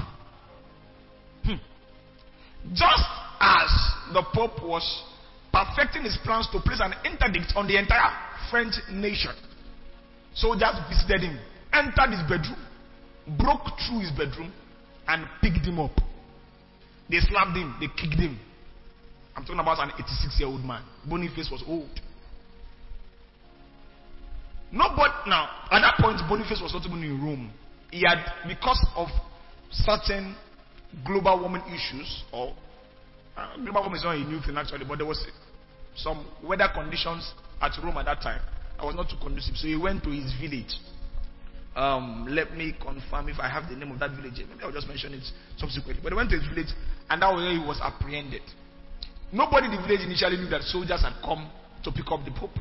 Hmm. 1.49 1.61
Just 2.77 3.09
as 3.41 3.69
the 4.13 4.23
Pope 4.37 4.61
was 4.63 4.85
perfecting 5.49 6.05
his 6.05 6.19
plans 6.25 6.49
to 6.53 6.61
place 6.61 6.81
an 6.85 6.93
interdict 7.09 7.57
on 7.57 7.67
the 7.67 7.81
entire 7.81 8.13
French 8.51 8.75
nation, 8.93 9.33
soldiers 10.35 10.77
visited 10.93 11.25
him, 11.25 11.39
entered 11.73 12.13
his 12.13 12.23
bedroom, 12.29 12.61
broke 13.41 13.73
through 13.89 14.01
his 14.05 14.13
bedroom, 14.13 14.53
and 15.07 15.27
picked 15.41 15.67
him 15.67 15.79
up. 15.79 15.93
They 17.09 17.19
slapped 17.21 17.57
him, 17.57 17.77
they 17.81 17.87
kicked 17.87 18.19
him. 18.21 18.39
I'm 19.37 19.45
talking 19.45 19.61
about 19.61 19.81
an 19.81 19.91
86 19.95 20.37
year 20.39 20.49
old 20.49 20.65
man. 20.65 20.83
Boniface 21.09 21.49
was 21.51 21.63
old. 21.67 22.01
Nobody, 24.73 25.13
now, 25.27 25.49
at 25.71 25.81
that 25.81 25.95
point, 26.01 26.19
Boniface 26.29 26.61
was 26.63 26.73
not 26.73 26.85
even 26.87 27.03
in 27.03 27.23
Rome. 27.23 27.51
He 27.91 28.03
had, 28.07 28.25
because 28.49 28.85
of 28.97 29.09
certain 29.71 30.35
global 31.07 31.41
warming 31.41 31.63
issues, 31.69 32.25
or 32.33 32.55
uh, 33.37 33.57
global 33.57 33.83
warming 33.83 33.99
is 33.99 34.05
not 34.05 34.17
a 34.17 34.19
new 34.19 34.41
thing 34.41 34.57
actually, 34.57 34.85
but 34.85 34.99
there 34.99 35.07
was 35.07 35.25
some 35.95 36.27
weather 36.43 36.69
conditions 36.75 37.33
at 37.61 37.73
Rome 37.83 37.97
at 37.99 38.07
that 38.07 38.21
time. 38.21 38.41
I 38.79 38.85
was 38.85 38.95
not 38.97 39.09
too 39.09 39.17
conducive. 39.23 39.57
So 39.57 39.69
he 39.69 39.77
went 39.77 40.03
to 40.05 40.11
his 40.11 40.33
village 40.41 40.75
um, 41.77 42.27
let 42.31 42.57
me 42.57 42.75
confirm 42.81 43.29
if 43.29 43.39
I 43.41 43.49
have 43.49 43.69
the 43.69 43.77
name 43.77 43.91
of 43.91 43.99
that 43.99 44.13
village. 44.13 44.39
Maybe 44.39 44.63
I'll 44.63 44.73
just 44.73 44.87
mention 44.87 45.13
it 45.15 45.25
subsequently. 45.57 46.01
But 46.03 46.13
he 46.13 46.17
went 46.17 46.31
to 46.31 46.39
his 46.39 46.47
village, 46.47 46.71
and 47.11 47.21
that 47.21 47.35
where 47.35 47.51
he 47.51 47.59
was 47.59 47.81
apprehended. 47.83 48.43
Nobody 49.33 49.67
in 49.67 49.73
the 49.75 49.83
village 49.83 50.07
initially 50.07 50.37
knew 50.37 50.49
that 50.51 50.63
soldiers 50.63 51.03
had 51.03 51.19
come 51.25 51.51
to 51.83 51.91
pick 51.91 52.07
up 52.11 52.25
the 52.25 52.31
Pope. 52.31 52.55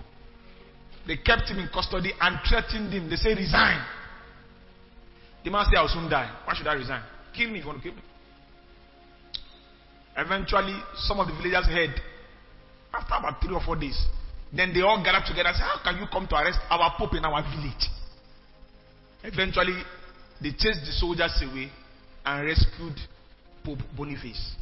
They 1.05 1.17
kept 1.17 1.49
him 1.49 1.59
in 1.59 1.69
custody 1.69 2.11
and 2.19 2.39
threatened 2.47 2.91
him. 2.91 3.09
They 3.09 3.17
say, 3.17 3.35
Resign. 3.35 3.85
The 5.43 5.51
man 5.51 5.65
said, 5.69 5.77
I'll 5.77 5.89
soon 5.89 6.09
die. 6.09 6.31
Why 6.45 6.55
should 6.55 6.67
I 6.67 6.73
resign? 6.73 7.03
Kill 7.35 7.51
me 7.51 7.59
if 7.59 7.65
you 7.65 7.67
want 7.67 7.83
to 7.83 7.89
kill 7.89 7.95
me. 7.95 8.01
Eventually, 10.15 10.77
some 10.95 11.19
of 11.19 11.27
the 11.27 11.33
villagers 11.33 11.67
heard. 11.67 11.93
After 12.93 13.15
about 13.15 13.41
three 13.41 13.53
or 13.53 13.61
four 13.61 13.75
days, 13.75 13.97
then 14.55 14.73
they 14.73 14.81
all 14.81 15.03
gathered 15.03 15.25
together 15.27 15.49
and 15.49 15.57
said, 15.57 15.65
How 15.65 15.81
can 15.83 15.99
you 16.01 16.07
come 16.11 16.27
to 16.27 16.35
arrest 16.35 16.59
our 16.69 16.93
Pope 16.97 17.13
in 17.15 17.25
our 17.25 17.41
village? 17.41 17.89
Eventually, 19.23 19.81
they 20.41 20.51
chased 20.51 20.81
the 20.85 20.91
soldiers 20.91 21.31
away 21.41 21.71
and 22.25 22.45
rescued 22.45 22.99
Pope 23.63 23.79
Boniface. 23.95 24.55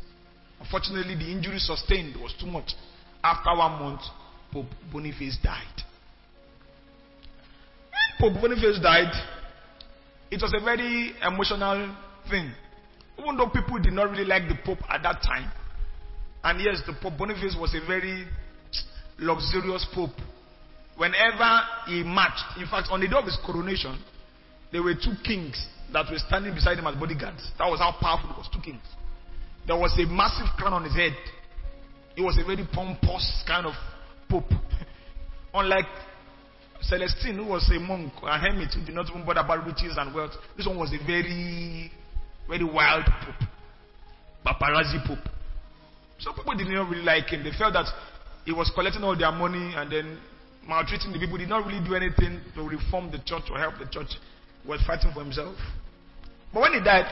Unfortunately, 0.60 1.16
the 1.16 1.32
injury 1.32 1.58
sustained 1.58 2.16
was 2.22 2.34
too 2.40 2.46
much. 2.46 2.72
After 3.24 3.50
one 3.58 3.80
month, 3.80 4.02
Pope 4.52 4.68
Boniface 4.92 5.38
died. 5.44 5.66
When 8.20 8.34
Pope 8.34 8.42
Boniface 8.42 8.80
died, 8.82 9.12
it 10.30 10.42
was 10.42 10.54
a 10.56 10.64
very 10.64 11.14
emotional 11.26 11.96
thing. 12.30 12.52
Even 13.18 13.38
though 13.38 13.50
people 13.50 13.80
did 13.80 13.94
not 13.94 14.12
really 14.12 14.26
like 14.26 14.48
the 14.48 14.58
Pope 14.64 14.80
at 14.90 15.02
that 15.04 15.22
time. 15.24 15.52
And 16.44 16.62
yes, 16.62 16.82
the 16.86 16.94
Pope 17.02 17.18
Boniface 17.18 17.56
was 17.60 17.76
a 17.76 17.86
very 17.86 18.28
luxurious 19.18 19.86
Pope. 19.94 20.12
Whenever 20.98 21.60
he 21.88 22.04
marched, 22.04 22.60
in 22.60 22.68
fact, 22.68 22.90
on 22.92 23.00
the 23.00 23.08
day 23.08 23.18
of 23.18 23.26
his 23.26 23.38
coronation, 23.44 23.98
there 24.72 24.82
were 24.84 24.94
two 24.94 25.14
kings 25.24 25.68
that 25.94 26.06
were 26.10 26.18
standing 26.18 26.54
beside 26.54 26.78
him 26.80 26.88
as 26.88 26.96
bodyguards. 26.96 27.52
That 27.58 27.68
was 27.68 27.80
how 27.80 27.96
powerful 28.00 28.32
it 28.32 28.38
was. 28.38 28.50
Two 28.54 28.62
kings. 28.62 28.84
There 29.68 29.76
was 29.78 29.94
a 30.00 30.06
massive 30.08 30.48
crown 30.58 30.74
on 30.74 30.84
his 30.84 30.96
head. 30.96 31.16
He 32.16 32.22
was 32.22 32.38
a 32.38 32.44
very 32.44 32.68
pompous 32.72 33.44
kind 33.46 33.66
of 33.66 33.74
pope. 34.30 34.50
Unlike 35.54 35.86
Celestine, 36.82 37.36
who 37.36 37.46
was 37.46 37.70
a 37.76 37.80
monk, 37.80 38.14
a 38.24 38.40
hermit 38.40 38.74
who 38.74 38.84
did 38.86 38.96
not 38.96 39.10
even 39.10 39.26
bother 39.26 39.42
about 39.42 39.66
riches 39.66 39.96
and 39.98 40.16
wealth. 40.16 40.32
This 40.58 40.66
one 40.66 40.78
was 40.78 40.94
a 40.94 41.06
very, 41.06 41.92
very 42.48 42.64
wild 42.64 43.06
pope. 43.06 43.48
paparazzi 44.46 45.06
pope. 45.06 45.30
Some 46.20 46.34
people 46.36 46.56
did 46.56 46.68
not 46.68 46.90
really 46.90 47.04
like 47.04 47.28
him. 47.28 47.44
They 47.44 47.52
felt 47.58 47.74
that 47.74 47.88
he 48.46 48.52
was 48.52 48.72
collecting 48.74 49.04
all 49.04 49.18
their 49.18 49.32
money 49.32 49.74
and 49.76 49.92
then 49.92 50.18
maltreating 50.68 51.12
the 51.12 51.20
people. 51.20 51.38
He 51.38 51.44
did 51.46 51.50
not 51.50 51.66
really 51.66 51.84
do 51.84 51.96
anything 51.96 52.42
to 52.56 52.62
reform 52.64 53.12
the 53.12 53.20
church 53.26 53.44
or 53.52 53.58
help 53.60 53.78
the 53.78 53.86
church. 53.86 54.10
Was 54.68 54.82
fighting 54.86 55.12
for 55.14 55.24
himself. 55.24 55.56
But 56.54 56.62
when 56.62 56.74
he 56.74 56.80
died, 56.80 57.08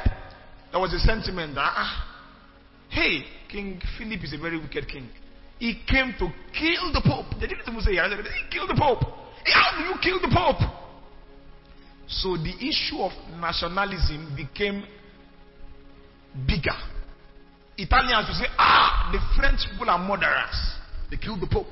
there 0.71 0.79
was 0.79 0.93
a 0.93 0.99
sentiment 0.99 1.55
that, 1.55 1.73
ah, 1.75 2.25
hey, 2.89 3.23
King 3.49 3.81
Philip 3.97 4.23
is 4.23 4.33
a 4.33 4.37
very 4.37 4.59
wicked 4.59 4.87
king. 4.87 5.09
He 5.57 5.81
came 5.87 6.13
to 6.19 6.29
kill 6.53 6.93
the 6.93 7.01
Pope. 7.03 7.25
They 7.39 7.47
didn't 7.47 7.67
even 7.67 7.81
say 7.81 7.91
he 7.91 8.49
killed 8.51 8.69
the 8.69 8.77
Pope. 8.79 9.01
How 9.45 9.77
do 9.77 9.83
you 9.83 9.95
kill 10.01 10.21
the 10.21 10.33
Pope? 10.33 10.61
So 12.07 12.37
the 12.37 12.53
issue 12.61 12.97
of 12.99 13.11
nationalism 13.39 14.35
became 14.35 14.83
bigger. 16.47 16.77
Italians 17.77 18.27
will 18.27 18.35
say, 18.35 18.47
ah, 18.57 19.09
the 19.11 19.19
French 19.35 19.61
people 19.71 19.89
are 19.89 19.99
murderers. 19.99 20.75
They 21.09 21.17
killed 21.17 21.41
the 21.41 21.47
Pope. 21.47 21.71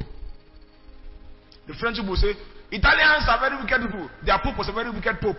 The 1.68 1.74
French 1.74 1.98
people 1.98 2.12
will 2.12 2.18
say, 2.18 2.34
Italians 2.72 3.26
are 3.28 3.40
very 3.40 3.62
wicked 3.62 3.82
people. 3.92 4.10
Their 4.26 4.40
Pope 4.44 4.58
was 4.58 4.70
a 4.70 4.74
very 4.74 4.90
wicked 4.90 5.20
Pope. 5.22 5.38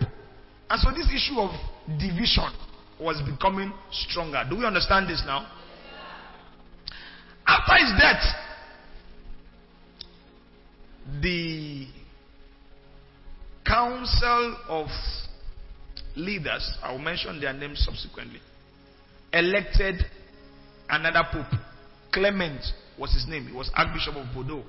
And 0.69 0.79
so 0.79 0.91
this 0.91 1.07
issue 1.13 1.39
of 1.39 1.51
division 1.99 2.51
was 2.99 3.21
becoming 3.29 3.73
stronger. 3.91 4.45
Do 4.49 4.57
we 4.57 4.65
understand 4.65 5.09
this 5.09 5.23
now? 5.25 5.47
After 7.47 7.73
his 7.73 7.99
death, 7.99 8.23
the 11.21 11.87
council 13.65 14.57
of 14.67 14.87
leaders, 16.15 16.77
I 16.83 16.91
will 16.91 16.99
mention 16.99 17.41
their 17.41 17.53
names 17.53 17.83
subsequently, 17.83 18.39
elected 19.33 20.05
another 20.89 21.23
pope. 21.31 21.59
Clement 22.11 22.61
was 22.99 23.13
his 23.13 23.27
name. 23.27 23.47
He 23.47 23.53
was 23.55 23.71
Archbishop 23.75 24.15
of 24.15 24.27
Bordeaux. 24.33 24.63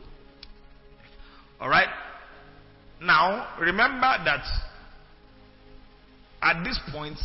Alright? 1.60 1.88
Now, 3.02 3.56
remember 3.60 4.14
that 4.24 4.44
at 6.42 6.64
this 6.64 6.78
point, 6.92 7.18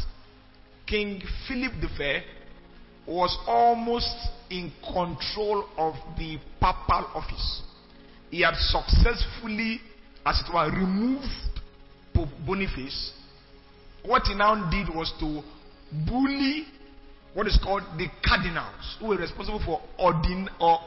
King 0.88 1.22
Philip 1.47 1.74
the 1.82 1.88
Fair 1.97 2.24
was 3.07 3.38
almost 3.47 4.13
in 4.49 4.72
control 4.84 5.68
of 5.78 5.95
the 6.18 6.38
papal 6.59 7.07
office. 7.13 7.61
He 8.30 8.41
had 8.41 8.55
successfully, 8.55 9.80
as 10.26 10.41
it 10.41 10.53
were, 10.53 10.70
removed 10.72 11.26
Pope 12.13 12.30
Boniface. 12.45 13.13
What 14.03 14.24
he 14.24 14.36
now 14.36 14.70
did 14.70 14.93
was 14.93 15.11
to 15.20 15.41
bully 16.05 16.66
what 17.34 17.47
is 17.47 17.59
called 17.61 17.84
the 17.97 18.07
cardinals, 18.26 18.97
who 18.99 19.07
were 19.07 19.18
responsible 19.18 19.61
for 19.66 19.82
ordin 19.99 20.47
or 20.59 20.80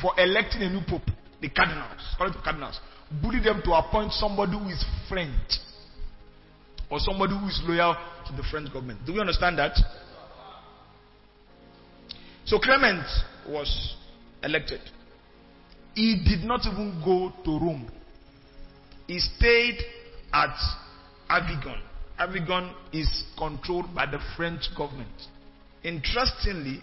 for 0.00 0.12
electing 0.18 0.62
a 0.62 0.70
new 0.70 0.80
pope. 0.88 1.02
The 1.40 1.48
cardinals, 1.50 2.00
cardinals. 2.16 2.80
Bully 3.22 3.40
them 3.40 3.62
to 3.64 3.72
appoint 3.72 4.12
somebody 4.12 4.52
who 4.52 4.68
is 4.68 4.84
French 5.08 5.58
or 6.90 6.98
somebody 6.98 7.34
who 7.38 7.46
is 7.46 7.60
loyal 7.64 7.96
to 8.26 8.32
the 8.36 8.42
French 8.50 8.72
government. 8.72 9.00
Do 9.04 9.12
we 9.14 9.20
understand 9.20 9.58
that? 9.58 9.76
So 12.44 12.58
Clement 12.58 13.04
was 13.46 13.96
elected. 14.42 14.80
He 15.94 16.22
did 16.24 16.46
not 16.46 16.60
even 16.66 17.02
go 17.04 17.32
to 17.44 17.50
Rome. 17.50 17.90
He 19.06 19.18
stayed 19.18 19.78
at 20.32 20.56
Avignon. 21.28 21.82
Avignon 22.18 22.74
is 22.92 23.24
controlled 23.36 23.94
by 23.94 24.06
the 24.06 24.18
French 24.36 24.68
government. 24.76 25.08
Interestingly, 25.84 26.80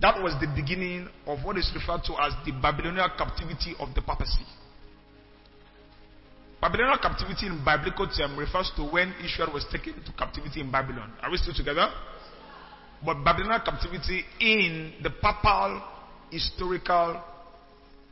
that 0.00 0.20
was 0.22 0.34
the 0.40 0.48
beginning 0.54 1.08
of 1.26 1.44
what 1.44 1.56
is 1.56 1.70
referred 1.74 2.02
to 2.04 2.14
as 2.20 2.32
the 2.44 2.52
Babylonian 2.60 3.08
captivity 3.16 3.74
of 3.78 3.94
the 3.94 4.02
papacy. 4.02 4.46
Babylonian 6.62 6.98
captivity 7.02 7.46
in 7.48 7.64
biblical 7.64 8.06
term 8.06 8.38
refers 8.38 8.70
to 8.76 8.84
when 8.84 9.12
Israel 9.24 9.50
was 9.52 9.66
taken 9.72 9.94
into 9.94 10.12
captivity 10.12 10.60
in 10.60 10.70
Babylon. 10.70 11.12
Are 11.20 11.28
we 11.28 11.36
still 11.36 11.52
together? 11.52 11.88
But 13.04 13.24
Babylonian 13.24 13.62
captivity 13.64 14.22
in 14.38 14.92
the 15.02 15.10
papal 15.10 15.82
historical 16.30 17.20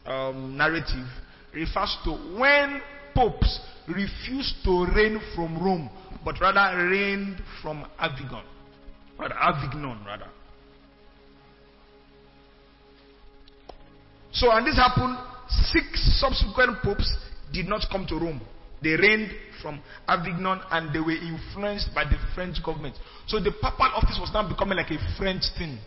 um, 0.05 0.57
narrative 0.57 1.07
refers 1.55 1.97
to 2.03 2.11
when 2.37 2.83
popes 3.15 3.61
refused 3.87 4.57
to 4.65 4.85
reign 4.97 5.21
from 5.37 5.63
Rome, 5.63 5.89
but 6.25 6.41
rather 6.41 6.89
reigned 6.89 7.41
from 7.63 7.87
Avignon. 8.01 8.43
Rather, 9.17 9.35
Avignon, 9.35 10.05
rather. 10.05 10.27
So, 14.33 14.51
and 14.51 14.67
this 14.67 14.75
happened, 14.75 15.17
six 15.49 16.19
subsequent 16.21 16.83
popes 16.83 17.15
did 17.53 17.67
not 17.67 17.85
come 17.91 18.07
to 18.07 18.17
Rome. 18.17 18.41
They 18.83 18.91
reigned 18.91 19.31
from 19.61 19.81
Avignon 20.09 20.61
and 20.71 20.95
they 20.95 21.01
were 21.01 21.13
influenced 21.13 21.95
by 21.95 22.05
the 22.05 22.17
French 22.35 22.63
government. 22.65 22.95
So 23.27 23.39
the 23.39 23.53
papal 23.53 23.93
office 23.95 24.19
was 24.21 24.31
now 24.33 24.49
becoming 24.49 24.79
like 24.79 24.91
a 24.91 24.99
French 25.19 25.45
thing. 25.59 25.79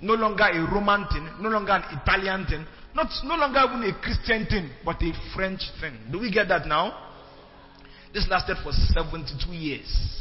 No 0.00 0.14
longer 0.14 0.44
a 0.44 0.60
Roman 0.72 1.06
thing, 1.08 1.28
no 1.40 1.50
longer 1.50 1.72
an 1.72 1.84
Italian 2.00 2.46
thing, 2.46 2.64
not, 2.94 3.08
no 3.24 3.36
longer 3.36 3.60
even 3.68 3.82
a 3.88 4.00
Christian 4.00 4.46
thing, 4.46 4.70
but 4.84 4.96
a 5.02 5.12
French 5.34 5.60
thing. 5.80 5.92
Do 6.10 6.18
we 6.18 6.32
get 6.32 6.48
that 6.48 6.66
now? 6.66 7.08
This 8.14 8.26
lasted 8.28 8.56
for 8.64 8.72
72 8.72 9.52
years. 9.52 10.20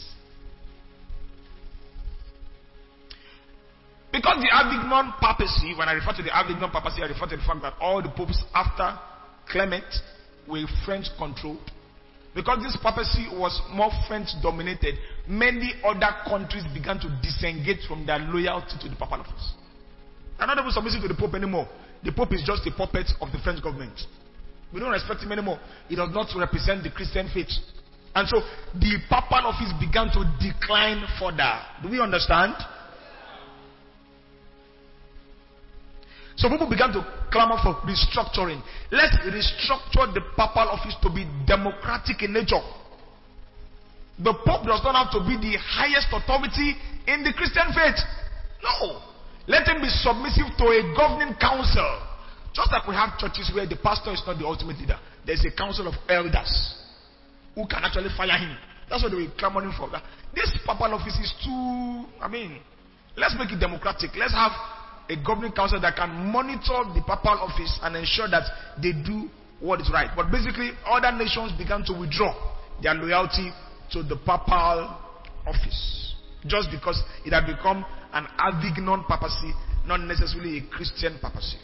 Because 4.11 4.41
the 4.41 4.49
Avignon 4.51 5.13
papacy, 5.21 5.73
when 5.77 5.87
I 5.87 5.93
refer 5.93 6.13
to 6.13 6.23
the 6.23 6.35
Avignon 6.35 6.69
papacy, 6.71 7.01
I 7.01 7.07
refer 7.07 7.27
to 7.27 7.37
the 7.37 7.43
fact 7.43 7.61
that 7.61 7.73
all 7.79 8.01
the 8.01 8.09
popes 8.09 8.43
after 8.53 8.99
Clement 9.47 9.85
were 10.49 10.65
French 10.85 11.07
controlled. 11.17 11.71
Because 12.35 12.59
this 12.61 12.77
papacy 12.81 13.27
was 13.33 13.59
more 13.73 13.91
French 14.07 14.29
dominated, 14.41 14.95
many 15.27 15.73
other 15.83 16.09
countries 16.27 16.63
began 16.73 16.99
to 16.99 17.09
disengage 17.21 17.87
from 17.87 18.05
their 18.05 18.19
loyalty 18.19 18.77
to 18.81 18.89
the 18.89 18.95
papal 18.95 19.21
office. 19.21 19.53
They're 20.37 20.47
not 20.47 20.57
even 20.57 20.71
submissive 20.71 21.01
to 21.01 21.07
the 21.07 21.15
Pope 21.15 21.33
anymore. 21.35 21.67
The 22.03 22.11
Pope 22.11 22.33
is 22.33 22.43
just 22.45 22.65
a 22.67 22.71
puppet 22.71 23.11
of 23.19 23.31
the 23.31 23.39
French 23.39 23.61
government. 23.63 23.99
We 24.73 24.79
don't 24.79 24.91
respect 24.91 25.21
him 25.21 25.31
anymore. 25.31 25.59
He 25.87 25.95
does 25.95 26.13
not 26.13 26.27
represent 26.37 26.83
the 26.83 26.91
Christian 26.91 27.29
faith. 27.33 27.49
And 28.15 28.27
so 28.27 28.41
the 28.73 28.99
papal 29.09 29.49
office 29.49 29.73
began 29.79 30.07
to 30.13 30.23
decline 30.39 31.03
further. 31.19 31.59
Do 31.81 31.89
we 31.89 31.99
understand? 31.99 32.53
So 36.39 36.47
people 36.47 36.71
began 36.71 36.95
to 36.95 37.03
clamor 37.35 37.59
for 37.59 37.75
restructuring. 37.83 38.63
Let's 38.95 39.19
restructure 39.27 40.07
the 40.15 40.23
papal 40.39 40.71
office 40.71 40.95
to 41.03 41.11
be 41.11 41.27
democratic 41.45 42.23
in 42.23 42.31
nature. 42.31 42.63
The 44.23 44.31
Pope 44.47 44.63
does 44.63 44.79
not 44.87 44.95
have 44.95 45.11
to 45.19 45.21
be 45.27 45.35
the 45.35 45.59
highest 45.59 46.07
authority 46.15 46.79
in 47.11 47.27
the 47.27 47.35
Christian 47.35 47.67
faith. 47.75 47.99
No. 48.63 49.03
Let 49.51 49.67
him 49.67 49.83
be 49.83 49.91
submissive 49.91 50.47
to 50.55 50.65
a 50.71 50.79
governing 50.95 51.35
council. 51.35 52.07
Just 52.55 52.71
like 52.71 52.87
we 52.87 52.95
have 52.95 53.19
churches 53.19 53.51
where 53.53 53.67
the 53.67 53.75
pastor 53.75 54.15
is 54.15 54.23
not 54.25 54.39
the 54.39 54.47
ultimate 54.47 54.79
leader, 54.79 54.97
there's 55.27 55.43
a 55.43 55.51
council 55.51 55.87
of 55.91 55.95
elders 56.07 56.51
who 57.53 57.67
can 57.67 57.83
actually 57.83 58.15
fire 58.15 58.39
him. 58.39 58.55
That's 58.89 59.03
what 59.03 59.11
they 59.11 59.19
were 59.19 59.31
clamoring 59.37 59.75
for. 59.75 59.91
This 60.33 60.55
papal 60.65 60.95
office 60.95 61.19
is 61.19 61.35
too, 61.43 62.07
I 62.23 62.31
mean, 62.31 62.63
let's 63.17 63.35
make 63.37 63.51
it 63.51 63.59
democratic. 63.59 64.15
Let's 64.15 64.33
have 64.33 64.78
a 65.09 65.15
governing 65.25 65.51
council 65.51 65.81
that 65.81 65.95
can 65.95 66.09
monitor 66.31 66.85
the 66.93 67.01
papal 67.01 67.41
office 67.41 67.79
and 67.81 67.95
ensure 67.95 68.29
that 68.29 68.43
they 68.81 68.93
do 68.93 69.27
what 69.59 69.81
is 69.81 69.89
right. 69.91 70.09
But 70.15 70.31
basically, 70.31 70.71
other 70.85 71.11
nations 71.11 71.51
began 71.57 71.83
to 71.85 71.93
withdraw 71.93 72.33
their 72.81 72.93
loyalty 72.93 73.51
to 73.91 74.03
the 74.03 74.15
papal 74.15 74.95
office 75.45 76.13
just 76.45 76.69
because 76.71 77.01
it 77.25 77.33
had 77.33 77.45
become 77.45 77.83
an 78.13 78.27
Avignon 78.37 79.03
papacy, 79.07 79.51
not 79.85 79.99
necessarily 80.01 80.59
a 80.59 80.61
Christian 80.69 81.17
papacy. 81.21 81.57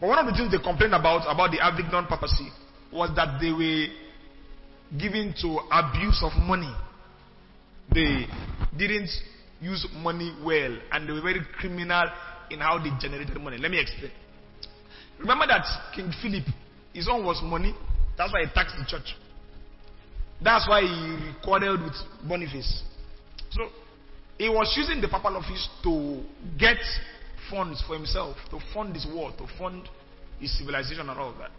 But 0.00 0.08
one 0.08 0.18
of 0.18 0.26
the 0.26 0.32
things 0.32 0.50
they 0.50 0.58
complained 0.58 0.94
about 0.94 1.22
about 1.32 1.52
the 1.52 1.60
Avignon 1.60 2.06
papacy 2.06 2.48
was 2.92 3.10
that 3.14 3.40
they 3.40 3.52
were 3.52 3.86
given 4.98 5.34
to 5.42 5.60
abuse 5.70 6.22
of 6.24 6.32
money. 6.42 6.72
They 7.92 8.26
didn't 8.76 9.10
use 9.60 9.86
money 9.96 10.34
well 10.44 10.76
and 10.92 11.08
they 11.08 11.12
were 11.12 11.22
very 11.22 11.40
criminal 11.58 12.04
in 12.50 12.60
how 12.60 12.78
they 12.78 12.90
generated 13.00 13.40
money. 13.40 13.58
Let 13.58 13.70
me 13.70 13.80
explain. 13.80 14.10
Remember 15.18 15.46
that 15.46 15.64
King 15.94 16.12
Philip, 16.20 16.44
his 16.92 17.08
own 17.10 17.24
was 17.24 17.40
money. 17.42 17.74
That's 18.16 18.32
why 18.32 18.40
he 18.44 18.46
taxed 18.52 18.76
the 18.78 18.84
church. 18.86 19.14
That's 20.42 20.68
why 20.68 20.82
he 20.82 21.26
recorded 21.28 21.80
with 21.82 21.94
Boniface. 22.28 22.82
So 23.50 23.68
he 24.38 24.48
was 24.48 24.74
using 24.76 25.00
the 25.00 25.08
papal 25.08 25.36
office 25.36 25.68
to 25.84 26.22
get 26.58 26.78
funds 27.50 27.82
for 27.86 27.94
himself, 27.94 28.36
to 28.50 28.58
fund 28.72 28.94
his 28.94 29.06
war, 29.06 29.32
to 29.38 29.46
fund 29.58 29.88
his 30.40 30.56
civilization 30.58 31.08
and 31.08 31.18
all 31.18 31.34
that. 31.38 31.50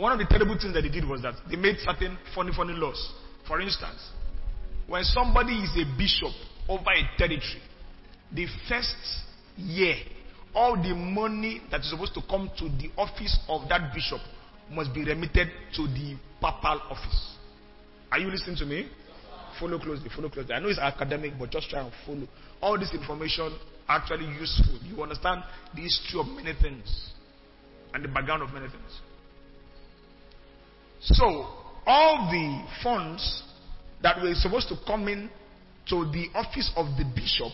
One 0.00 0.12
of 0.12 0.18
the 0.18 0.26
terrible 0.26 0.56
things 0.60 0.74
that 0.74 0.82
they 0.82 0.88
did 0.88 1.08
was 1.08 1.22
that 1.22 1.34
they 1.50 1.56
made 1.56 1.76
certain 1.78 2.18
funny, 2.34 2.52
funny 2.54 2.74
laws. 2.74 3.12
For 3.48 3.60
instance, 3.60 4.10
when 4.86 5.02
somebody 5.04 5.54
is 5.54 5.70
a 5.76 5.98
bishop 5.98 6.32
over 6.68 6.90
a 6.90 7.18
territory, 7.18 7.62
the 8.32 8.46
first 8.68 8.96
year, 9.56 9.96
all 10.54 10.76
the 10.76 10.94
money 10.94 11.60
that 11.70 11.80
is 11.80 11.90
supposed 11.90 12.14
to 12.14 12.20
come 12.28 12.50
to 12.58 12.64
the 12.64 12.90
office 12.96 13.38
of 13.48 13.68
that 13.68 13.92
bishop 13.94 14.20
must 14.70 14.92
be 14.94 15.04
remitted 15.04 15.48
to 15.74 15.86
the 15.86 16.16
papal 16.40 16.80
office. 16.90 17.36
Are 18.10 18.18
you 18.18 18.30
listening 18.30 18.56
to 18.56 18.66
me? 18.66 18.88
Follow 19.60 19.78
closely, 19.78 20.08
follow 20.14 20.28
closely. 20.28 20.54
I 20.54 20.60
know 20.60 20.68
it's 20.68 20.78
academic, 20.78 21.32
but 21.38 21.50
just 21.50 21.68
try 21.68 21.80
and 21.80 21.92
follow. 22.04 22.28
All 22.60 22.78
this 22.78 22.92
information 22.92 23.56
actually 23.88 24.26
useful. 24.26 24.78
You 24.84 25.02
understand 25.02 25.42
the 25.74 25.82
history 25.82 26.20
of 26.20 26.26
many 26.26 26.52
things 26.60 27.10
and 27.94 28.04
the 28.04 28.08
background 28.08 28.42
of 28.42 28.52
many 28.52 28.68
things. 28.68 29.00
So, 31.00 31.24
all 31.86 32.28
the 32.30 32.64
funds 32.82 33.42
that 34.02 34.22
were 34.22 34.34
supposed 34.34 34.68
to 34.68 34.76
come 34.86 35.08
in 35.08 35.30
to 35.88 36.04
the 36.12 36.28
office 36.34 36.70
of 36.76 36.86
the 36.96 37.04
bishop, 37.14 37.52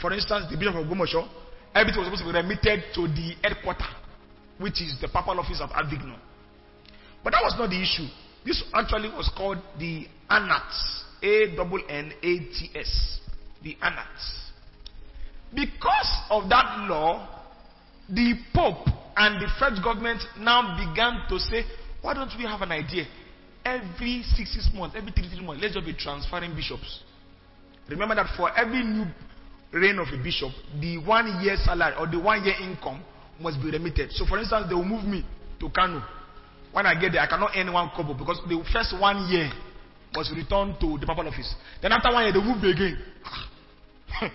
for 0.00 0.12
instance, 0.12 0.46
the 0.50 0.56
bishop 0.56 0.74
of 0.74 0.86
Ogbomosho, 0.86 1.28
everything 1.74 2.00
was 2.00 2.08
supposed 2.08 2.24
to 2.24 2.32
be 2.32 2.38
remitted 2.38 2.84
to 2.94 3.08
the 3.08 3.34
headquarters, 3.42 3.86
which 4.58 4.80
is 4.80 4.96
the 5.00 5.08
papal 5.08 5.38
office 5.40 5.60
of 5.60 5.70
Avignon. 5.72 6.18
But 7.22 7.32
that 7.32 7.42
was 7.42 7.54
not 7.58 7.70
the 7.70 7.80
issue. 7.80 8.06
This 8.44 8.62
actually 8.72 9.08
was 9.08 9.30
called 9.36 9.58
the 9.78 10.06
Annats. 10.30 11.02
A 11.22 11.56
double 11.56 11.80
N 11.88 12.12
A 12.22 12.38
T 12.38 12.70
S. 12.74 13.20
The 13.62 13.76
Annats. 13.82 14.50
Because 15.52 16.10
of 16.30 16.48
that 16.50 16.86
law, 16.88 17.26
the 18.08 18.34
Pope 18.54 18.86
and 19.16 19.40
the 19.40 19.48
French 19.58 19.82
government 19.82 20.22
now 20.38 20.76
began 20.76 21.22
to 21.28 21.38
say, 21.38 21.64
why 22.02 22.14
don't 22.14 22.30
we 22.36 22.44
have 22.44 22.60
an 22.60 22.70
idea? 22.70 23.06
Every 23.66 24.22
six, 24.22 24.54
six 24.54 24.70
months, 24.72 24.94
every 24.96 25.10
three, 25.10 25.26
three 25.28 25.44
months, 25.44 25.60
let's 25.60 25.74
just 25.74 25.84
be 25.84 25.92
transferring 25.92 26.54
bishops. 26.54 27.02
Remember 27.90 28.14
that 28.14 28.30
for 28.36 28.46
every 28.56 28.84
new 28.84 29.06
reign 29.72 29.98
of 29.98 30.06
a 30.14 30.22
bishop, 30.22 30.54
the 30.80 30.98
one 30.98 31.42
year 31.42 31.56
salary 31.58 31.94
or 31.98 32.06
the 32.06 32.18
one 32.18 32.44
year 32.44 32.54
income 32.62 33.02
must 33.40 33.58
be 33.60 33.70
remitted. 33.72 34.12
So, 34.12 34.24
for 34.24 34.38
instance, 34.38 34.66
they 34.68 34.74
will 34.74 34.86
move 34.86 35.02
me 35.02 35.26
to 35.58 35.68
Kano. 35.70 35.98
When 36.70 36.86
I 36.86 36.94
get 36.94 37.10
there, 37.10 37.22
I 37.22 37.26
cannot 37.26 37.50
earn 37.56 37.72
one 37.72 37.90
kobo 37.90 38.14
because 38.14 38.38
the 38.46 38.54
first 38.72 38.94
one 39.00 39.26
year 39.34 39.50
was 40.14 40.30
returned 40.30 40.78
to 40.78 40.98
the 41.02 41.06
papal 41.06 41.26
office. 41.26 41.52
Then 41.82 41.90
after 41.90 42.14
one 42.14 42.22
year, 42.22 42.32
they 42.38 42.44
move 42.46 42.62
me 42.62 42.70
again. 42.70 42.94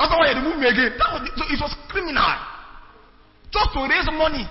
after 0.00 0.16
one 0.16 0.32
year, 0.32 0.36
they 0.40 0.48
move 0.48 0.56
me 0.56 0.68
again. 0.72 0.96
Was, 0.96 1.28
so 1.36 1.44
it 1.44 1.60
was 1.60 1.76
criminal. 1.92 2.24
Just 3.52 3.68
to 3.76 3.84
raise 3.84 4.08
money. 4.16 4.48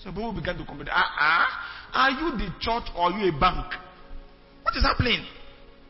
So 0.00 0.10
people 0.10 0.32
began 0.32 0.56
to 0.56 0.64
complain. 0.64 0.88
Ah, 0.90 1.12
ah, 1.20 1.48
are 1.94 2.10
you 2.10 2.36
the 2.36 2.50
church 2.60 2.90
or 2.96 3.10
are 3.10 3.18
you 3.18 3.30
a 3.30 3.40
bank? 3.40 3.72
What 4.62 4.76
is 4.76 4.82
happening? 4.82 5.24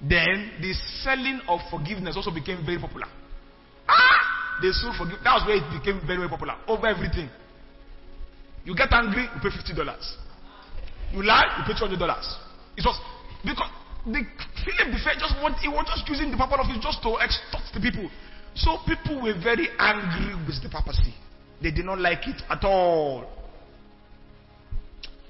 Then 0.01 0.61
the 0.61 0.75
selling 1.03 1.41
of 1.49 1.61
forgiveness 1.71 2.17
also 2.17 2.31
became 2.31 2.65
very 2.65 2.79
popular. 2.79 3.07
Ah, 3.89 4.59
they 4.61 4.71
sold 4.73 4.97
forgiveness. 4.97 5.25
That 5.25 5.35
was 5.35 5.45
where 5.47 5.57
it 5.57 5.69
became 5.73 6.01
very, 6.07 6.19
very 6.19 6.29
popular. 6.29 6.55
Over 6.69 6.89
everything. 6.89 7.31
You 8.65 8.75
get 8.77 8.93
angry, 8.93 9.25
you 9.25 9.41
pay 9.41 9.55
fifty 9.55 9.75
dollars. 9.75 10.17
You 11.13 11.23
lie, 11.23 11.47
you 11.59 11.65
pay 11.65 11.79
two 11.79 11.87
hundred 11.87 12.01
dollars. 12.01 12.27
It 12.77 12.85
was 12.85 12.99
because 13.45 13.71
the 14.05 14.25
Philip 14.65 14.93
the 14.93 15.01
Fair 15.01 15.17
just 15.17 15.37
want 15.41 15.57
he 15.61 15.69
was 15.69 15.87
just 15.89 16.09
using 16.09 16.31
the 16.31 16.37
papal 16.37 16.61
office 16.61 16.77
just 16.81 17.01
to 17.03 17.17
extort 17.21 17.65
the 17.73 17.81
people. 17.81 18.11
So 18.55 18.79
people 18.87 19.23
were 19.23 19.35
very 19.41 19.69
angry 19.79 20.35
with 20.47 20.61
the 20.63 20.69
papacy. 20.69 21.15
They 21.63 21.71
did 21.71 21.85
not 21.85 22.01
like 22.01 22.27
it 22.29 22.43
at 22.51 22.65
all. 22.65 23.25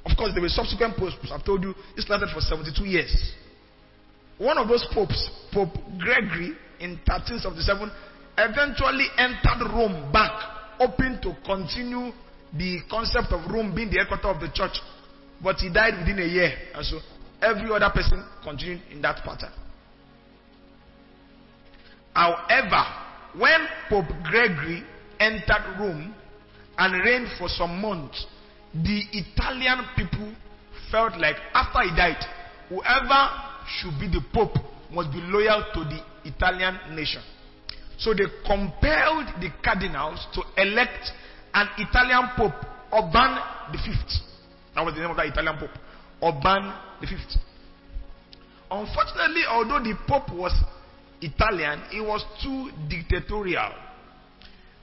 Of 0.04 0.16
course, 0.16 0.32
there 0.34 0.42
were 0.42 0.48
subsequent 0.48 0.96
popes. 0.96 1.16
I've 1.32 1.44
told 1.44 1.62
you 1.62 1.74
this 1.96 2.08
lasted 2.08 2.28
for 2.34 2.40
72 2.40 2.84
years. 2.84 3.32
One 4.38 4.58
of 4.58 4.68
those 4.68 4.86
popes, 4.92 5.30
Pope 5.52 5.74
Gregory, 5.98 6.52
in 6.80 6.98
1377, 7.06 7.90
eventually 8.36 9.06
entered 9.16 9.72
Rome 9.72 10.12
back, 10.12 10.32
hoping 10.78 11.18
to 11.22 11.34
continue 11.46 12.12
the 12.52 12.80
concept 12.90 13.32
of 13.32 13.50
Rome 13.50 13.74
being 13.74 13.90
the 13.90 13.98
headquarters 13.98 14.36
of 14.36 14.40
the 14.40 14.50
church. 14.52 14.76
But 15.42 15.56
he 15.56 15.72
died 15.72 15.98
within 15.98 16.18
a 16.18 16.26
year. 16.26 16.52
And 16.74 16.84
so 16.84 16.98
every 17.40 17.70
other 17.70 17.90
person 17.94 18.24
continued 18.42 18.82
in 18.90 19.02
that 19.02 19.22
pattern. 19.24 19.52
However, 22.14 22.84
when 23.36 23.66
Pope 23.88 24.12
Gregory 24.24 24.84
entered 25.18 25.78
Rome 25.78 26.14
and 26.78 27.04
reigned 27.04 27.28
for 27.38 27.48
some 27.48 27.80
months, 27.80 28.26
the 28.74 29.02
Italian 29.12 29.84
people 29.96 30.32
felt 30.90 31.16
like 31.18 31.36
after 31.54 31.82
he 31.82 31.96
died, 31.96 32.22
whoever 32.68 33.28
should 33.78 33.98
be 34.00 34.08
the 34.08 34.20
Pope 34.32 34.56
must 34.92 35.12
be 35.12 35.20
loyal 35.20 35.64
to 35.74 35.80
the 35.84 36.00
Italian 36.24 36.78
nation. 36.94 37.22
So 37.98 38.12
they 38.12 38.24
compelled 38.44 39.28
the 39.40 39.50
cardinals 39.62 40.26
to 40.34 40.42
elect 40.60 41.12
an 41.54 41.68
Italian 41.78 42.30
Pope, 42.36 42.54
Urban 42.92 43.38
V. 43.72 43.92
That 44.74 44.84
was 44.84 44.94
the 44.94 45.00
name 45.00 45.10
of 45.10 45.16
that 45.16 45.26
Italian 45.26 45.56
Pope, 45.56 45.70
Urban 46.22 46.72
V. 47.00 47.16
Unfortunately, 48.70 49.42
although 49.48 49.82
the 49.82 49.94
Pope 50.08 50.32
was 50.34 50.52
Italian, 51.20 51.82
he 51.90 52.00
was 52.00 52.24
too 52.42 52.70
dictatorial. 52.88 53.70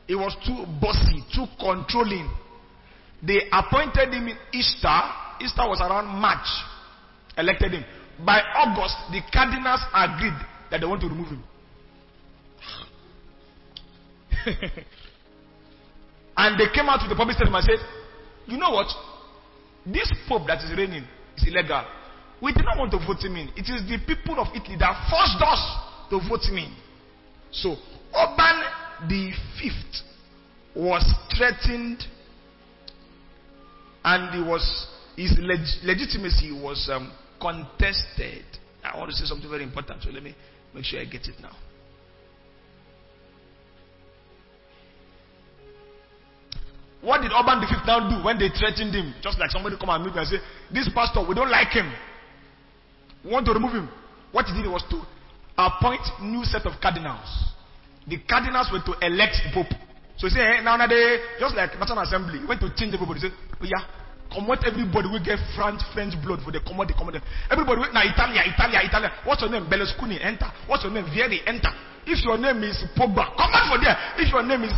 He 0.08 0.16
was 0.16 0.36
too 0.46 0.66
bossy, 0.80 1.24
too 1.34 1.46
controlling. 1.60 2.30
They 3.26 3.48
appointed 3.52 4.14
him 4.14 4.28
in 4.28 4.38
Easter. 4.54 5.00
Easter 5.42 5.68
was 5.68 5.80
around 5.80 6.08
March. 6.08 6.48
Elected 7.38 7.72
him. 7.72 7.86
By 8.26 8.42
August, 8.56 8.96
the 9.12 9.22
cardinals 9.32 9.82
agreed 9.94 10.38
that 10.70 10.82
they 10.82 10.88
want 10.88 11.02
to 11.02 11.08
remove 11.08 11.28
him. 11.28 11.44
and 16.38 16.60
they 16.60 16.66
came 16.74 16.90
out 16.90 17.00
with 17.04 17.12
a 17.12 17.16
public 17.16 17.36
statement 17.38 17.64
and 17.68 17.78
said, 17.78 17.86
You 18.48 18.58
know 18.58 18.72
what? 18.72 18.88
This 19.86 20.12
pope 20.28 20.48
that 20.48 20.64
is 20.64 20.72
reigning 20.78 21.04
is 21.38 21.48
illegal. 21.48 21.84
We 22.42 22.54
did 22.54 22.66
not 22.66 22.78
want 22.78 22.92
to 22.92 22.98
vote 22.98 23.22
him 23.24 23.36
in. 23.36 23.50
It 23.56 23.70
is 23.70 23.86
the 23.88 23.98
people 24.06 24.40
of 24.40 24.48
Italy 24.56 24.78
that 24.80 25.10
forced 25.10 25.42
us 25.42 25.62
to 26.10 26.20
vote 26.28 26.42
him 26.50 26.58
in. 26.58 26.74
So, 27.52 27.76
Urban 28.16 28.64
the 29.08 29.32
fifth 29.60 30.04
was 30.76 31.04
threatened 31.36 32.04
and 34.04 34.36
he 34.36 34.50
was, 34.50 34.88
his 35.16 35.38
leg- 35.40 35.60
legitimacy 35.84 36.52
was 36.52 36.90
um, 36.92 37.12
contested. 37.40 38.46
I 38.84 38.98
want 38.98 39.12
to 39.12 39.16
say 39.16 39.26
something 39.26 39.50
very 39.50 39.64
important, 39.64 40.02
so 40.04 40.10
let 40.10 40.24
me 40.24 40.36
make 40.74 40.86
sure 40.86 41.00
I 41.00 41.06
get 41.06 41.28
it 41.28 41.36
now. 41.42 41.56
What 47.02 47.22
did 47.22 47.32
Urban 47.34 47.62
the 47.62 47.68
fifth 47.68 47.86
now 47.88 48.10
do 48.10 48.24
when 48.24 48.38
they 48.38 48.50
threatened 48.50 48.94
him? 48.94 49.14
Just 49.22 49.40
like 49.40 49.50
somebody 49.50 49.76
come 49.78 49.90
and 49.90 50.06
meet 50.06 50.14
me 50.14 50.22
and 50.22 50.30
say, 50.30 50.38
This 50.72 50.88
pastor, 50.94 51.26
we 51.28 51.34
don't 51.34 51.50
like 51.50 51.70
him. 51.70 51.92
We 53.26 53.32
want 53.32 53.46
to 53.48 53.54
remove 53.54 53.74
him. 53.74 53.90
What 54.32 54.46
he 54.46 54.62
did 54.62 54.70
was 54.70 54.84
to 54.92 55.02
appoint 55.58 56.02
new 56.22 56.44
set 56.46 56.66
of 56.66 56.80
cardinals. 56.82 57.52
The 58.08 58.18
cardinals 58.30 58.70
were 58.72 58.82
to 58.86 59.06
elect 59.06 59.38
the 59.46 59.50
pope. 59.54 59.74
So 60.18 60.28
he 60.28 60.34
said, 60.34 60.58
hey, 60.58 60.64
now, 60.64 60.78
now 60.78 60.88
they, 60.88 61.18
just 61.40 61.56
like 61.56 61.78
National 61.80 62.00
Assembly, 62.00 62.40
went 62.48 62.62
to 62.62 62.70
change 62.76 62.94
everybody. 62.94 63.20
He 63.20 63.30
said, 63.30 63.38
yeah, 63.64 63.84
commot 64.32 64.64
everybody 64.66 65.10
we 65.12 65.20
get 65.24 65.40
French, 65.56 65.82
French 65.94 66.16
blood 66.24 66.40
for 66.44 66.52
the 66.52 66.62
commot, 66.62 66.88
the 66.88 66.96
commot. 66.96 67.22
Everybody, 67.50 67.82
now 67.94 68.04
Italia, 68.06 68.42
Italia, 68.48 68.80
Italia. 68.84 69.12
What's 69.26 69.42
your 69.42 69.52
name? 69.52 69.68
Berlusconi, 69.70 70.18
enter. 70.24 70.50
What's 70.68 70.84
your 70.84 70.94
name? 70.94 71.06
Vieri, 71.06 71.42
enter. 71.46 71.72
If 72.06 72.24
your 72.26 72.38
name 72.38 72.64
is 72.64 72.82
Pogba, 72.98 73.38
come 73.38 73.54
out 73.54 73.70
for 73.70 73.78
there. 73.78 73.96
If 74.18 74.32
your 74.34 74.42
name 74.42 74.64
is 74.64 74.74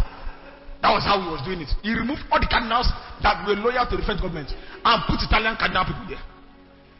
that 0.83 0.91
was 0.91 1.07
how 1.07 1.15
he 1.15 1.27
was 1.31 1.39
doing 1.47 1.63
it. 1.63 1.71
He 1.81 1.95
removed 1.95 2.27
all 2.29 2.43
the 2.43 2.47
cardinals 2.51 2.91
that 3.23 3.47
were 3.47 3.55
loyal 3.55 3.87
to 3.87 3.95
the 3.95 4.03
French 4.03 4.19
government 4.19 4.51
and 4.51 4.97
put 5.07 5.23
Italian 5.23 5.55
cardinal 5.55 5.87
people 5.87 6.03
there. 6.11 6.19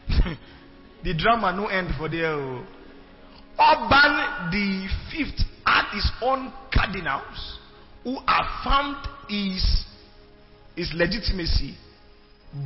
the 1.04 1.12
drama 1.12 1.52
no 1.52 1.68
end 1.68 1.92
for 2.00 2.08
there. 2.08 2.32
Oh. 2.32 2.64
Urban 3.60 4.48
the 4.48 4.88
fifth 5.12 5.44
had 5.68 5.92
his 5.92 6.08
own 6.24 6.50
cardinals 6.72 7.60
who 8.04 8.16
affirmed 8.24 9.04
his, 9.28 9.60
his 10.76 10.92
legitimacy. 10.94 11.76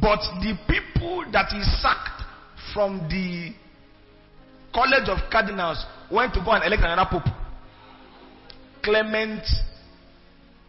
But 0.01 0.21
the 0.41 0.59
people 0.69 1.25
that 1.33 1.49
he 1.51 1.63
sacked 1.81 2.23
from 2.75 3.09
the 3.09 3.55
college 4.73 5.09
of 5.09 5.31
cardinals 5.31 5.85
went 6.11 6.35
to 6.35 6.41
go 6.45 6.53
and 6.53 6.65
elect 6.65 6.83
another 6.83 7.09
pope. 7.11 7.29
Clement 8.83 9.43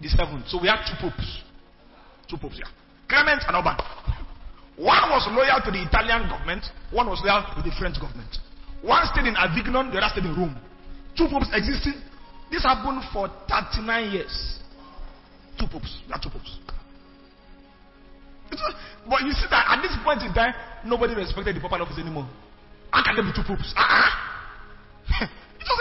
the 0.02 0.08
seventh. 0.08 0.48
So 0.48 0.62
we 0.62 0.68
have 0.68 0.80
two 0.88 0.96
popes. 1.00 1.42
Two 2.30 2.38
popes 2.38 2.56
here. 2.56 2.68
Clement 3.10 3.44
and 3.48 3.56
Urban. 3.56 3.76
One 4.80 5.10
was 5.12 5.28
loyal 5.28 5.60
to 5.66 5.72
the 5.72 5.84
Italian 5.84 6.30
government, 6.30 6.64
one 6.92 7.08
was 7.10 7.20
loyal 7.20 7.44
to 7.56 7.62
the 7.62 7.76
French 7.76 8.00
government. 8.00 8.32
One 8.82 9.04
stayed 9.12 9.28
in 9.28 9.36
Avignon, 9.36 9.92
the 9.92 10.00
other 10.00 10.08
stayed 10.16 10.24
in 10.24 10.36
Rome. 10.40 10.56
Two 11.18 11.28
popes 11.28 11.52
existing. 11.52 12.00
This 12.50 12.64
happened 12.64 13.04
for 13.12 13.28
39 13.50 14.12
years. 14.12 14.60
Two 15.60 15.68
popes. 15.68 16.00
Are 16.14 16.20
two 16.22 16.30
popes. 16.30 16.58
But 19.10 19.22
you 19.26 19.34
see 19.34 19.48
that 19.50 19.66
at 19.70 19.82
this 19.82 19.96
point 20.04 20.22
in 20.22 20.34
time, 20.34 20.54
nobody 20.86 21.16
respected 21.16 21.56
the 21.56 21.62
papal 21.62 21.82
office 21.82 21.98
anymore. 21.98 22.30
How 22.92 23.04
can 23.04 23.16
there 23.16 23.26
be 23.26 23.34
two 23.34 23.46
popes? 23.46 23.74
Uh-uh. 23.78 24.30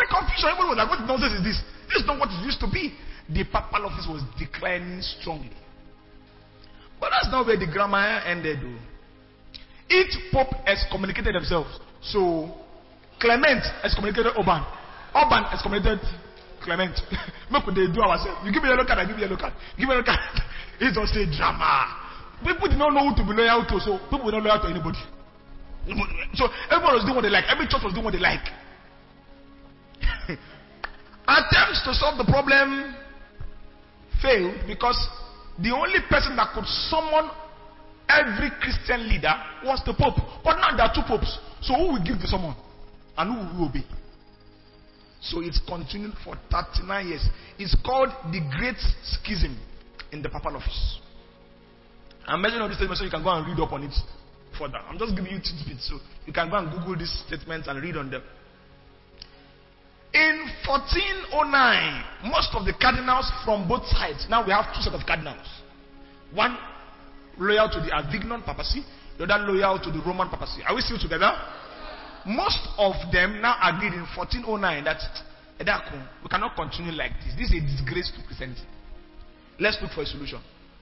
confusion. 0.09 0.49
Everybody 0.49 0.69
was 0.73 0.79
like, 0.81 0.89
what 0.89 1.01
nonsense 1.05 1.41
is 1.41 1.45
this? 1.45 1.59
This 1.89 2.05
is 2.05 2.07
not 2.07 2.19
what 2.19 2.29
it 2.29 2.41
used 2.45 2.61
to 2.61 2.69
be. 2.69 2.93
The 3.29 3.45
papal 3.45 3.89
office 3.89 4.09
was 4.09 4.25
declining 4.41 5.01
strongly. 5.01 5.53
But 7.01 7.11
that's 7.13 7.31
not 7.31 7.47
where 7.47 7.57
the 7.57 7.69
grammar 7.69 8.21
ended, 8.27 8.61
though. 8.61 8.81
Each 9.89 10.13
pope 10.33 10.53
excommunicated 10.67 11.35
themselves. 11.35 11.71
So, 12.03 12.53
Clement 13.21 13.65
excommunicated 13.83 14.33
Urban. 14.37 14.65
Urban 15.15 15.45
excommunicated 15.53 16.05
Clement. 16.61 16.97
Make 17.51 17.65
they 17.73 17.89
do 17.89 18.01
ourselves. 18.05 18.45
You 18.45 18.53
give 18.53 18.63
me 18.63 18.69
a 18.69 18.77
look 18.77 18.91
at, 18.91 18.99
I 18.99 19.07
give 19.07 19.17
you 19.17 19.25
a 19.25 19.33
look 19.33 19.41
at. 19.41 19.53
Give 19.79 19.89
me 19.89 19.95
a 19.95 20.01
yellow 20.01 20.05
card. 20.05 20.21
It's 20.81 20.95
just 20.95 21.17
a 21.17 21.27
drama. 21.37 22.08
People 22.45 22.69
did 22.69 22.79
not 22.79 22.93
know 22.93 23.11
who 23.11 23.17
to 23.17 23.25
be 23.27 23.35
loyal 23.35 23.67
to, 23.67 23.81
so 23.81 23.99
people 24.11 24.25
were 24.25 24.33
not 24.33 24.45
loyal 24.45 24.61
to 24.63 24.69
anybody. 24.69 24.99
So 26.35 26.49
everyone 26.71 26.95
was 26.95 27.05
doing 27.05 27.17
what 27.17 27.23
they 27.23 27.31
like. 27.31 27.45
Every 27.49 27.67
church 27.67 27.83
was 27.83 27.95
doing 27.95 28.05
what 28.05 28.13
they 28.13 28.21
like. 28.21 28.45
Attempts 31.29 31.83
to 31.85 31.95
solve 31.95 32.19
the 32.19 32.25
problem 32.29 32.95
failed 34.23 34.55
because 34.67 34.97
the 35.59 35.75
only 35.75 36.01
person 36.09 36.37
that 36.37 36.53
could 36.55 36.67
summon 36.67 37.31
every 38.09 38.51
Christian 38.61 39.09
leader 39.09 39.33
was 39.65 39.83
the 39.85 39.95
Pope. 39.95 40.17
But 40.45 40.57
now 40.57 40.77
there 40.77 40.87
are 40.87 40.95
two 40.95 41.03
popes. 41.07 41.39
So 41.61 41.75
who 41.75 41.93
will 41.93 42.05
give 42.05 42.21
the 42.21 42.27
summon? 42.27 42.55
And 43.17 43.35
who 43.35 43.59
will 43.59 43.69
obey? 43.69 43.85
So 45.21 45.41
it's 45.41 45.61
continued 45.67 46.15
for 46.25 46.37
39 46.51 47.09
years. 47.09 47.27
It's 47.59 47.77
called 47.85 48.11
the 48.31 48.41
Great 48.57 48.77
Schism 49.03 49.59
in 50.13 50.23
the 50.23 50.29
papal 50.29 50.57
office. 50.57 51.01
I'm 52.29 52.43
mentioning 52.43 52.63
all 52.63 52.69
these 52.69 52.77
statements 52.77 53.01
so 53.01 53.05
you 53.05 53.11
can 53.11 53.23
go 53.23 53.31
and 53.31 53.47
read 53.47 53.59
up 53.59 53.73
on 53.73 53.83
it 53.83 53.95
further. 54.59 54.79
I'm 54.89 54.99
just 54.99 55.17
giving 55.17 55.33
you 55.33 55.41
tidbits 55.41 55.89
so 55.89 55.99
you 56.27 56.33
can 56.33 56.51
go 56.51 56.57
and 56.57 56.71
Google 56.71 56.97
these 56.97 57.13
statements 57.27 57.69
and 57.69 57.81
read 57.83 57.97
on 57.97 58.11
them. 58.11 58.23
In 60.13 60.37
1409, 60.67 62.31
most 62.33 62.55
of 62.55 62.65
the 62.65 62.73
cardinals 62.81 63.31
from 63.45 63.69
both 63.69 63.85
sides, 63.89 64.27
now 64.29 64.45
we 64.45 64.53
have 64.53 64.73
two 64.75 64.81
sets 64.81 64.97
of 64.97 65.07
cardinals. 65.07 65.47
One 66.33 66.57
loyal 67.39 67.69
to 67.69 67.81
the 67.81 67.95
Avignon 67.95 68.43
papacy, 68.43 68.85
the 69.17 69.25
other 69.25 69.45
loyal 69.53 69.79
to 69.79 69.91
the 69.91 70.01
Roman 70.05 70.29
papacy. 70.29 70.63
Are 70.67 70.75
we 70.75 70.81
still 70.81 70.99
together? 70.99 71.33
Most 72.27 72.61
of 72.77 72.95
them 73.13 73.41
now 73.41 73.57
agreed 73.63 73.95
in 73.95 74.05
1409 74.17 74.85
that 74.85 75.01
we 76.23 76.29
cannot 76.29 76.57
continue 76.57 76.93
like 76.93 77.13
this. 77.25 77.35
This 77.37 77.51
is 77.53 77.63
a 77.63 77.67
disgrace 77.67 78.13
to 78.17 78.23
Christianity. 78.27 78.65
Let's 79.61 79.79
look 79.81 79.93
for 79.93 80.03
a 80.03 80.07
solution. 80.07 80.41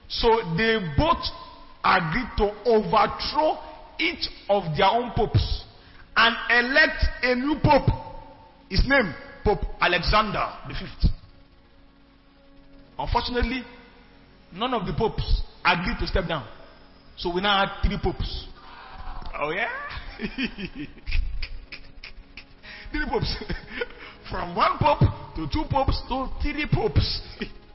So 0.09 0.55
they 0.57 0.77
both 0.97 1.23
agreed 1.83 2.29
to 2.37 2.53
overthrow 2.65 3.59
each 3.99 4.27
of 4.49 4.63
their 4.77 4.87
own 4.87 5.11
popes 5.15 5.63
and 6.15 6.35
elect 6.49 7.05
a 7.23 7.35
new 7.35 7.57
pope 7.63 7.89
his 8.69 8.83
name, 8.85 9.13
Pope 9.43 9.61
Alexander 9.79 10.45
the 10.67 10.73
Fifth. 10.73 11.11
Unfortunately, 12.99 13.63
none 14.51 14.73
of 14.73 14.85
the 14.85 14.93
popes 14.93 15.41
agreed 15.63 15.97
to 15.99 16.07
step 16.07 16.27
down. 16.27 16.45
So 17.15 17.33
we 17.33 17.41
now 17.41 17.65
have 17.65 17.83
three 17.83 17.97
popes. 18.01 18.47
Oh 19.39 19.51
yeah? 19.51 19.69
three 22.91 23.05
popes. 23.09 23.35
From 24.29 24.55
one 24.55 24.77
pope 24.79 24.99
to 25.35 25.47
two 25.47 25.63
popes 25.69 26.01
to 26.09 26.27
three 26.41 26.65
popes. 26.71 27.21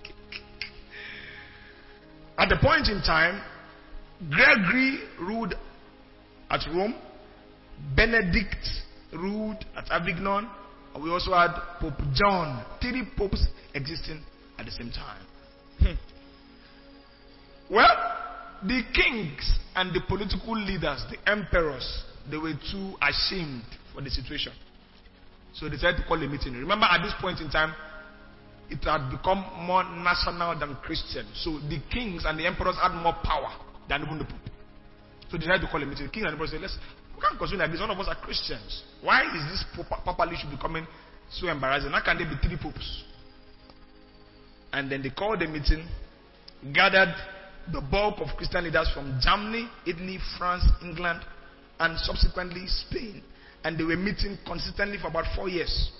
At 2.43 2.49
the 2.49 2.57
point 2.57 2.89
in 2.89 3.01
time, 3.03 3.41
Gregory 4.29 4.99
ruled 5.21 5.55
at 6.51 6.61
Rome, 6.75 6.97
Benedict 7.95 8.69
ruled 9.13 9.65
at 9.77 9.89
Avignon, 9.93 10.49
and 10.93 11.05
we 11.05 11.09
also 11.11 11.35
had 11.35 11.53
Pope 11.79 12.03
John. 12.13 12.65
Three 12.81 13.05
popes 13.17 13.47
existing 13.75 14.25
at 14.59 14.67
the 14.67 14.73
same 14.73 14.91
time. 14.91 15.25
Hmm. 15.79 15.95
Well, 17.73 17.97
the 18.65 18.83
kings 18.93 19.53
and 19.77 19.95
the 19.95 20.01
political 20.09 20.57
leaders, 20.57 21.01
the 21.13 21.31
emperors, 21.31 22.03
they 22.29 22.39
were 22.39 22.55
too 22.73 22.95
ashamed 23.01 23.63
for 23.95 24.03
the 24.03 24.11
situation. 24.11 24.53
So 25.55 25.67
they 25.67 25.77
decided 25.77 25.99
to 25.99 26.09
call 26.09 26.21
a 26.21 26.27
meeting. 26.27 26.55
Remember, 26.55 26.87
at 26.87 27.05
this 27.05 27.15
point 27.21 27.39
in 27.41 27.51
time, 27.51 27.73
it 28.73 28.83
had 28.85 29.11
become 29.11 29.45
more 29.69 29.85
national 29.85 30.59
than 30.59 30.75
Christian. 30.83 31.27
So 31.35 31.61
the 31.69 31.79
kings 31.93 32.25
and 32.25 32.39
the 32.39 32.47
emperors 32.47 32.77
had 32.81 32.97
more 32.97 33.15
power 33.23 33.53
than 33.89 34.03
even 34.03 34.19
the 34.19 34.25
pope. 34.25 34.49
So 35.29 35.37
they 35.37 35.45
decided 35.45 35.61
to 35.61 35.69
call 35.69 35.83
a 35.83 35.87
meeting. 35.87 36.07
The 36.07 36.13
king 36.13 36.25
and 36.25 36.33
the 36.33 36.41
emperor 36.41 36.49
said, 36.49 36.63
let's 36.63 36.79
we 37.15 37.21
can't 37.21 37.39
continue 37.39 37.61
like 37.61 37.71
this. 37.71 37.81
All 37.81 37.91
of 37.91 37.99
us 38.01 38.09
are 38.09 38.17
Christians. 38.17 38.83
Why 39.03 39.23
is 39.29 39.45
this 39.53 39.65
papal 39.77 40.29
issue 40.33 40.49
becoming 40.51 40.87
so 41.31 41.49
embarrassing? 41.49 41.93
How 41.93 42.03
can 42.03 42.17
there 42.17 42.27
be 42.27 42.37
three 42.41 42.57
popes? 42.57 43.05
And 44.73 44.91
then 44.91 45.03
they 45.03 45.11
called 45.11 45.43
a 45.43 45.49
meeting, 45.49 45.87
gathered 46.73 47.15
the 47.71 47.81
bulk 47.81 48.21
of 48.21 48.35
Christian 48.37 48.65
leaders 48.65 48.91
from 48.95 49.21
Germany, 49.23 49.69
Italy, 49.87 50.19
France, 50.39 50.65
England, 50.83 51.21
and 51.79 51.99
subsequently 51.99 52.65
Spain. 52.67 53.23
And 53.63 53.79
they 53.79 53.85
were 53.85 53.97
meeting 53.97 54.39
consistently 54.47 54.97
for 54.99 55.09
about 55.09 55.27
four 55.37 55.49
years. 55.49 55.93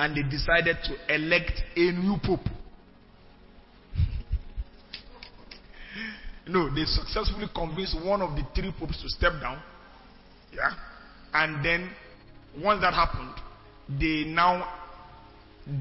And 0.00 0.16
they 0.16 0.22
decided 0.22 0.78
to 0.84 1.14
elect 1.14 1.62
a 1.76 1.92
new 1.92 2.16
pope. 2.24 2.40
No, 6.46 6.74
they 6.74 6.84
successfully 6.84 7.46
convinced 7.54 7.96
one 8.02 8.22
of 8.22 8.34
the 8.34 8.42
three 8.56 8.72
popes 8.76 9.00
to 9.02 9.08
step 9.10 9.34
down. 9.40 9.62
Yeah. 10.52 10.72
And 11.32 11.64
then, 11.64 11.90
once 12.60 12.80
that 12.80 12.92
happened, 12.92 13.34
they 13.88 14.24
now 14.26 14.66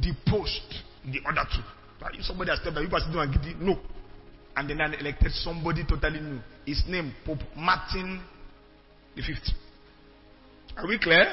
deposed 0.01 0.75
the 1.05 1.21
other 1.27 1.49
two. 1.55 1.63
Like 2.01 2.19
if 2.19 2.25
somebody 2.25 2.51
has 2.51 2.59
stepped 2.59 2.75
down, 2.75 2.83
you 2.83 2.89
guys 2.89 3.01
do 3.11 3.19
and 3.19 3.61
no. 3.61 3.79
And 4.55 4.69
then 4.69 4.77
they 4.77 4.99
elected 4.99 5.31
somebody 5.31 5.85
totally 5.87 6.19
new. 6.19 6.39
His 6.67 6.83
name, 6.87 7.15
Pope 7.25 7.39
Martin 7.55 8.21
the 9.15 9.21
Fifth. 9.21 9.49
Are 10.77 10.85
we 10.85 10.99
clear? 10.99 11.25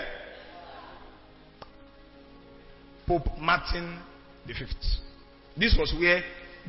Pope 3.07 3.27
Martin 3.39 3.99
Fifth. 4.47 5.01
This 5.57 5.77
was 5.79 5.95
where 5.99 6.23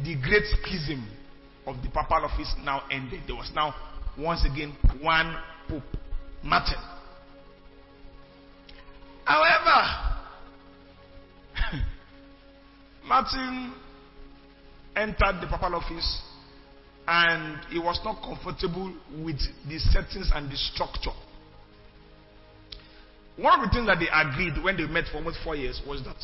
the 0.03 0.15
great 0.21 0.43
schism 0.61 1.07
of 1.65 1.75
the 1.77 1.89
papal 1.89 2.25
office 2.25 2.53
now 2.63 2.83
ended. 2.91 3.21
There 3.27 3.35
was 3.35 3.51
now, 3.53 3.75
once 4.17 4.45
again, 4.45 4.75
one 5.01 5.35
Pope, 5.67 5.83
Martin. 6.43 6.77
However, 9.25 10.17
Martin 13.05 13.73
entered 14.95 15.41
the 15.41 15.47
papal 15.47 15.75
office 15.75 16.21
and 17.07 17.59
he 17.69 17.79
was 17.79 17.99
not 18.03 18.21
comfortable 18.21 18.93
with 19.23 19.39
the 19.67 19.79
settings 19.79 20.31
and 20.33 20.51
the 20.51 20.57
structure. 20.57 21.11
One 23.37 23.59
of 23.59 23.69
the 23.69 23.73
things 23.73 23.87
that 23.87 23.99
they 23.99 24.09
agreed 24.11 24.61
when 24.63 24.77
they 24.77 24.85
met 24.87 25.05
for 25.11 25.17
almost 25.17 25.37
four 25.43 25.55
years 25.55 25.81
was 25.87 26.03
that 26.03 26.17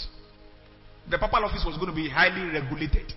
the 1.10 1.18
papal 1.18 1.46
office 1.46 1.64
was 1.66 1.76
going 1.78 1.90
to 1.90 1.96
be 1.96 2.10
highly 2.10 2.50
regulated. 2.50 3.14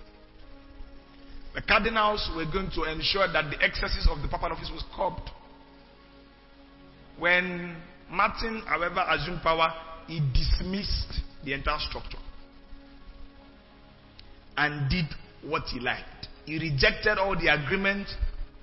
The 1.54 1.62
cardinals 1.62 2.30
were 2.36 2.44
going 2.44 2.70
to 2.74 2.82
ensure 2.84 3.26
that 3.32 3.50
the 3.50 3.62
excesses 3.64 4.06
of 4.10 4.20
the 4.20 4.28
papal 4.28 4.52
office 4.52 4.70
was 4.70 4.84
curbed. 4.94 5.30
When 7.18 7.76
Martin, 8.10 8.62
however, 8.66 9.02
assumed 9.08 9.40
power, 9.40 9.72
he 10.06 10.20
dismissed 10.34 11.20
the 11.44 11.54
entire 11.54 11.78
structure 11.88 12.18
and 14.58 14.90
did 14.90 15.06
what 15.42 15.62
he 15.72 15.80
liked. 15.80 16.28
He 16.44 16.58
rejected 16.58 17.16
all 17.18 17.34
the 17.34 17.48
agreement 17.48 18.08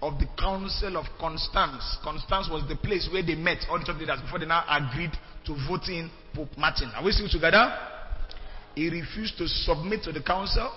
of 0.03 0.19
the 0.19 0.27
Council 0.37 0.97
of 0.97 1.05
Constance. 1.17 1.97
Constance 2.03 2.49
was 2.51 2.67
the 2.67 2.75
place 2.75 3.07
where 3.11 3.23
they 3.23 3.35
met 3.35 3.59
all 3.69 3.79
the 3.79 3.85
church 3.85 3.95
leaders 3.99 4.19
before 4.19 4.37
they 4.37 4.45
now 4.45 4.65
agreed 4.67 5.11
to 5.45 5.55
vote 5.65 5.87
in 5.87 6.11
Pope 6.35 6.49
Martin. 6.57 6.91
Are 6.93 7.03
we 7.05 7.13
still 7.13 7.29
together? 7.29 7.71
He 8.75 8.89
refused 8.89 9.37
to 9.37 9.47
submit 9.47 10.03
to 10.03 10.11
the 10.11 10.21
council. 10.21 10.69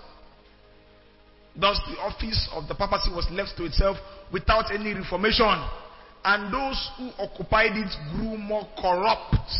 Thus, 1.59 1.81
the 1.91 1.99
office 1.99 2.49
of 2.53 2.68
the 2.68 2.77
papacy 2.77 3.11
was 3.11 3.27
left 3.33 3.57
to 3.57 3.64
itself 3.64 3.97
without 4.33 4.70
any 4.72 4.95
reformation. 4.95 5.59
And 6.22 6.55
those 6.55 6.79
who 6.97 7.11
occupied 7.18 7.74
it 7.74 7.91
grew 8.14 8.39
more 8.39 8.68
corrupt. 8.79 9.51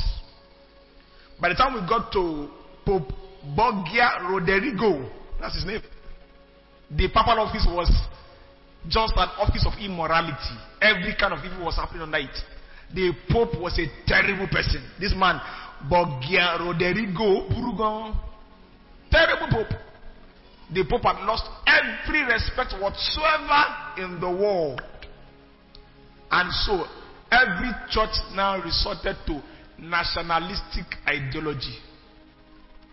By 1.41 1.49
the 1.49 1.55
time 1.57 1.75
we 1.75 1.81
got 1.89 2.13
to 2.13 2.51
Pope 2.85 3.11
Borgia 3.57 4.31
Rodrigo, 4.31 5.11
that's 5.41 5.57
his 5.57 5.65
name, 5.65 5.83
the 6.91 7.09
papal 7.09 7.41
office 7.41 7.67
was 7.69 7.91
just 8.89 9.15
an 9.17 9.29
office 9.39 9.67
of 9.67 9.79
immorality. 9.81 10.57
Every 10.81 11.15
kind 11.19 11.33
of 11.33 11.45
evil 11.45 11.65
was 11.67 11.77
happening 11.77 12.03
under 12.03 12.19
it. 12.19 12.37
The 12.95 13.13
Pope 13.31 13.61
was 13.61 13.79
a 13.79 13.87
terrible 14.07 14.47
person. 14.49 14.83
This 15.01 15.13
man, 15.17 15.41
Borgia 15.89 16.59
Rodrigo 16.61 17.49
Burugon, 17.51 18.17
terrible 19.11 19.49
Pope 19.51 19.87
the 20.73 20.85
Pope 20.85 21.03
had 21.03 21.25
lost 21.25 21.45
every 21.67 22.23
respect 22.25 22.75
whatsoever 22.81 23.65
in 23.99 24.21
the 24.21 24.29
world. 24.29 24.83
And 26.31 26.53
so 26.53 26.85
every 27.31 27.71
church 27.91 28.17
now 28.35 28.61
resorted 28.63 29.17
to 29.27 29.43
nationalistic 29.79 30.87
ideology. 31.07 31.79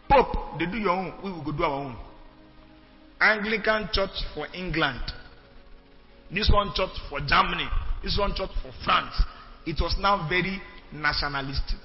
Pope, 0.09 0.59
they 0.59 0.65
do 0.67 0.77
your 0.77 0.91
own, 0.91 1.13
we 1.23 1.31
will 1.31 1.43
go 1.43 1.51
do 1.51 1.63
our 1.63 1.85
own. 1.85 1.97
Anglican 3.19 3.89
Church 3.91 4.21
for 4.35 4.47
England. 4.53 5.01
This 6.31 6.49
one 6.51 6.71
church 6.75 6.91
for 7.09 7.19
Germany. 7.19 7.67
This 8.03 8.17
one 8.17 8.33
church 8.35 8.51
for 8.61 8.71
France. 8.83 9.15
It 9.65 9.77
was 9.79 9.95
now 9.99 10.27
very 10.27 10.61
nationalistic. 10.91 11.79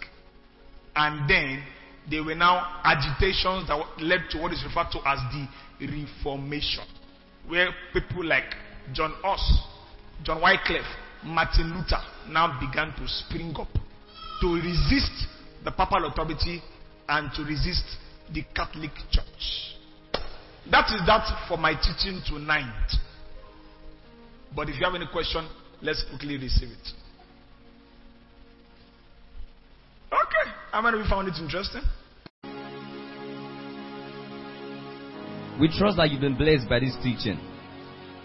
And 0.97 1.29
then 1.29 1.63
there 2.11 2.25
were 2.25 2.35
now 2.35 2.81
agitations 2.85 3.69
that 3.69 3.79
led 4.01 4.31
to 4.31 4.39
what 4.39 4.53
is 4.53 4.65
referred 4.65 4.91
to 4.93 4.99
as 5.07 5.19
the 5.33 5.47
Reformation, 5.81 6.85
where 7.47 7.69
people 7.93 8.25
like 8.25 8.55
John 8.93 9.15
Huss, 9.23 9.63
John 10.25 10.43
Wycliffe, 10.43 10.85
Martin 11.23 11.75
Luther 11.77 12.03
now 12.29 12.59
began 12.61 12.93
to 12.97 13.07
spring 13.07 13.55
up 13.59 13.69
to 14.41 14.55
resist 14.55 15.27
the 15.65 15.71
papal 15.71 16.07
authority 16.07 16.63
and 17.09 17.31
to 17.35 17.43
resist 17.43 17.85
the 18.33 18.43
Catholic 18.55 18.93
Church. 19.11 19.75
That 20.71 20.87
is 20.95 21.01
that 21.07 21.47
for 21.49 21.57
my 21.57 21.75
teaching 21.75 22.21
tonight. 22.27 22.93
But 24.55 24.69
if 24.69 24.79
you 24.79 24.85
have 24.85 24.95
any 24.95 25.07
question, 25.11 25.49
let's 25.83 26.05
quickly 26.09 26.37
receive 26.37 26.71
it. 26.71 26.89
Okay. 30.13 30.51
How 30.73 30.83
many 30.83 30.99
of 30.99 31.05
you 31.05 31.11
found 31.11 31.29
it 31.29 31.35
interesting? 31.41 31.83
We 35.61 35.69
trust 35.77 35.97
that 35.97 36.11
you've 36.11 36.21
been 36.21 36.37
blessed 36.37 36.69
by 36.69 36.79
this 36.81 36.97
teaching. 37.03 37.39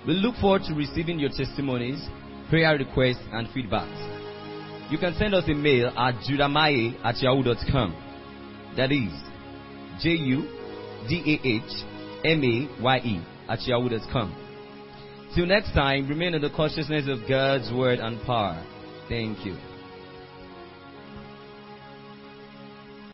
We 0.06 0.14
look 0.14 0.36
forward 0.36 0.62
to 0.68 0.76
receiving 0.76 1.20
your 1.20 1.30
testimonies, 1.30 2.08
prayer 2.50 2.78
requests, 2.78 3.24
and 3.32 3.48
feedbacks. 3.50 4.92
You 4.92 4.98
can 4.98 5.16
send 5.16 5.34
us 5.34 5.46
a 5.48 5.54
mail 5.54 5.88
at 5.98 6.16
judahmaye 6.30 7.04
at 7.04 7.22
yahoo.com. 7.22 7.96
That 8.78 8.92
is 8.92 9.12
J 10.02 10.10
U 10.10 10.42
D 11.08 11.40
A 11.42 11.48
H 11.48 11.86
M 12.26 12.44
A 12.44 12.82
Y 12.82 12.98
E 12.98 13.26
at 13.50 13.60
yahoo.com. 13.66 14.43
Till 15.36 15.48
next 15.48 15.74
time, 15.74 16.08
remain 16.08 16.36
in 16.36 16.42
the 16.42 16.52
consciousness 16.52 17.06
of 17.08 17.28
God's 17.28 17.72
word 17.74 18.00
and 18.00 18.22
power. 18.22 18.64
Thank 19.10 19.44
you. 19.46 19.58